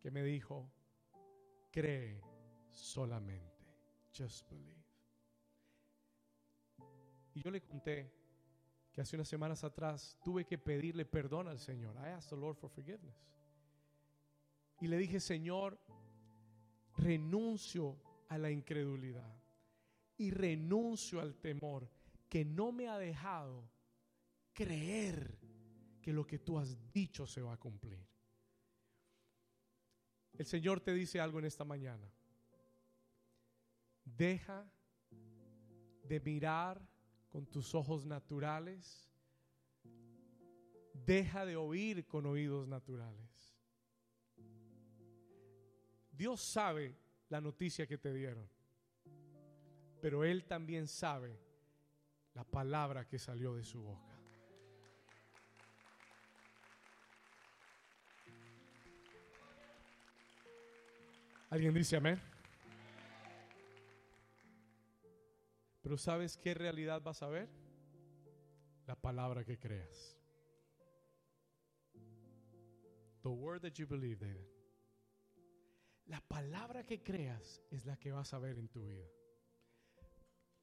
que 0.00 0.10
me 0.10 0.22
dijo, 0.22 0.70
cree 1.70 2.22
solamente. 2.70 3.66
Just 4.16 4.48
believe. 4.48 4.84
Y 7.34 7.40
yo 7.42 7.50
le 7.50 7.60
conté 7.60 8.10
que 8.92 9.00
hace 9.00 9.16
unas 9.16 9.28
semanas 9.28 9.64
atrás 9.64 10.16
tuve 10.24 10.46
que 10.46 10.56
pedirle 10.56 11.04
perdón 11.04 11.48
al 11.48 11.58
Señor. 11.58 11.96
I 11.96 12.10
asked 12.10 12.30
the 12.30 12.36
Lord 12.36 12.56
for 12.56 12.70
forgiveness. 12.70 13.28
Y 14.80 14.86
le 14.86 14.96
dije, 14.96 15.20
Señor, 15.20 15.78
renuncio 16.96 17.98
a 18.28 18.38
la 18.38 18.50
incredulidad 18.50 19.36
y 20.16 20.30
renuncio 20.30 21.20
al 21.20 21.34
temor 21.34 21.90
que 22.34 22.44
no 22.44 22.72
me 22.72 22.88
ha 22.88 22.98
dejado 22.98 23.70
creer 24.52 25.38
que 26.02 26.12
lo 26.12 26.26
que 26.26 26.40
tú 26.40 26.58
has 26.58 26.90
dicho 26.92 27.28
se 27.28 27.40
va 27.40 27.52
a 27.52 27.56
cumplir. 27.56 28.04
El 30.32 30.44
Señor 30.44 30.80
te 30.80 30.92
dice 30.92 31.20
algo 31.20 31.38
en 31.38 31.44
esta 31.44 31.64
mañana. 31.64 32.12
Deja 34.04 34.68
de 36.02 36.18
mirar 36.18 36.84
con 37.28 37.46
tus 37.46 37.72
ojos 37.72 38.04
naturales. 38.04 39.08
Deja 40.92 41.46
de 41.46 41.54
oír 41.54 42.04
con 42.04 42.26
oídos 42.26 42.66
naturales. 42.66 43.54
Dios 46.10 46.40
sabe 46.40 46.96
la 47.28 47.40
noticia 47.40 47.86
que 47.86 47.96
te 47.96 48.12
dieron, 48.12 48.50
pero 50.00 50.24
Él 50.24 50.46
también 50.46 50.88
sabe 50.88 51.53
la 52.34 52.44
palabra 52.44 53.06
que 53.06 53.18
salió 53.18 53.54
de 53.54 53.64
su 53.64 53.80
boca. 53.80 54.14
¿Alguien 61.50 61.72
dice 61.72 61.96
amén? 61.96 62.20
Pero 65.82 65.96
¿sabes 65.96 66.36
qué 66.36 66.54
realidad 66.54 67.00
vas 67.02 67.22
a 67.22 67.28
ver? 67.28 67.48
La 68.86 68.96
palabra 68.96 69.44
que 69.44 69.58
creas. 69.58 70.18
The 73.22 73.28
word 73.28 73.60
that 73.62 73.74
you 73.74 73.86
believe, 73.86 74.16
David. 74.16 74.48
La 76.06 76.20
palabra 76.20 76.82
que 76.82 77.02
creas 77.02 77.62
es 77.70 77.86
la 77.86 77.96
que 77.98 78.12
vas 78.12 78.34
a 78.34 78.38
ver 78.38 78.58
en 78.58 78.68
tu 78.68 78.84
vida. 78.84 79.06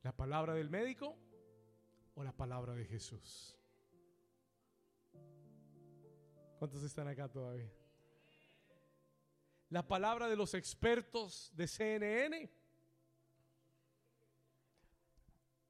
¿La 0.03 0.11
palabra 0.11 0.53
del 0.53 0.69
médico 0.69 1.17
la 2.23 2.31
palabra 2.31 2.73
de 2.73 2.85
Jesús? 2.85 3.57
¿Cuántos 6.59 6.83
están 6.83 7.07
acá 7.07 7.27
todavía? 7.27 7.71
¿La 9.69 9.87
palabra 9.87 10.27
de 10.27 10.35
los 10.35 10.53
expertos 10.53 11.51
de 11.55 11.67
CNN? 11.67 12.51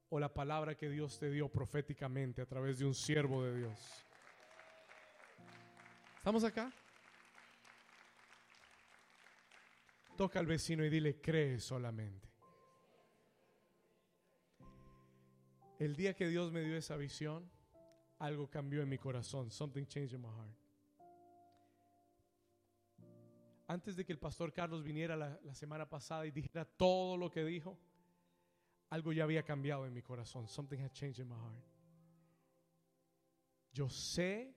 ¿O 0.08 0.20
la 0.20 0.34
palabra 0.34 0.76
que 0.76 0.90
Dios 0.90 1.18
te 1.18 1.30
dio 1.30 1.48
proféticamente 1.48 2.42
a 2.42 2.46
través 2.46 2.78
de 2.78 2.84
un 2.84 2.94
siervo 2.94 3.44
de 3.44 3.56
Dios? 3.58 3.78
¿Estamos 6.16 6.44
acá? 6.44 6.72
Toca 10.16 10.40
al 10.40 10.46
vecino 10.46 10.84
y 10.84 10.90
dile, 10.90 11.20
cree 11.20 11.58
solamente. 11.58 12.31
El 15.82 15.96
día 15.96 16.14
que 16.14 16.28
Dios 16.28 16.52
me 16.52 16.60
dio 16.60 16.76
esa 16.76 16.96
visión, 16.96 17.50
algo 18.20 18.48
cambió 18.48 18.82
en 18.82 18.88
mi 18.88 18.98
corazón. 18.98 19.50
Something 19.50 19.84
changed 19.84 20.14
in 20.14 20.20
my 20.20 20.28
heart. 20.28 20.56
Antes 23.66 23.96
de 23.96 24.04
que 24.04 24.12
el 24.12 24.20
pastor 24.20 24.52
Carlos 24.52 24.84
viniera 24.84 25.16
la, 25.16 25.40
semana 25.54 25.88
pasada 25.88 26.24
y 26.24 26.30
dijera 26.30 26.64
todo 26.64 27.16
lo 27.16 27.32
que 27.32 27.44
dijo, 27.44 27.76
algo 28.90 29.12
ya 29.12 29.24
había 29.24 29.42
cambiado 29.42 29.84
en 29.84 29.92
mi 29.92 30.02
corazón. 30.02 30.46
Something 30.46 30.78
had 30.78 30.92
changed 30.92 31.18
in 31.18 31.28
my 31.28 31.34
heart. 31.34 31.64
Yo 33.72 33.88
sé 33.88 34.54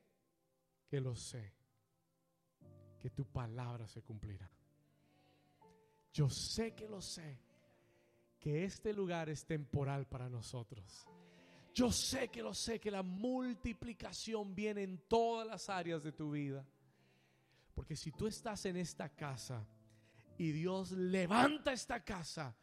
que 0.87 1.01
lo 1.01 1.15
sé, 1.15 1.55
que 3.01 3.09
tu 3.09 3.25
palabra 3.25 3.87
se 3.87 4.03
cumplirá. 4.03 4.47
Yo 6.13 6.29
sé 6.29 6.75
que 6.75 6.87
lo 6.87 7.01
sé, 7.01 7.39
que 8.45 8.63
este 8.63 8.93
lugar 8.93 9.27
es 9.27 9.43
temporal 9.43 10.05
para 10.05 10.29
nosotros. 10.29 11.07
Yo 11.73 11.91
sé 11.91 12.27
que 12.27 12.43
lo 12.43 12.53
sé, 12.53 12.79
que 12.79 12.91
la 12.91 13.01
multiplicación 13.01 14.53
viene 14.53 14.83
en 14.83 14.99
todas 15.07 15.47
las 15.47 15.67
áreas 15.67 16.03
de 16.03 16.11
tu 16.11 16.29
vida. 16.29 16.63
Porque 17.73 17.95
si 17.95 18.11
tú 18.11 18.27
estás 18.27 18.63
en 18.67 18.77
esta 18.77 19.09
casa 19.09 19.65
y 20.37 20.51
Dios 20.51 20.91
levanta 20.91 21.73
esta 21.73 22.03
casa, 22.03 22.55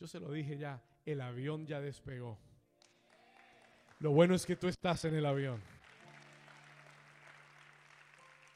yo 0.00 0.08
se 0.08 0.18
lo 0.18 0.32
dije 0.32 0.58
ya, 0.58 0.82
el 1.06 1.20
avión 1.20 1.64
ya 1.64 1.80
despegó. 1.80 2.36
Lo 4.00 4.10
bueno 4.10 4.34
es 4.34 4.44
que 4.44 4.56
tú 4.56 4.66
estás 4.66 5.04
en 5.04 5.14
el 5.14 5.26
avión. 5.26 5.62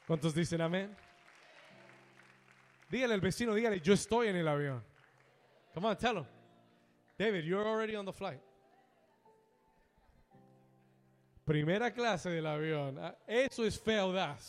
¿Cuántos 0.05 0.35
dicen 0.35 0.59
amén? 0.59 0.93
Dígale 2.89 3.13
al 3.13 3.21
vecino, 3.21 3.53
dígale, 3.53 3.79
yo 3.79 3.93
estoy 3.93 4.27
en 4.27 4.35
el 4.35 4.47
avión. 4.49 4.83
Come 5.73 5.87
on, 5.87 5.97
tell 5.97 6.17
him. 6.17 6.34
David, 7.17 7.45
you're 7.45 7.65
already 7.65 7.95
on 7.95 8.05
the 8.05 8.13
flight. 8.13 8.41
Primera 11.45 11.91
clase 11.91 12.29
del 12.29 12.45
avión. 12.45 12.97
Ah, 12.99 13.15
eso 13.27 13.63
es 13.63 13.79
fealdad. 13.79 14.39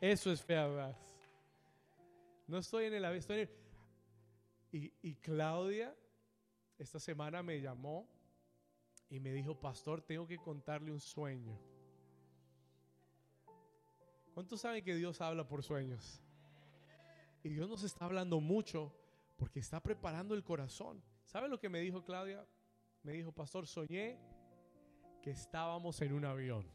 Eso 0.00 0.30
es 0.30 0.42
fealdad. 0.42 0.94
No 2.46 2.58
estoy 2.58 2.86
en 2.86 2.94
el 2.94 3.04
avión, 3.04 3.48
Y, 4.72 4.92
y 5.02 5.14
Claudia 5.16 5.94
esta 6.78 7.00
semana 7.00 7.42
me 7.42 7.60
llamó 7.60 8.08
y 9.10 9.20
me 9.20 9.32
dijo, 9.32 9.58
pastor, 9.58 10.02
tengo 10.02 10.26
que 10.26 10.38
contarle 10.38 10.92
un 10.92 11.00
sueño. 11.00 11.58
¿Cuántos 14.34 14.60
saben 14.60 14.84
que 14.84 14.94
Dios 14.94 15.20
habla 15.20 15.46
por 15.46 15.62
sueños? 15.62 16.22
Y 17.42 17.48
Dios 17.48 17.68
nos 17.68 17.82
está 17.82 18.04
hablando 18.04 18.40
mucho 18.40 18.92
porque 19.36 19.60
está 19.60 19.82
preparando 19.82 20.34
el 20.34 20.44
corazón. 20.44 21.02
¿Sabe 21.28 21.46
lo 21.46 21.60
que 21.60 21.68
me 21.68 21.80
dijo 21.80 22.02
Claudia? 22.02 22.42
Me 23.02 23.12
dijo, 23.12 23.32
pastor, 23.32 23.66
soñé 23.66 24.18
que 25.22 25.30
estábamos 25.30 26.00
en 26.00 26.14
un 26.14 26.24
avión. 26.24 26.66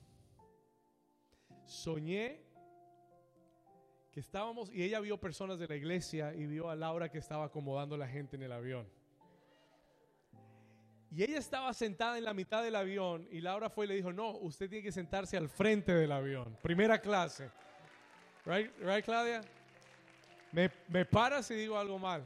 Soñé 1.66 2.40
que 4.12 4.20
estábamos, 4.20 4.70
y 4.72 4.84
ella 4.84 5.00
vio 5.00 5.20
personas 5.20 5.58
de 5.58 5.68
la 5.68 5.76
iglesia 5.76 6.36
y 6.36 6.46
vio 6.46 6.70
a 6.70 6.76
Laura 6.76 7.10
que 7.10 7.18
estaba 7.18 7.46
acomodando 7.46 7.96
a 7.96 7.98
la 7.98 8.08
gente 8.08 8.36
en 8.36 8.44
el 8.44 8.52
avión. 8.52 8.88
Y 11.10 11.24
ella 11.24 11.40
estaba 11.40 11.74
sentada 11.74 12.20
en 12.20 12.24
la 12.24 12.36
mitad 12.36 12.62
del 12.62 12.76
avión 12.76 13.28
y 13.32 13.42
Laura 13.42 13.72
fue 13.72 13.86
y 13.86 13.88
le 13.90 13.96
dijo, 13.96 14.14
no, 14.14 14.38
usted 14.38 14.70
tiene 14.70 14.84
que 14.84 14.92
sentarse 14.92 15.36
al 15.36 15.50
frente 15.50 15.96
del 15.96 16.12
avión, 16.12 16.56
primera 16.62 17.02
clase. 17.02 17.50
Right, 18.46 18.72
right 18.82 19.04
Claudia? 19.04 19.42
Me, 20.52 20.70
me 20.90 21.06
para 21.06 21.42
si 21.42 21.56
digo 21.56 21.76
algo 21.76 21.98
mal. 21.98 22.24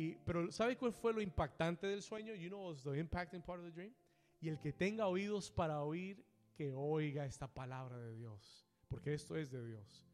Y, 0.00 0.16
pero 0.24 0.50
¿sabe 0.50 0.78
cuál 0.78 0.94
fue 0.94 1.12
lo 1.12 1.20
impactante 1.20 1.86
del 1.86 2.00
sueño? 2.00 2.34
You 2.34 2.48
know 2.48 2.68
what's 2.68 2.82
the 2.82 2.98
impacting 2.98 3.42
part 3.42 3.60
of 3.60 3.66
the 3.66 3.70
dream? 3.70 3.92
Y 4.40 4.48
el 4.48 4.58
que 4.58 4.72
tenga 4.72 5.06
oídos 5.06 5.50
para 5.50 5.82
oír, 5.82 6.24
que 6.54 6.72
oiga 6.72 7.26
esta 7.26 7.46
palabra 7.46 7.98
de 7.98 8.14
Dios, 8.14 8.66
porque 8.88 9.12
esto 9.12 9.36
es 9.36 9.50
de 9.50 9.62
Dios. 9.62 10.08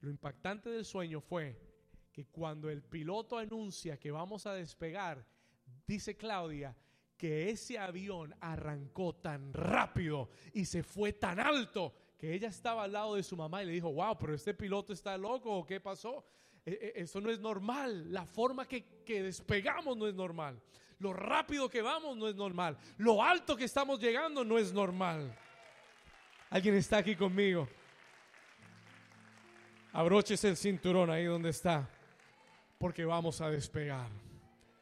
Lo 0.00 0.08
impactante 0.08 0.70
del 0.70 0.86
sueño 0.86 1.20
fue 1.20 1.60
que 2.10 2.24
cuando 2.28 2.70
el 2.70 2.82
piloto 2.82 3.36
anuncia 3.36 4.00
que 4.00 4.10
vamos 4.10 4.46
a 4.46 4.54
despegar, 4.54 5.26
dice 5.86 6.16
Claudia, 6.16 6.74
que 7.18 7.50
ese 7.50 7.78
avión 7.78 8.34
arrancó 8.40 9.14
tan 9.16 9.52
rápido 9.52 10.30
y 10.54 10.64
se 10.64 10.82
fue 10.82 11.12
tan 11.12 11.38
alto 11.38 11.94
que 12.16 12.32
ella 12.32 12.48
estaba 12.48 12.84
al 12.84 12.92
lado 12.92 13.16
de 13.16 13.22
su 13.22 13.36
mamá 13.36 13.62
y 13.62 13.66
le 13.66 13.72
dijo, 13.72 13.92
wow, 13.92 14.16
pero 14.18 14.32
este 14.32 14.54
piloto 14.54 14.94
está 14.94 15.18
loco, 15.18 15.54
¿o 15.54 15.66
¿qué 15.66 15.80
pasó? 15.80 16.24
E, 16.64 16.92
e, 16.96 17.02
eso 17.02 17.20
no 17.20 17.30
es 17.30 17.40
normal, 17.40 18.12
la 18.12 18.24
forma 18.24 18.66
que, 18.66 19.02
que 19.04 19.22
despegamos 19.22 19.96
no 19.96 20.06
es 20.06 20.14
normal, 20.14 20.60
lo 20.98 21.12
rápido 21.12 21.68
que 21.68 21.82
vamos 21.82 22.16
no 22.16 22.28
es 22.28 22.36
normal, 22.36 22.78
lo 22.98 23.22
alto 23.22 23.56
que 23.56 23.64
estamos 23.64 23.98
llegando 23.98 24.44
no 24.44 24.58
es 24.58 24.72
normal. 24.72 25.36
¿Alguien 26.50 26.74
está 26.74 26.98
aquí 26.98 27.16
conmigo? 27.16 27.66
Abróchese 29.92 30.48
el 30.48 30.56
cinturón 30.56 31.10
ahí 31.10 31.24
donde 31.24 31.50
está, 31.50 31.88
porque 32.78 33.04
vamos 33.04 33.40
a 33.40 33.50
despegar 33.50 34.08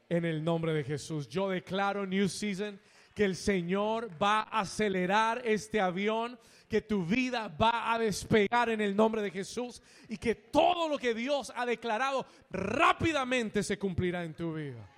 en 0.09 0.24
el 0.24 0.45
nombre 0.45 0.74
de 0.74 0.85
Jesús. 0.85 1.28
Yo 1.28 1.49
declaro 1.49 2.05
New 2.05 2.28
Season 2.28 2.78
que 3.14 3.24
el 3.24 3.36
Señor 3.36 4.11
va 4.20 4.40
a 4.40 4.61
acelerar 4.61 5.42
este 5.44 5.80
avión, 5.80 6.38
que 6.68 6.82
tu 6.82 7.04
vida 7.04 7.48
va 7.48 7.92
a 7.92 7.98
despegar 7.98 8.70
en 8.70 8.80
el 8.80 8.94
nombre 8.94 9.22
de 9.22 9.30
Jesús 9.30 9.82
y 10.08 10.16
que 10.16 10.34
todo 10.34 10.88
lo 10.88 10.98
que 10.98 11.14
Dios 11.14 11.52
ha 11.54 11.66
declarado 11.66 12.26
rápidamente 12.50 13.62
se 13.62 13.78
cumplirá 13.78 14.22
en 14.24 14.34
tu 14.34 14.54
vida. 14.54 14.88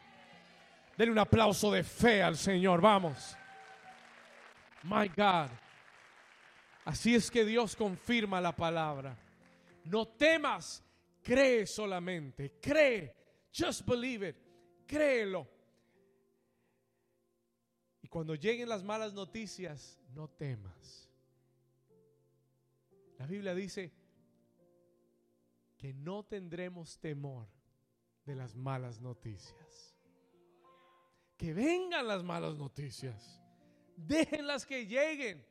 Denle 0.96 1.12
un 1.12 1.18
aplauso 1.18 1.72
de 1.72 1.82
fe 1.82 2.22
al 2.22 2.36
Señor, 2.36 2.80
vamos. 2.80 3.36
My 4.82 5.08
God. 5.08 5.48
Así 6.84 7.14
es 7.14 7.30
que 7.30 7.44
Dios 7.44 7.74
confirma 7.74 8.40
la 8.40 8.54
palabra. 8.54 9.16
No 9.84 10.06
temas, 10.06 10.84
cree 11.22 11.66
solamente, 11.66 12.58
cree, 12.60 13.14
just 13.52 13.86
believe 13.86 14.28
it 14.28 14.42
créelo. 14.92 15.48
Cuando 18.12 18.34
lleguen 18.34 18.68
las 18.68 18.84
malas 18.84 19.14
noticias, 19.14 19.98
no 20.14 20.28
temas. 20.28 21.08
La 23.16 23.26
Biblia 23.26 23.54
dice 23.54 23.90
que 25.78 25.94
no 25.94 26.22
tendremos 26.22 26.98
temor 26.98 27.48
de 28.26 28.34
las 28.34 28.54
malas 28.54 29.00
noticias. 29.00 29.96
Que 31.38 31.54
vengan 31.54 32.06
las 32.06 32.22
malas 32.22 32.58
noticias. 32.58 33.40
Déjenlas 33.96 34.66
que 34.66 34.86
lleguen 34.86 35.42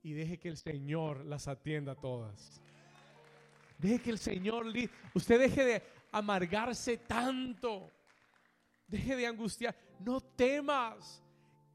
y 0.00 0.12
deje 0.12 0.38
que 0.38 0.50
el 0.50 0.56
Señor 0.56 1.24
las 1.24 1.48
atienda 1.48 1.96
todas. 1.96 2.62
Deje 3.76 4.00
que 4.00 4.10
el 4.10 4.20
Señor, 4.20 4.66
usted 5.14 5.40
deje 5.40 5.64
de 5.64 5.82
amargarse 6.12 6.96
tanto. 6.96 7.90
Deje 8.86 9.16
de 9.16 9.26
angustiar. 9.26 9.74
No 9.98 10.20
temas. 10.20 11.23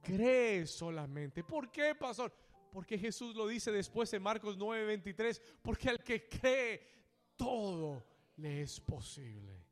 Cree 0.01 0.65
solamente. 0.65 1.43
¿Por 1.43 1.71
qué, 1.71 1.95
pastor? 1.95 2.33
Porque 2.71 2.97
Jesús 2.97 3.35
lo 3.35 3.47
dice 3.47 3.71
después 3.71 4.13
en 4.13 4.21
Marcos 4.21 4.57
9:23. 4.57 5.41
Porque 5.61 5.89
al 5.89 6.03
que 6.03 6.27
cree, 6.27 6.81
todo 7.35 8.05
le 8.37 8.61
es 8.61 8.79
posible. 8.79 9.65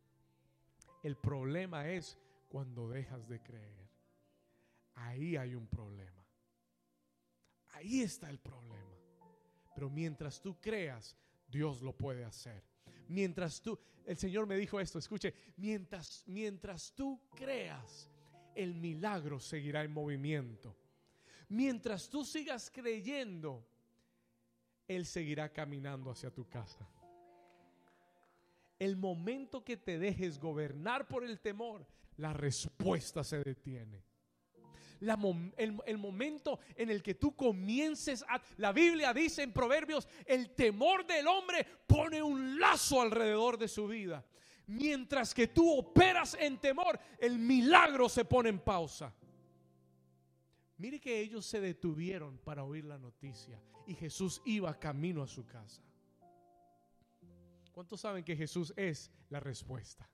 El 1.03 1.15
problema 1.17 1.89
es 1.89 2.17
cuando 2.49 2.89
dejas 2.89 3.27
de 3.27 3.41
creer. 3.41 3.87
Ahí 4.95 5.35
hay 5.35 5.53
un 5.55 5.67
problema. 5.67 6.25
Ahí 7.73 8.01
está 8.01 8.29
el 8.29 8.39
problema. 8.39 8.97
Pero 9.75 9.89
mientras 9.89 10.41
tú 10.41 10.59
creas, 10.59 11.15
Dios 11.47 11.81
lo 11.81 11.95
puede 11.95 12.25
hacer. 12.25 12.63
Mientras 13.07 13.61
tú, 13.61 13.77
el 14.05 14.17
Señor 14.17 14.47
me 14.47 14.57
dijo 14.57 14.79
esto, 14.79 14.97
escuche, 14.99 15.33
mientras, 15.57 16.23
mientras 16.27 16.93
tú 16.95 17.21
creas, 17.35 18.09
el 18.57 18.75
milagro 18.75 19.39
seguirá 19.39 19.83
en 19.83 19.91
movimiento. 19.91 20.75
Mientras 21.49 22.09
tú 22.09 22.25
sigas 22.25 22.69
creyendo, 22.69 23.65
Él 24.87 25.05
seguirá 25.05 25.51
caminando 25.53 26.11
hacia 26.11 26.29
tu 26.29 26.47
casa. 26.49 26.89
El 28.79 28.97
momento 28.97 29.63
que 29.63 29.77
te 29.77 29.97
dejes 29.97 30.39
gobernar 30.39 31.07
por 31.07 31.23
el 31.23 31.39
temor, 31.39 31.87
la 32.17 32.33
respuesta 32.33 33.23
se 33.23 33.43
detiene 33.43 34.07
el, 35.57 35.97
momento 35.97 36.59
en 36.75 36.89
el 36.89 37.03
que 37.03 37.15
tú 37.15 37.35
comiences 37.35 38.23
a... 38.27 38.41
La 38.57 38.71
Biblia 38.71 39.13
dice 39.13 39.43
en 39.43 39.51
Proverbios, 39.51 40.07
el 40.25 40.51
temor 40.51 41.05
del 41.05 41.27
hombre 41.27 41.65
pone 41.85 42.21
un 42.21 42.59
lazo 42.59 43.01
alrededor 43.01 43.57
de 43.57 43.67
su 43.67 43.87
vida. 43.87 44.25
Mientras 44.67 45.33
que 45.33 45.47
tú 45.47 45.77
operas 45.77 46.35
en 46.39 46.57
temor, 46.57 46.99
el 47.19 47.39
milagro 47.39 48.09
se 48.09 48.25
pone 48.25 48.49
en 48.49 48.59
pausa. 48.59 49.13
Mire 50.77 50.99
que 50.99 51.19
ellos 51.19 51.45
se 51.45 51.59
detuvieron 51.59 52.37
para 52.39 52.63
oír 52.63 52.85
la 52.85 52.97
noticia 52.97 53.59
y 53.87 53.95
Jesús 53.95 54.41
iba 54.45 54.77
camino 54.77 55.23
a 55.23 55.27
su 55.27 55.45
casa. 55.45 55.81
¿Cuántos 57.71 58.01
saben 58.01 58.23
que 58.23 58.35
Jesús 58.35 58.73
es 58.75 59.11
la 59.29 59.39
respuesta? 59.39 60.09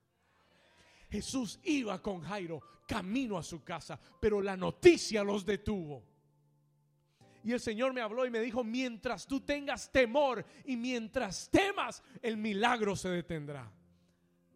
Jesús 1.09 1.59
iba 1.63 2.01
con 2.01 2.21
Jairo 2.21 2.61
camino 2.87 3.37
a 3.37 3.43
su 3.43 3.63
casa, 3.63 3.99
pero 4.19 4.41
la 4.41 4.55
noticia 4.55 5.23
los 5.23 5.45
detuvo. 5.45 6.03
Y 7.43 7.51
el 7.51 7.59
Señor 7.59 7.91
me 7.93 8.01
habló 8.01 8.25
y 8.25 8.29
me 8.29 8.39
dijo, 8.39 8.63
mientras 8.63 9.27
tú 9.27 9.41
tengas 9.41 9.91
temor 9.91 10.45
y 10.63 10.77
mientras 10.77 11.49
temas, 11.49 12.03
el 12.21 12.37
milagro 12.37 12.95
se 12.95 13.09
detendrá. 13.09 13.69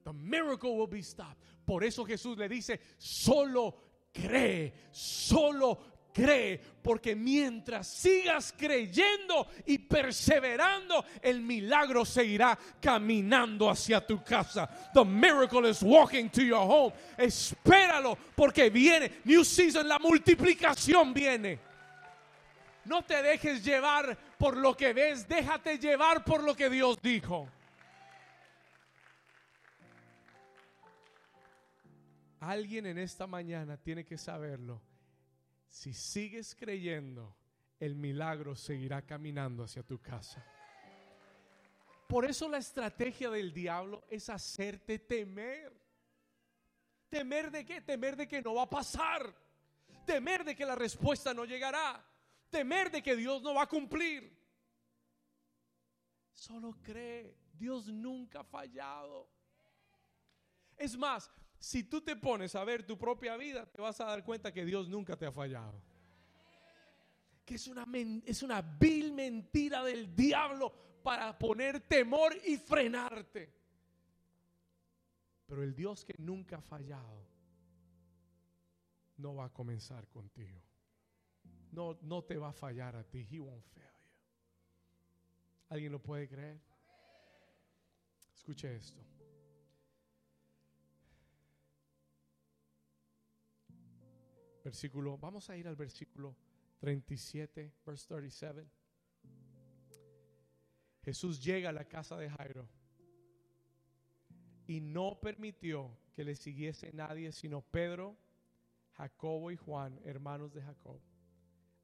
The 0.08 0.14
miracle 0.14 0.78
will 0.78 0.88
be 0.88 1.02
stopped. 1.02 1.36
Por 1.66 1.84
eso 1.84 2.06
Jesús 2.06 2.38
le 2.38 2.48
dice, 2.48 2.80
solo 2.98 3.76
cree, 4.14 4.72
solo 4.90 5.78
cree, 6.14 6.62
porque 6.82 7.14
mientras 7.14 7.88
sigas 7.88 8.54
creyendo 8.58 9.48
y 9.66 9.80
perseverando, 9.80 11.04
el 11.22 11.42
milagro 11.42 12.06
seguirá 12.06 12.58
caminando 12.82 13.70
hacia 13.70 14.00
tu 14.00 14.24
casa. 14.24 14.70
The 14.94 15.04
miracle 15.04 15.66
is 15.66 15.84
walking 15.84 16.30
to 16.30 16.42
your 16.42 16.66
home. 16.66 16.94
Espéralo, 17.18 18.18
porque 18.34 18.70
viene. 18.70 19.12
New 19.26 19.44
season, 19.44 19.90
la 19.90 20.00
multiplicación 20.00 21.14
viene. 21.14 21.60
No 22.86 23.02
te 23.02 23.22
dejes 23.22 23.62
llevar 23.62 24.18
por 24.38 24.56
lo 24.56 24.74
que 24.74 24.94
ves, 24.94 25.28
déjate 25.28 25.78
llevar 25.78 26.24
por 26.24 26.44
lo 26.46 26.56
que 26.56 26.70
Dios 26.70 26.98
dijo. 27.02 27.50
Alguien 32.48 32.86
en 32.86 32.98
esta 32.98 33.28
mañana 33.28 33.76
tiene 33.78 34.06
que 34.06 34.18
saberlo 34.18 34.82
si 35.68 35.94
sigues 35.94 36.56
creyendo, 36.56 37.36
el 37.80 37.96
milagro 37.96 38.56
seguirá 38.56 39.06
caminando 39.06 39.64
hacia 39.64 39.84
tu 39.84 40.00
casa. 40.02 40.44
Por 42.08 42.26
eso 42.26 42.48
la 42.48 42.58
estrategia 42.58 43.30
del 43.30 43.54
diablo 43.54 44.06
es 44.10 44.30
hacerte 44.30 44.98
temer. 45.00 45.76
¿Temer 47.10 47.52
de 47.52 47.66
qué? 47.66 47.82
Temer 47.82 48.16
de 48.16 48.28
que 48.28 48.42
no 48.42 48.56
va 48.56 48.64
a 48.64 48.70
pasar. 48.70 49.36
Temer 50.06 50.46
de 50.46 50.56
que 50.56 50.66
la 50.66 50.76
respuesta 50.76 51.34
no 51.34 51.44
llegará. 51.44 52.04
Temer 52.50 52.90
de 52.90 53.04
que 53.04 53.16
Dios 53.18 53.42
no 53.42 53.54
va 53.56 53.64
a 53.64 53.68
cumplir. 53.68 54.36
Solo 56.32 56.78
cree, 56.82 57.38
Dios 57.54 57.88
nunca 57.90 58.40
ha 58.40 58.46
fallado. 58.46 59.30
Es 60.78 60.98
más, 60.98 61.30
si 61.60 61.84
tú 61.84 62.02
te 62.02 62.16
pones 62.16 62.56
a 62.56 62.64
ver 62.64 62.86
tu 62.86 62.98
propia 62.98 63.36
vida, 63.36 63.66
te 63.66 63.82
vas 63.82 64.00
a 64.00 64.06
dar 64.06 64.24
cuenta 64.24 64.54
que 64.54 64.66
Dios 64.66 64.88
nunca 64.88 65.18
te 65.18 65.26
ha 65.26 65.32
fallado. 65.32 65.82
Que 67.46 67.56
es 67.56 67.68
una, 67.68 67.86
es 68.26 68.44
una 68.44 68.62
vil 68.62 69.14
mentira 69.14 69.84
del 69.84 70.16
diablo 70.16 70.72
para 71.02 71.38
poner 71.38 71.82
temor 71.82 72.36
y 72.46 72.58
frenarte. 72.58 73.54
Pero 75.46 75.64
el 75.64 75.74
Dios 75.74 76.04
que 76.04 76.14
nunca 76.18 76.58
ha 76.58 76.62
fallado 76.62 77.26
no 79.18 79.36
va 79.36 79.46
a 79.46 79.54
comenzar 79.54 80.08
contigo. 80.10 80.62
No, 81.72 81.98
no 82.02 82.24
te 82.24 82.38
va 82.38 82.50
a 82.50 82.54
fallar 82.54 82.96
a 82.96 83.04
ti. 83.04 83.26
He 83.30 83.40
won't 83.40 83.66
fail 83.66 83.86
you. 83.86 84.12
¿Alguien 85.70 85.92
lo 85.92 86.02
puede 86.02 86.28
creer? 86.28 86.60
Escuche 88.36 88.76
esto. 88.76 89.17
Versículo, 94.68 95.18
vamos 95.18 95.50
a 95.50 95.56
ir 95.56 95.66
al 95.66 95.78
versículo 95.78 96.36
37, 96.80 97.72
verse 97.86 98.06
37. 98.06 98.68
Jesús 101.04 101.42
llega 101.42 101.70
a 101.70 101.72
la 101.72 101.86
casa 101.86 102.18
de 102.18 102.30
Jairo 102.30 102.68
y 104.68 104.82
no 104.82 105.22
permitió 105.22 105.98
que 106.14 106.26
le 106.26 106.36
siguiese 106.36 106.92
nadie 106.92 107.32
sino 107.32 107.62
Pedro, 107.62 108.18
Jacobo 108.98 109.52
y 109.52 109.56
Juan, 109.56 110.02
hermanos 110.04 110.54
de 110.54 110.62
Jacob. 110.62 111.00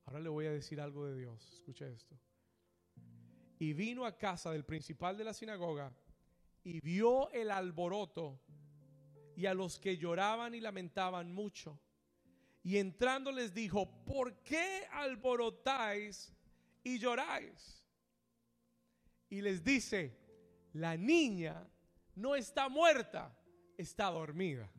Ahora 0.03 0.19
le 0.19 0.27
voy 0.27 0.47
a 0.47 0.51
decir 0.51 0.81
algo 0.81 1.05
de 1.05 1.17
Dios. 1.17 1.53
Escucha 1.53 1.87
esto. 1.87 2.19
Y 3.59 3.71
vino 3.71 4.05
a 4.05 4.17
casa 4.17 4.51
del 4.51 4.65
principal 4.65 5.17
de 5.17 5.23
la 5.23 5.33
sinagoga 5.33 5.93
y 6.65 6.81
vio 6.81 7.31
el 7.31 7.49
alboroto 7.49 8.41
y 9.37 9.45
a 9.45 9.53
los 9.53 9.79
que 9.79 9.97
lloraban 9.97 10.53
y 10.53 10.59
lamentaban 10.59 11.31
mucho. 11.31 11.79
Y 12.63 12.77
entrando 12.77 13.31
les 13.31 13.53
dijo, 13.53 14.05
¿por 14.05 14.41
qué 14.41 14.87
alborotáis 14.91 16.33
y 16.81 16.97
lloráis? 16.97 17.85
Y 19.29 19.41
les 19.41 19.63
dice, 19.63 20.17
la 20.71 20.95
niña 20.95 21.67
no 22.15 22.35
está 22.35 22.69
muerta, 22.69 23.37
está 23.77 24.09
dormida. 24.09 24.71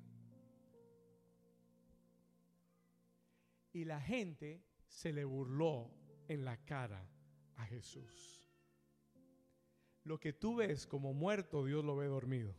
Y 3.72 3.84
la 3.84 4.00
gente 4.00 4.64
se 4.88 5.12
le 5.12 5.24
burló 5.24 5.90
en 6.28 6.44
la 6.44 6.56
cara 6.64 7.06
a 7.56 7.66
Jesús. 7.66 8.42
Lo 10.04 10.18
que 10.18 10.32
tú 10.32 10.56
ves 10.56 10.86
como 10.86 11.12
muerto, 11.12 11.64
Dios 11.64 11.84
lo 11.84 11.96
ve 11.96 12.06
dormido. 12.06 12.54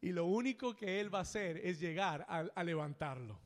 Y 0.00 0.12
lo 0.12 0.26
único 0.26 0.76
que 0.76 1.00
Él 1.00 1.12
va 1.12 1.18
a 1.18 1.22
hacer 1.22 1.56
es 1.58 1.80
llegar 1.80 2.24
a, 2.28 2.64
levantarlo, 2.64 3.38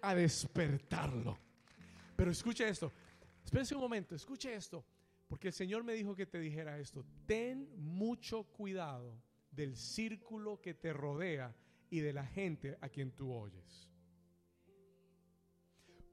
a 0.00 0.14
despertarlo. 0.14 1.38
Pero 2.16 2.30
escuche 2.30 2.68
esto, 2.68 2.92
espérense 3.44 3.74
un 3.74 3.82
momento, 3.82 4.14
escuche 4.14 4.54
esto, 4.54 4.84
porque 5.28 5.48
el 5.48 5.54
Señor 5.54 5.84
me 5.84 5.92
dijo 5.92 6.14
que 6.14 6.26
te 6.26 6.38
dijera 6.38 6.78
esto. 6.78 7.04
Ten 7.26 7.68
mucho 7.76 8.44
cuidado 8.44 9.22
del 9.50 9.76
círculo 9.76 10.60
que 10.60 10.74
te 10.74 10.92
rodea 10.92 11.54
y 11.90 12.00
de 12.00 12.12
la 12.12 12.24
gente 12.24 12.78
a 12.80 12.88
quien 12.88 13.12
tú 13.12 13.32
oyes. 13.32 13.88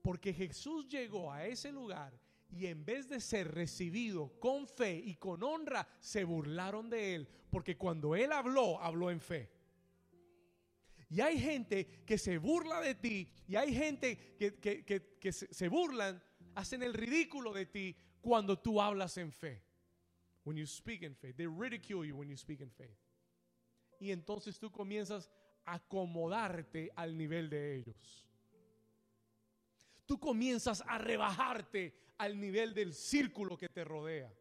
Porque 0.01 0.33
Jesús 0.33 0.87
llegó 0.87 1.31
a 1.31 1.45
ese 1.45 1.71
lugar 1.71 2.19
y 2.51 2.65
en 2.65 2.83
vez 2.83 3.07
de 3.07 3.19
ser 3.19 3.53
recibido 3.53 4.39
con 4.39 4.67
fe 4.67 4.95
y 4.95 5.15
con 5.15 5.43
honra, 5.43 5.87
se 5.99 6.23
burlaron 6.23 6.89
de 6.89 7.15
él, 7.15 7.27
porque 7.49 7.77
cuando 7.77 8.15
él 8.15 8.31
habló, 8.31 8.81
habló 8.81 9.11
en 9.11 9.21
fe. 9.21 9.51
Y 11.09 11.21
hay 11.21 11.39
gente 11.39 12.03
que 12.05 12.17
se 12.17 12.37
burla 12.37 12.81
de 12.81 12.95
ti, 12.95 13.31
y 13.47 13.55
hay 13.55 13.73
gente 13.73 14.35
que, 14.37 15.31
se, 15.31 15.67
burlan, 15.67 16.21
hacen 16.55 16.83
el 16.83 16.93
ridículo 16.93 17.53
de 17.53 17.65
ti 17.65 17.95
cuando 18.21 18.57
tú 18.59 18.81
hablas 18.81 19.17
en 19.17 19.31
fe. 19.31 19.63
When 20.43 20.57
you 20.57 20.65
speak 20.65 21.03
in 21.03 21.15
faith, 21.15 21.35
they 21.35 21.47
ridicule 21.47 22.05
you 22.05 22.15
when 22.15 22.29
you 22.29 22.37
speak 22.37 22.61
in 22.61 22.71
faith. 22.71 22.97
Y 23.99 24.11
entonces 24.11 24.57
tú 24.57 24.71
comienzas 24.71 25.29
a 25.65 25.75
acomodarte 25.75 26.91
al 26.95 27.15
nivel 27.15 27.49
de 27.49 27.75
ellos. 27.75 28.27
Tú 30.05 30.19
comienzas 30.19 30.83
a 30.87 30.97
rebajarte 30.97 31.93
al 32.19 32.39
nivel 32.39 32.73
del 32.73 32.93
círculo 32.93 33.57
que 33.57 33.69
te 33.69 33.83
rodea. 33.83 34.31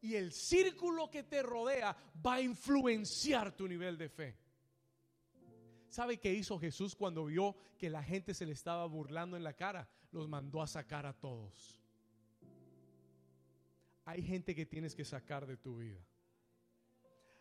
Y 0.00 0.14
el 0.14 0.32
círculo 0.32 1.10
que 1.10 1.24
te 1.24 1.42
rodea 1.42 1.96
va 2.24 2.34
a 2.34 2.40
influenciar 2.40 3.56
tu 3.56 3.66
nivel 3.66 3.98
de 3.98 4.08
fe. 4.08 4.38
¿Sabe 5.88 6.18
qué 6.18 6.32
hizo 6.32 6.58
Jesús 6.58 6.94
cuando 6.94 7.24
vio 7.24 7.56
que 7.78 7.88
la 7.88 8.02
gente 8.02 8.34
se 8.34 8.44
le 8.44 8.52
estaba 8.52 8.84
burlando 8.86 9.36
en 9.36 9.44
la 9.44 9.54
cara? 9.54 9.88
Los 10.12 10.28
mandó 10.28 10.62
a 10.62 10.66
sacar 10.66 11.06
a 11.06 11.14
todos. 11.14 11.80
Hay 14.04 14.22
gente 14.22 14.54
que 14.54 14.66
tienes 14.66 14.94
que 14.94 15.04
sacar 15.04 15.46
de 15.46 15.56
tu 15.56 15.78
vida. 15.78 16.04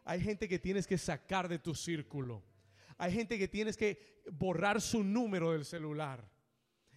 Hay 0.06 0.22
gente 0.22 0.48
que 0.48 0.58
tienes 0.58 0.88
que 0.88 0.98
sacar 0.98 1.50
de 1.50 1.60
tu 1.60 1.76
círculo. 1.76 2.44
Hay 2.98 3.12
gente 3.12 3.38
que 3.38 3.50
tienes 3.50 3.76
que 3.76 4.24
borrar 4.32 4.80
su 4.80 5.04
número 5.04 5.52
del 5.52 5.66
celular 5.66 6.32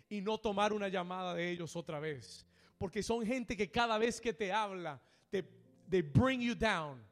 y 0.08 0.20
no 0.20 0.38
tomar 0.38 0.72
una 0.72 0.86
llamada 0.86 1.34
de 1.34 1.50
ellos 1.50 1.74
otra 1.74 1.98
vez 1.98 2.47
porque 2.78 3.02
son 3.02 3.26
gente 3.26 3.56
que 3.56 3.70
cada 3.70 3.98
vez 3.98 4.20
que 4.20 4.32
te 4.32 4.52
habla, 4.52 5.00
te 5.30 5.44
they 5.88 6.02
bring 6.02 6.40
you 6.40 6.54
down. 6.54 7.02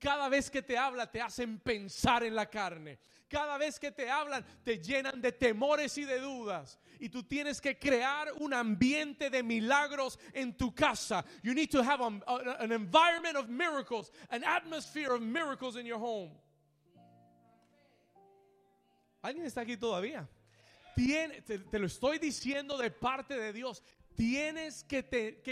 Cada 0.00 0.28
vez 0.28 0.50
que 0.50 0.60
te 0.60 0.76
habla 0.76 1.10
te 1.10 1.20
hacen 1.20 1.58
pensar 1.58 2.24
en 2.24 2.34
la 2.34 2.46
carne. 2.46 2.98
Cada 3.28 3.56
vez 3.58 3.78
que 3.78 3.90
te 3.90 4.08
hablan 4.10 4.44
te 4.62 4.78
llenan 4.78 5.20
de 5.20 5.32
temores 5.32 5.96
y 5.96 6.04
de 6.04 6.18
dudas. 6.20 6.78
Y 7.00 7.08
tú 7.08 7.22
tienes 7.22 7.60
que 7.60 7.78
crear 7.78 8.28
un 8.38 8.52
ambiente 8.52 9.30
de 9.30 9.42
milagros 9.42 10.18
en 10.34 10.56
tu 10.56 10.74
casa. 10.74 11.24
You 11.42 11.54
need 11.54 11.70
to 11.70 11.82
have 11.82 12.02
an 12.02 12.70
environment 12.70 13.36
of 13.36 13.48
miracles, 13.48 14.12
an 14.30 14.44
atmosphere 14.44 15.12
of 15.14 15.22
miracles 15.22 15.76
in 15.76 15.86
your 15.86 15.98
home. 15.98 16.32
¿Alguien 19.22 19.46
está 19.46 19.62
aquí 19.62 19.78
todavía? 19.78 20.28
Tiene, 20.94 21.40
te, 21.40 21.78
lo 21.78 21.86
estoy 21.86 22.18
diciendo 22.18 22.76
de 22.76 22.90
parte 22.90 23.34
de 23.34 23.54
Dios. 23.54 23.82
Tienes 24.14 24.84
que, 24.84 25.02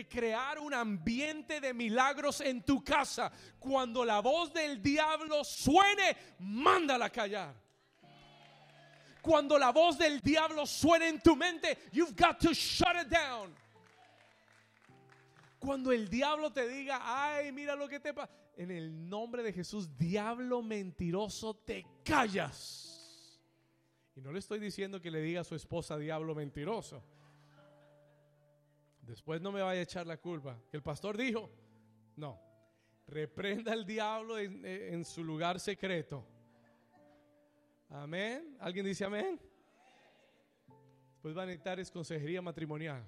crear 0.08 0.58
un 0.58 0.72
ambiente 0.72 1.60
de 1.60 1.74
milagros 1.74 2.40
en 2.40 2.62
tu 2.62 2.82
casa. 2.84 3.32
Cuando 3.58 4.04
la 4.04 4.20
voz 4.20 4.52
del 4.52 4.80
diablo 4.82 5.42
suene, 5.42 6.16
mándala 6.38 7.10
callar. 7.10 7.54
Cuando 9.20 9.58
la 9.58 9.70
voz 9.70 9.98
del 9.98 10.20
diablo 10.20 10.66
suene 10.66 11.08
en 11.08 11.20
tu 11.20 11.36
mente, 11.36 11.78
you've 11.92 12.14
got 12.16 12.38
to 12.38 12.52
shut 12.52 12.96
it 13.00 13.08
down. 13.08 13.54
Cuando 15.58 15.92
el 15.92 16.08
diablo 16.08 16.52
te 16.52 16.66
diga, 16.68 17.00
ay, 17.02 17.52
mira 17.52 17.76
lo 17.76 17.88
que 17.88 18.00
te 18.00 18.12
pasa. 18.12 18.32
En 18.56 18.70
el 18.70 19.08
nombre 19.08 19.42
de 19.42 19.52
Jesús, 19.52 19.96
diablo 19.96 20.62
mentiroso, 20.62 21.54
te 21.54 21.86
callas. 22.04 23.40
Y 24.14 24.20
no 24.20 24.32
le 24.32 24.40
estoy 24.40 24.58
diciendo 24.58 25.00
que 25.00 25.10
le 25.10 25.22
diga 25.22 25.40
a 25.40 25.44
su 25.44 25.54
esposa, 25.54 25.96
diablo 25.96 26.34
mentiroso. 26.34 27.02
Después 29.02 29.40
no 29.40 29.50
me 29.50 29.60
vaya 29.60 29.80
a 29.80 29.82
echar 29.82 30.06
la 30.06 30.16
culpa. 30.16 30.58
Que 30.70 30.76
el 30.76 30.82
pastor 30.82 31.16
dijo, 31.16 31.50
no, 32.16 32.40
reprenda 33.06 33.72
al 33.72 33.84
diablo 33.84 34.38
en, 34.38 35.04
su 35.04 35.24
lugar 35.24 35.58
secreto. 35.58 36.24
Amén. 37.90 38.56
¿Alguien 38.60 38.86
dice 38.86 39.04
amén? 39.04 39.40
Después 41.12 41.36
va 41.36 41.42
a 41.42 41.46
necesitar 41.46 41.78
es 41.78 41.90
consejería 41.90 42.40
matrimonial. 42.40 43.06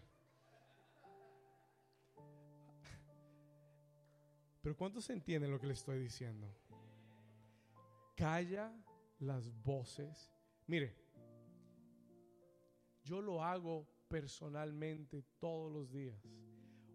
Pero 4.61 4.77
¿cuántos 4.77 5.09
entienden 5.11 5.51
lo 5.51 5.61
que 5.61 5.67
le 5.67 5.75
estoy 5.75 5.99
diciendo? 5.99 6.49
Calla 8.17 8.73
las 9.21 9.51
voces. 9.63 10.33
Mire, 10.67 10.97
yo 13.05 13.21
lo 13.21 13.43
hago 13.43 13.94
personalmente 14.15 15.25
todos 15.41 15.73
los 15.73 15.91
días. 15.91 16.17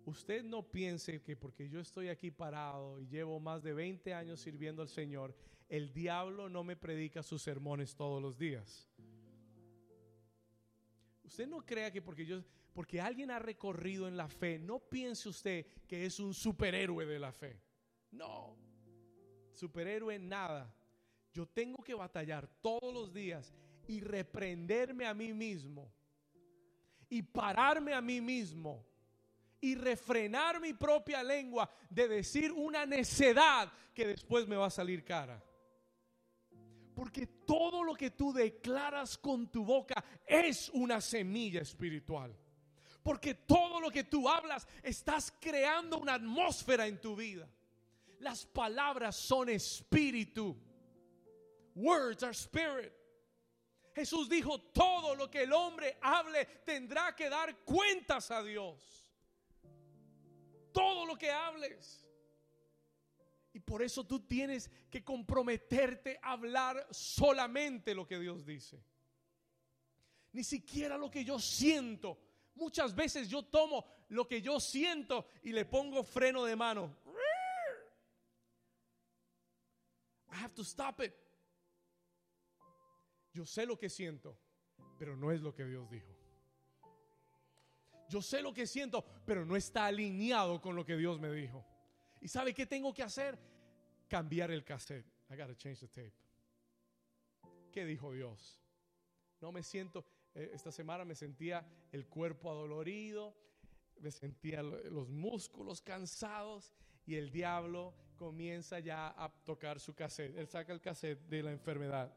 Usted 0.05 0.41
no 0.41 0.63
piense 0.63 1.21
que 1.21 1.35
porque 1.35 1.67
yo 1.67 1.81
estoy 1.81 2.07
aquí 2.07 2.31
parado 2.31 2.97
y 3.01 3.07
llevo 3.07 3.41
más 3.41 3.61
de 3.61 3.73
20 3.73 4.13
años 4.13 4.39
sirviendo 4.39 4.81
al 4.81 4.87
Señor, 4.87 5.35
el 5.67 5.91
diablo 5.91 6.47
no 6.47 6.63
me 6.63 6.77
predica 6.77 7.21
sus 7.21 7.41
sermones 7.41 7.93
todos 7.93 8.21
los 8.21 8.37
días. 8.37 8.87
Usted 11.25 11.45
no 11.45 11.65
crea 11.65 11.91
que 11.91 12.01
porque 12.01 12.25
yo 12.25 12.41
porque 12.71 13.01
alguien 13.01 13.31
ha 13.31 13.39
recorrido 13.39 14.07
en 14.07 14.15
la 14.15 14.29
fe, 14.29 14.57
no 14.57 14.79
piense 14.79 15.27
usted 15.27 15.65
que 15.89 16.05
es 16.05 16.21
un 16.21 16.33
superhéroe 16.33 17.05
de 17.05 17.19
la 17.19 17.33
fe. 17.33 17.61
No. 18.11 18.55
Superhéroe 19.51 20.17
nada. 20.19 20.73
Yo 21.33 21.45
tengo 21.45 21.83
que 21.83 21.95
batallar 21.95 22.47
todos 22.61 22.93
los 22.93 23.13
días 23.13 23.53
y 23.89 23.99
reprenderme 23.99 25.05
a 25.05 25.13
mí 25.13 25.33
mismo 25.33 25.98
y 27.09 27.21
pararme 27.21 27.93
a 27.93 28.01
mí 28.01 28.21
mismo 28.21 28.85
y 29.61 29.75
refrenar 29.75 30.59
mi 30.61 30.73
propia 30.73 31.23
lengua 31.23 31.69
de 31.89 32.07
decir 32.07 32.51
una 32.51 32.85
necedad 32.85 33.71
que 33.93 34.07
después 34.07 34.47
me 34.47 34.55
va 34.55 34.67
a 34.67 34.71
salir 34.71 35.03
cara. 35.03 35.43
Porque 36.93 37.27
todo 37.27 37.83
lo 37.83 37.95
que 37.95 38.11
tú 38.11 38.33
declaras 38.33 39.17
con 39.17 39.49
tu 39.49 39.63
boca 39.63 40.03
es 40.25 40.69
una 40.69 40.99
semilla 41.01 41.61
espiritual. 41.61 42.35
Porque 43.01 43.33
todo 43.33 43.79
lo 43.79 43.89
que 43.89 44.03
tú 44.03 44.27
hablas 44.27 44.67
estás 44.83 45.33
creando 45.39 45.97
una 45.97 46.15
atmósfera 46.15 46.87
en 46.87 46.99
tu 46.99 47.15
vida. 47.15 47.49
Las 48.19 48.45
palabras 48.45 49.15
son 49.15 49.49
espíritu. 49.49 50.57
Words 51.75 52.23
are 52.23 52.33
spirit. 52.33 52.91
Jesús 53.99 54.29
dijo, 54.29 54.61
todo 54.61 55.13
lo 55.13 55.29
que 55.29 55.43
el 55.43 55.51
hombre 55.51 55.97
hable 55.99 56.45
tendrá 56.63 57.13
que 57.13 57.29
dar 57.29 57.65
cuentas 57.65 58.31
a 58.31 58.41
Dios. 58.41 59.05
Todo 60.71 61.05
lo 61.05 61.17
que 61.17 61.29
hables. 61.29 62.07
Y 63.51 63.59
por 63.59 63.81
eso 63.81 64.05
tú 64.05 64.21
tienes 64.21 64.71
que 64.89 65.03
comprometerte 65.03 66.17
a 66.21 66.31
hablar 66.31 66.87
solamente 66.91 67.93
lo 67.93 68.07
que 68.07 68.17
Dios 68.17 68.45
dice. 68.45 68.81
Ni 70.31 70.45
siquiera 70.45 70.97
lo 70.97 71.11
que 71.11 71.25
yo 71.25 71.37
siento. 71.37 72.17
Muchas 72.55 72.95
veces 72.95 73.27
yo 73.27 73.43
tomo 73.43 73.85
lo 74.07 74.25
que 74.29 74.41
yo 74.41 74.61
siento 74.61 75.27
y 75.43 75.51
le 75.51 75.65
pongo 75.65 76.05
freno 76.05 76.45
de 76.45 76.55
mano. 76.55 76.95
I 80.31 80.35
have 80.35 80.55
to 80.55 80.63
stop 80.63 81.01
it. 81.01 81.13
Yo 83.33 83.45
sé 83.45 83.65
lo 83.65 83.77
que 83.77 83.89
siento, 83.89 84.37
pero 84.97 85.15
no 85.15 85.31
es 85.31 85.41
lo 85.41 85.53
que 85.53 85.65
Dios 85.65 85.89
dijo. 85.89 86.15
Yo 88.09 88.21
sé 88.21 88.41
lo 88.41 88.53
que 88.53 88.65
siento, 88.65 89.05
pero 89.25 89.45
no 89.45 89.55
está 89.55 89.85
alineado 89.85 90.59
con 90.59 90.75
lo 90.75 90.83
que 90.83 90.97
Dios 90.97 91.19
me 91.19 91.31
dijo. 91.31 91.63
¿Y 92.21 92.27
sabe 92.27 92.53
qué 92.53 92.65
tengo 92.65 92.93
que 92.93 93.03
hacer? 93.03 93.37
Cambiar 94.07 94.49
el 94.51 94.63
cassette. 94.63 95.05
I 95.29 95.35
gotta 95.35 95.55
change 95.55 95.79
the 95.79 95.87
tape. 95.87 96.13
¿Qué 97.71 97.85
dijo 97.85 98.11
Dios? 98.11 98.59
No 99.39 99.51
me 99.51 99.61
siento, 99.61 100.05
eh, 100.33 100.49
esta 100.53 100.71
semana 100.71 101.05
me 101.05 101.13
sentía 101.13 101.63
el 101.91 102.07
cuerpo 102.07 102.49
adolorido, 102.49 103.35
me 103.99 104.11
sentía 104.11 104.63
los 104.63 105.09
músculos 105.09 105.81
cansados 105.81 106.73
y 107.05 107.15
el 107.15 107.29
diablo 107.29 107.93
comienza 108.17 108.79
ya 108.79 109.09
a 109.09 109.29
tocar 109.45 109.79
su 109.79 109.93
cassette. 109.93 110.35
Él 110.35 110.47
saca 110.47 110.73
el 110.73 110.81
cassette 110.81 111.19
de 111.29 111.43
la 111.43 111.51
enfermedad. 111.51 112.11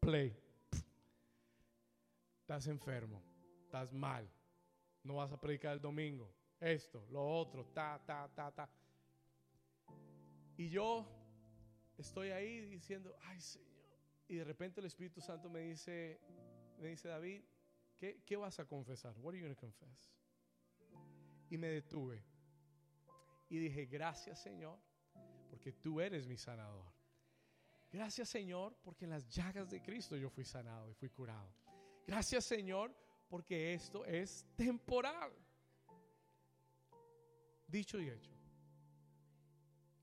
Play. 0.00 0.36
Estás 2.40 2.66
enfermo, 2.66 3.22
estás 3.60 3.92
mal, 3.92 4.26
no 5.04 5.16
vas 5.16 5.30
a 5.32 5.38
predicar 5.38 5.74
el 5.74 5.80
domingo. 5.80 6.32
Esto, 6.58 7.06
lo 7.10 7.26
otro, 7.26 7.66
ta, 7.66 8.02
ta, 8.06 8.28
ta, 8.34 8.50
ta. 8.50 8.68
Y 10.56 10.70
yo 10.70 11.06
estoy 11.98 12.30
ahí 12.30 12.62
diciendo, 12.62 13.14
ay 13.22 13.40
Señor. 13.40 13.68
Y 14.28 14.36
de 14.36 14.44
repente 14.44 14.80
el 14.80 14.86
Espíritu 14.86 15.20
Santo 15.20 15.48
me 15.48 15.60
dice, 15.60 16.20
me 16.78 16.88
dice 16.88 17.08
David, 17.08 17.42
¿qué, 17.98 18.22
qué 18.24 18.36
vas 18.36 18.58
a 18.58 18.64
confesar? 18.64 19.14
What 19.18 19.34
are 19.34 19.38
you 19.38 19.44
going 19.44 19.54
to 19.54 19.60
confess? 19.60 20.10
Y 21.50 21.58
me 21.58 21.68
detuve. 21.68 22.24
Y 23.50 23.58
dije, 23.58 23.86
gracias 23.86 24.42
Señor, 24.42 24.78
porque 25.48 25.72
tú 25.72 26.00
eres 26.00 26.26
mi 26.26 26.36
sanador. 26.36 26.97
Gracias 27.90 28.28
Señor, 28.28 28.76
porque 28.82 29.04
en 29.04 29.10
las 29.10 29.28
llagas 29.28 29.70
de 29.70 29.80
Cristo 29.82 30.16
yo 30.16 30.28
fui 30.28 30.44
sanado 30.44 30.90
y 30.90 30.94
fui 30.94 31.08
curado. 31.08 31.52
Gracias 32.06 32.44
Señor, 32.44 32.94
porque 33.28 33.74
esto 33.74 34.04
es 34.04 34.44
temporal. 34.56 35.32
Dicho 37.66 38.00
y 38.00 38.08
hecho. 38.08 38.30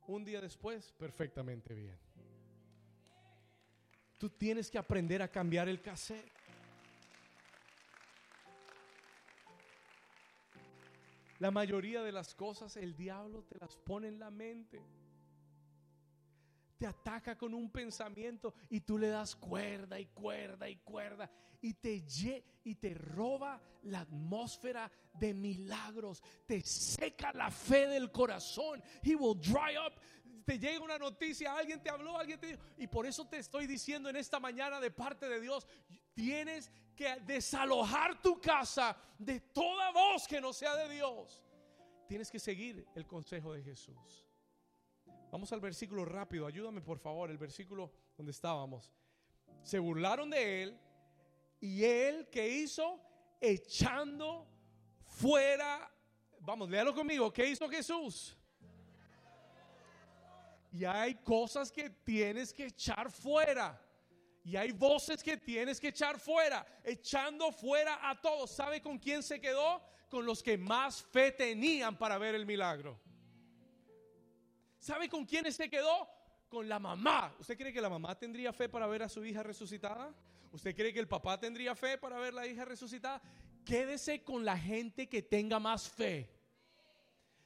Un 0.08 0.24
día 0.24 0.40
después, 0.40 0.94
perfectamente 0.94 1.74
bien. 1.74 1.98
Tú 4.18 4.30
tienes 4.30 4.70
que 4.70 4.78
aprender 4.78 5.22
a 5.22 5.28
cambiar 5.28 5.68
el 5.68 5.82
cassette. 5.82 6.32
La 11.40 11.52
mayoría 11.52 12.02
de 12.02 12.12
las 12.12 12.34
cosas 12.34 12.78
el 12.78 12.96
diablo 12.96 13.44
te 13.44 13.58
las 13.60 13.76
pone 13.78 14.08
en 14.08 14.20
la 14.20 14.32
mente. 14.32 14.82
Te 16.78 16.88
ataca 16.88 17.38
con 17.38 17.54
un 17.54 17.72
pensamiento 17.72 18.54
y 18.70 18.82
tú 18.82 18.98
le 18.98 19.08
das 19.08 19.36
cuerda 19.36 20.00
y 20.00 20.08
cuerda 20.08 20.70
y 20.70 20.76
cuerda 20.78 21.30
y 21.66 21.74
te 21.74 22.06
y 22.64 22.76
te 22.76 22.94
roba 22.94 23.60
la 23.84 24.02
atmósfera 24.02 24.92
de 25.14 25.34
milagros, 25.34 26.22
te 26.46 26.62
seca 26.62 27.32
la 27.34 27.50
fe 27.50 27.88
del 27.88 28.12
corazón. 28.12 28.84
He 29.02 29.16
will 29.16 29.40
dry 29.40 29.76
up. 29.78 29.94
Te 30.46 30.60
llega 30.60 30.84
una 30.84 31.00
noticia, 31.00 31.58
alguien 31.58 31.82
te 31.82 31.90
habló, 31.90 32.20
alguien 32.20 32.40
te 32.40 32.48
dijo, 32.48 32.60
y 32.78 32.86
por 32.86 33.08
eso 33.08 33.28
te 33.28 33.38
estoy 33.38 33.66
diciendo 33.66 34.10
en 34.10 34.16
esta 34.16 34.40
mañana 34.40 34.80
de 34.80 34.92
parte 34.92 35.28
de 35.28 35.42
Dios, 35.42 35.68
tienes 36.14 36.70
que 36.96 37.20
desalojar 37.22 38.22
tu 38.22 38.40
casa 38.40 38.96
de 39.18 39.40
toda 39.40 39.92
voz 39.92 40.28
que 40.28 40.40
no 40.40 40.54
sea 40.54 40.76
de 40.76 40.94
Dios. 40.94 41.44
Tienes 42.08 42.30
que 42.30 42.38
seguir 42.38 42.86
el 42.94 43.08
consejo 43.08 43.54
de 43.54 43.64
Jesús. 43.64 44.25
Vamos 45.36 45.52
al 45.52 45.60
versículo 45.60 46.06
rápido, 46.06 46.48
ayúdame 46.48 46.80
por 46.80 46.98
favor, 46.98 47.30
el 47.30 47.38
versículo 47.38 47.92
donde 48.16 48.32
estábamos. 48.32 48.90
Se 49.64 49.78
burlaron 49.80 50.30
de 50.30 50.64
él 50.64 50.80
y 51.60 51.84
él 51.84 52.30
que 52.30 52.48
hizo 52.48 53.02
echando 53.42 54.48
fuera, 55.04 55.92
vamos, 56.40 56.70
léalo 56.70 56.96
conmigo, 56.96 57.34
¿qué 57.34 57.50
hizo 57.50 57.68
Jesús? 57.68 58.38
Y 60.72 60.86
hay 60.86 61.16
cosas 61.16 61.70
que 61.70 61.90
tienes 61.90 62.54
que 62.54 62.68
echar 62.68 63.12
fuera. 63.12 63.78
Y 64.42 64.56
hay 64.56 64.72
voces 64.72 65.22
que 65.22 65.36
tienes 65.36 65.82
que 65.82 65.90
echar 65.90 66.18
fuera, 66.18 66.66
echando 66.82 67.52
fuera 67.52 68.10
a 68.10 68.22
todos. 68.22 68.52
¿Sabe 68.52 68.82
con 68.82 68.98
quién 68.98 69.22
se 69.22 69.42
quedó? 69.42 69.84
Con 70.10 70.26
los 70.26 70.42
que 70.42 70.58
más 70.58 71.04
fe 71.04 71.34
tenían 71.34 71.98
para 71.98 72.18
ver 72.18 72.36
el 72.36 72.46
milagro. 72.46 73.02
¿Sabe 74.86 75.10
con 75.10 75.26
quién 75.26 75.52
se 75.52 75.68
quedó? 75.68 76.08
Con 76.48 76.70
la 76.70 76.78
mamá. 76.78 77.36
¿Usted 77.40 77.58
cree 77.58 77.74
que 77.74 77.82
la 77.82 77.90
mamá 77.90 78.14
tendría 78.20 78.54
fe 78.54 78.70
para 78.70 78.86
ver 78.86 79.02
a 79.02 79.10
su 79.10 79.26
hija 79.26 79.42
resucitada? 79.42 80.14
¿Usted 80.52 80.76
cree 80.76 80.94
que 80.94 81.00
el 81.00 81.08
papá 81.08 81.40
tendría 81.40 81.74
fe 81.74 81.98
para 81.98 82.20
ver 82.20 82.34
a 82.34 82.36
la 82.36 82.48
hija 82.48 82.66
resucitada? 82.66 83.20
Quédese 83.66 84.24
con 84.24 84.46
la 84.46 84.56
gente 84.56 85.10
que 85.10 85.24
tenga 85.24 85.60
más 85.60 85.90
fe. 85.90 86.30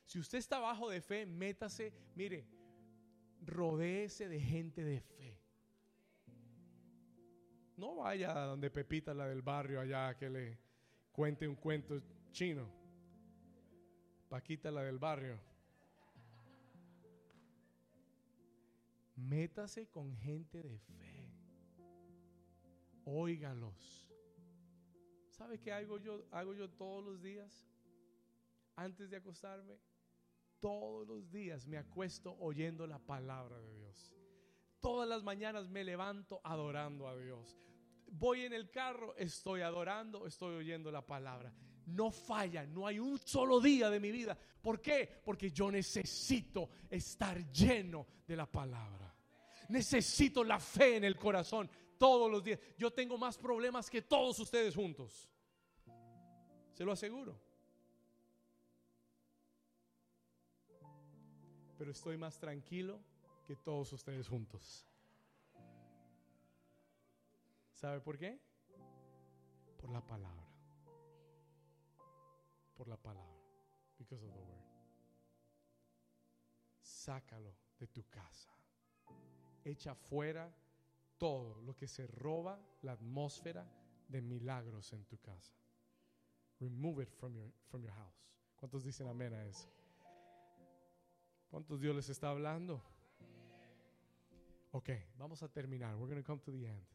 Si 0.03 0.19
usted 0.19 0.39
está 0.39 0.59
bajo 0.59 0.89
de 0.89 0.99
fe, 0.99 1.25
métase, 1.25 1.93
mire, 2.13 2.45
rodéese 3.45 4.27
de 4.27 4.41
gente 4.41 4.83
de 4.83 4.99
fe. 4.99 5.41
No 7.77 7.95
vaya 7.95 8.33
donde 8.33 8.69
Pepita, 8.69 9.13
la 9.13 9.29
del 9.29 9.43
barrio, 9.43 9.79
allá 9.79 10.17
que 10.17 10.29
le 10.29 10.59
cuente 11.13 11.47
un 11.47 11.55
cuento 11.55 12.01
chino. 12.33 12.69
Paquita, 14.27 14.69
la 14.71 14.81
del 14.83 14.99
barrio. 14.99 15.48
Métase 19.19 19.89
con 19.89 20.15
gente 20.15 20.61
de 20.61 20.77
fe. 20.79 21.31
Óigalos. 23.05 24.07
¿Sabe 25.29 25.59
qué 25.59 25.71
hago 25.71 25.97
yo, 25.97 26.25
hago 26.31 26.53
yo 26.53 26.69
todos 26.69 27.03
los 27.03 27.21
días? 27.21 27.67
Antes 28.75 29.09
de 29.09 29.17
acostarme, 29.17 29.79
todos 30.59 31.07
los 31.07 31.31
días 31.31 31.67
me 31.67 31.77
acuesto 31.77 32.35
oyendo 32.39 32.85
la 32.87 32.99
palabra 32.99 33.59
de 33.59 33.73
Dios. 33.75 34.13
Todas 34.79 35.07
las 35.07 35.23
mañanas 35.23 35.69
me 35.69 35.83
levanto 35.83 36.41
adorando 36.43 37.07
a 37.07 37.17
Dios. 37.17 37.57
Voy 38.11 38.41
en 38.41 38.53
el 38.53 38.69
carro, 38.69 39.15
estoy 39.17 39.61
adorando, 39.61 40.25
estoy 40.25 40.55
oyendo 40.55 40.91
la 40.91 41.05
palabra. 41.05 41.53
No 41.85 42.11
falla, 42.11 42.65
no 42.65 42.87
hay 42.87 42.99
un 42.99 43.17
solo 43.17 43.59
día 43.59 43.89
de 43.89 43.99
mi 43.99 44.11
vida. 44.11 44.37
¿Por 44.61 44.81
qué? 44.81 45.21
Porque 45.23 45.51
yo 45.51 45.71
necesito 45.71 46.69
estar 46.89 47.51
lleno 47.51 48.07
de 48.27 48.35
la 48.35 48.45
palabra. 48.45 49.08
Necesito 49.69 50.43
la 50.43 50.59
fe 50.59 50.97
en 50.97 51.03
el 51.03 51.15
corazón 51.15 51.69
todos 51.97 52.29
los 52.29 52.43
días. 52.43 52.59
Yo 52.75 52.91
tengo 52.91 53.17
más 53.17 53.37
problemas 53.37 53.87
que 53.89 54.01
todos 54.01 54.39
ustedes 54.39 54.75
juntos. 54.75 55.29
Se 56.73 56.83
lo 56.83 56.91
aseguro. 56.91 57.39
Pero 61.77 61.91
estoy 61.91 62.17
más 62.17 62.39
tranquilo 62.39 62.99
que 63.45 63.55
todos 63.55 63.93
ustedes 63.93 64.27
juntos. 64.27 64.87
¿Sabe 67.71 68.01
por 68.01 68.17
qué? 68.17 68.39
Por 69.77 69.91
la 69.91 70.01
palabra. 70.01 70.49
Por 72.75 72.87
la 72.87 72.97
palabra. 72.97 73.39
Because 73.99 74.25
of 74.25 74.33
the 74.33 74.39
word. 74.39 74.63
Sácalo 76.81 77.55
de 77.77 77.87
tu 77.87 78.03
casa 78.09 78.48
echa 79.69 79.95
fuera 79.95 80.53
todo 81.17 81.61
lo 81.61 81.75
que 81.75 81.87
se 81.87 82.07
roba 82.07 82.59
la 82.81 82.93
atmósfera 82.93 83.65
de 84.07 84.21
milagros 84.21 84.93
en 84.93 85.05
tu 85.05 85.17
casa. 85.19 85.53
Remove 86.59 87.03
it 87.03 87.09
from 87.09 87.33
your, 87.35 87.51
from 87.69 87.81
your 87.81 87.93
house. 87.93 88.29
¿Cuántos 88.55 88.83
dicen 88.83 89.07
amén 89.07 89.33
a 89.33 89.45
eso? 89.45 89.69
¿Cuántos 91.49 91.79
Dios 91.79 91.95
les 91.95 92.09
está 92.09 92.29
hablando? 92.29 92.83
Ok, 94.71 94.89
vamos 95.17 95.41
a 95.41 95.47
terminar. 95.47 95.95
We're 95.95 96.07
going 96.07 96.21
to 96.21 96.27
come 96.27 96.41
to 96.41 96.51
the 96.51 96.67
end. 96.67 96.85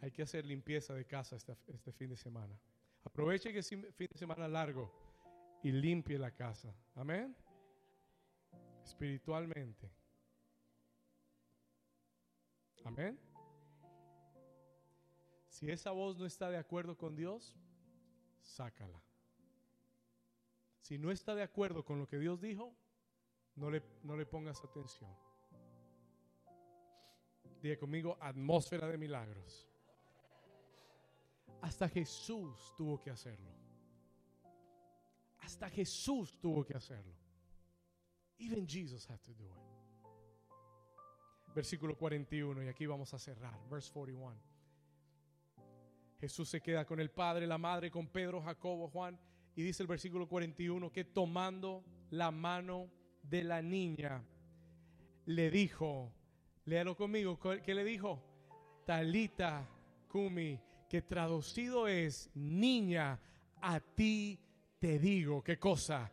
Hay 0.00 0.10
que 0.10 0.22
hacer 0.22 0.44
limpieza 0.44 0.94
de 0.94 1.04
casa 1.04 1.36
este, 1.36 1.56
este 1.68 1.92
fin 1.92 2.08
de 2.08 2.16
semana. 2.16 2.58
Aproveche 3.04 3.52
que 3.52 3.58
es 3.58 3.68
fin 3.68 4.08
de 4.10 4.18
semana 4.18 4.48
largo 4.48 4.90
y 5.62 5.72
limpie 5.72 6.18
la 6.18 6.30
casa. 6.30 6.74
Amén. 6.94 7.34
Espiritualmente. 8.88 9.92
Amén. 12.86 13.20
Si 15.46 15.70
esa 15.70 15.90
voz 15.90 16.16
no 16.16 16.24
está 16.24 16.48
de 16.48 16.56
acuerdo 16.56 16.96
con 16.96 17.14
Dios, 17.14 17.54
sácala. 18.40 19.02
Si 20.80 20.96
no 20.96 21.10
está 21.10 21.34
de 21.34 21.42
acuerdo 21.42 21.84
con 21.84 21.98
lo 21.98 22.06
que 22.06 22.18
Dios 22.18 22.40
dijo, 22.40 22.74
no 23.56 23.70
le, 23.70 23.82
no 24.04 24.16
le 24.16 24.24
pongas 24.24 24.64
atención. 24.64 25.14
Diga 27.60 27.76
conmigo, 27.76 28.16
atmósfera 28.22 28.88
de 28.88 28.96
milagros. 28.96 29.68
Hasta 31.60 31.90
Jesús 31.90 32.72
tuvo 32.74 32.98
que 32.98 33.10
hacerlo. 33.10 33.52
Hasta 35.40 35.68
Jesús 35.68 36.40
tuvo 36.40 36.64
que 36.64 36.74
hacerlo. 36.74 37.27
Even 38.38 38.66
Jesus 38.66 39.06
had 39.08 39.20
to 39.22 39.32
do 39.32 39.44
it. 39.44 39.68
Versículo 41.54 41.96
41, 41.96 42.62
y 42.62 42.68
aquí 42.68 42.86
vamos 42.86 43.12
a 43.14 43.18
cerrar. 43.18 43.58
Verse 43.68 43.90
41. 43.92 44.36
Jesús 46.20 46.48
se 46.48 46.60
queda 46.60 46.84
con 46.84 47.00
el 47.00 47.10
Padre, 47.10 47.46
la 47.46 47.58
Madre, 47.58 47.90
con 47.90 48.08
Pedro, 48.08 48.40
Jacobo, 48.42 48.88
Juan. 48.88 49.18
Y 49.54 49.62
dice 49.62 49.82
el 49.82 49.88
versículo 49.88 50.28
41 50.28 50.92
que 50.92 51.04
tomando 51.04 51.84
la 52.10 52.30
mano 52.30 52.90
de 53.22 53.42
la 53.44 53.60
niña, 53.60 54.22
le 55.26 55.50
dijo, 55.50 56.12
léalo 56.64 56.96
conmigo, 56.96 57.38
¿qué 57.38 57.74
le 57.74 57.84
dijo? 57.84 58.22
Talita 58.86 59.68
Kumi, 60.08 60.60
que 60.88 61.02
traducido 61.02 61.86
es, 61.88 62.30
niña, 62.34 63.20
a 63.60 63.80
ti 63.80 64.40
te 64.78 64.98
digo, 64.98 65.42
¿qué 65.42 65.58
cosa? 65.58 66.10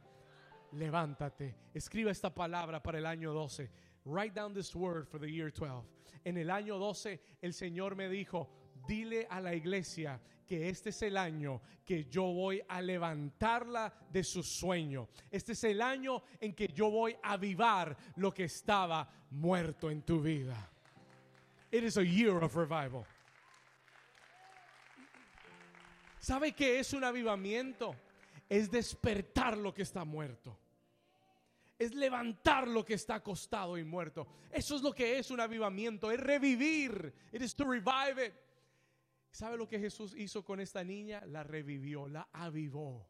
Levántate. 0.76 1.56
Escriba 1.74 2.12
esta 2.12 2.34
palabra 2.34 2.82
para 2.82 2.98
el 2.98 3.06
año 3.06 3.34
12. 3.34 3.70
Write 4.06 4.36
down 4.36 4.54
this 4.54 4.76
word 4.76 5.08
for 5.08 5.20
the 5.20 5.32
year 5.32 5.52
12. 5.52 5.84
En 6.24 6.38
el 6.38 6.52
año 6.52 6.78
12 6.78 7.20
el 7.42 7.54
Señor 7.54 7.96
me 7.96 8.10
dijo, 8.10 8.50
dile 8.88 9.26
a 9.30 9.40
la 9.40 9.54
iglesia 9.54 10.20
que 10.46 10.70
este 10.70 10.90
es 10.90 11.02
el 11.02 11.18
año 11.18 11.62
que 11.84 12.06
yo 12.06 12.24
voy 12.24 12.62
a 12.68 12.82
levantarla 12.82 13.92
de 14.12 14.24
su 14.24 14.44
sueño. 14.44 15.08
Este 15.32 15.54
es 15.54 15.64
el 15.64 15.82
año 15.82 16.24
en 16.40 16.54
que 16.54 16.68
yo 16.68 16.92
voy 16.92 17.16
a 17.24 17.34
avivar 17.34 17.96
lo 18.18 18.34
que 18.34 18.44
estaba 18.44 19.10
muerto 19.32 19.90
en 19.90 20.04
tu 20.04 20.22
vida. 20.22 20.72
It 21.72 21.84
is 21.84 21.98
a 21.98 22.04
year 22.04 22.44
of 22.44 22.56
revival. 22.56 23.06
¿Sabe 26.20 26.54
qué 26.54 26.80
es 26.80 26.94
un 26.94 27.04
avivamiento? 27.04 27.96
Es 28.50 28.70
despertar 28.70 29.58
lo 29.58 29.74
que 29.74 29.84
está 29.84 30.06
muerto. 30.06 30.58
Es 31.78 31.94
levantar 31.94 32.68
lo 32.68 32.86
que 32.86 32.94
está 32.94 33.16
acostado 33.16 33.78
y 33.78 33.84
muerto. 33.84 34.28
Eso 34.52 34.76
es 34.76 34.82
lo 34.82 34.94
que 34.94 35.20
es 35.20 35.30
un 35.32 35.40
avivamiento. 35.40 36.12
Es 36.12 36.20
revivir. 36.20 37.14
It 37.34 37.42
is 37.42 37.56
to 37.56 37.66
revive 37.66 38.26
it. 38.26 38.34
¿Sabe 39.30 39.58
lo 39.58 39.68
que 39.68 39.80
Jesús 39.80 40.16
hizo 40.16 40.46
con 40.46 40.62
esta 40.62 40.84
niña? 40.84 41.26
La 41.26 41.44
revivió, 41.44 42.08
la 42.08 42.30
avivó. 42.32 43.10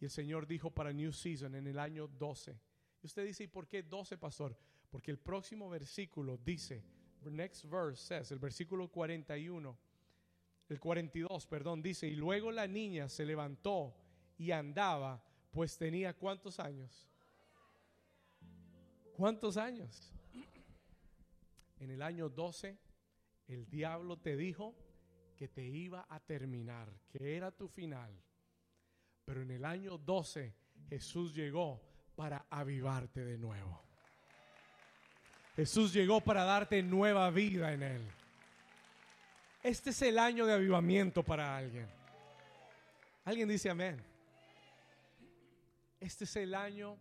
Y 0.00 0.04
el 0.04 0.10
Señor 0.10 0.46
dijo 0.46 0.70
para 0.70 0.92
New 0.92 1.12
Season 1.12 1.54
en 1.56 1.66
el 1.66 1.78
año 1.78 2.06
12. 2.06 2.60
Y 3.02 3.06
usted 3.06 3.24
dice, 3.24 3.44
¿y 3.44 3.48
por 3.48 3.66
qué 3.66 3.82
12, 3.82 4.18
pastor? 4.18 4.56
Porque 4.90 5.10
el 5.10 5.18
próximo 5.18 5.68
versículo 5.68 6.38
dice, 6.38 6.84
next 7.24 7.64
verse 7.64 8.02
says, 8.02 8.30
el 8.30 8.38
versículo 8.38 8.88
41, 8.88 9.78
el 10.68 10.80
42, 10.80 11.46
perdón, 11.46 11.82
dice, 11.82 12.06
y 12.06 12.14
luego 12.14 12.52
la 12.52 12.66
niña 12.66 13.08
se 13.08 13.24
levantó 13.24 13.94
y 14.36 14.50
andaba, 14.50 15.22
pues 15.50 15.76
tenía 15.76 16.14
cuántos 16.14 16.60
años? 16.60 17.08
¿Cuántos 19.16 19.56
años? 19.56 20.12
En 21.80 21.90
el 21.90 22.02
año 22.02 22.28
12 22.28 22.78
el 23.48 23.68
diablo 23.68 24.18
te 24.18 24.36
dijo 24.36 24.74
que 25.36 25.48
te 25.48 25.64
iba 25.64 26.06
a 26.08 26.20
terminar, 26.20 26.88
que 27.10 27.36
era 27.36 27.50
tu 27.50 27.68
final. 27.68 28.12
Pero 29.24 29.42
en 29.42 29.50
el 29.50 29.64
año 29.64 29.98
12 29.98 30.54
Jesús 30.88 31.34
llegó 31.34 31.80
para 32.14 32.46
avivarte 32.50 33.24
de 33.24 33.38
nuevo. 33.38 33.80
Jesús 35.56 35.92
llegó 35.92 36.20
para 36.20 36.44
darte 36.44 36.82
nueva 36.82 37.30
vida 37.30 37.72
en 37.72 37.82
Él. 37.82 38.02
Este 39.62 39.90
es 39.90 40.02
el 40.02 40.18
año 40.18 40.46
de 40.46 40.52
avivamiento 40.52 41.22
para 41.22 41.56
alguien. 41.56 41.88
Alguien 43.24 43.48
dice 43.48 43.68
amén. 43.68 44.07
Este 46.00 46.24
es 46.24 46.36
el 46.36 46.54
año, 46.54 46.96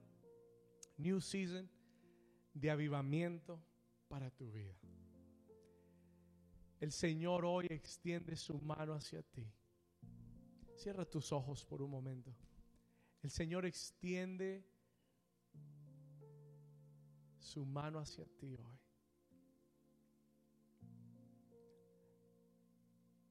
New 0.98 1.22
Season, 1.22 1.70
de 2.54 2.72
avivamiento 2.72 3.62
para 4.08 4.32
tu 4.32 4.52
vida. 4.52 4.76
El 6.80 6.92
Señor 6.92 7.46
hoy 7.46 7.68
extiende 7.70 8.36
su 8.36 8.60
mano 8.60 8.94
hacia 8.94 9.22
ti. 9.22 9.52
Cierra 10.76 11.06
tus 11.06 11.32
ojos 11.32 11.66
por 11.66 11.82
un 11.82 11.90
momento. 11.90 12.36
El 13.22 13.32
Señor 13.32 13.66
extiende 13.66 14.64
su 17.40 17.66
mano 17.66 18.00
hacia 18.00 18.26
ti 18.26 18.56
hoy. 18.56 18.80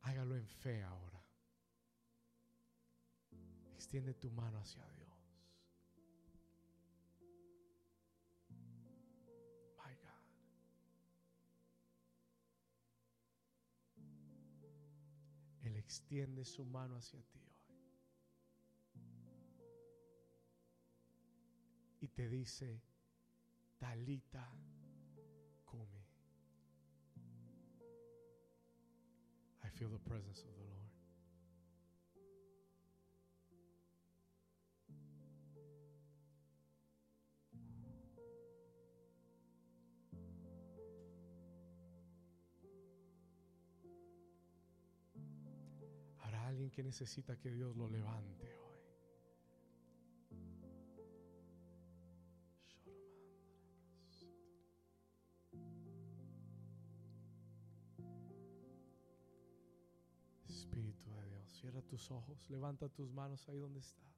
Hágalo 0.03 0.37
en 0.37 0.47
fe 0.47 0.83
ahora. 0.83 1.25
Extiende 3.75 4.14
tu 4.14 4.31
mano 4.31 4.59
hacia 4.59 4.85
Dios. 4.91 5.05
Extiende 15.87 16.45
su 16.45 16.64
mano 16.64 16.97
hacia 16.97 17.22
ti 17.22 17.39
hoy. 17.39 17.55
Y 22.01 22.09
te 22.09 22.28
dice, 22.28 22.82
Talita 23.78 24.53
Kumi. 25.64 26.05
I 29.62 29.68
feel 29.70 29.89
the 29.89 29.99
presence 30.01 30.43
of 30.43 30.57
the 30.57 30.66
alguien 46.67 46.71
que 46.71 46.83
necesita 46.83 47.37
que 47.37 47.51
Dios 47.51 47.77
lo 47.77 47.89
levante 47.89 48.53
hoy. 48.57 48.79
Espíritu 60.49 61.11
de 61.11 61.29
Dios, 61.29 61.53
cierra 61.53 61.83
tus 61.83 62.11
ojos, 62.11 62.51
levanta 62.51 62.89
tus 62.89 63.11
manos 63.12 63.49
ahí 63.49 63.59
donde 63.59 63.81
estás. 63.81 64.16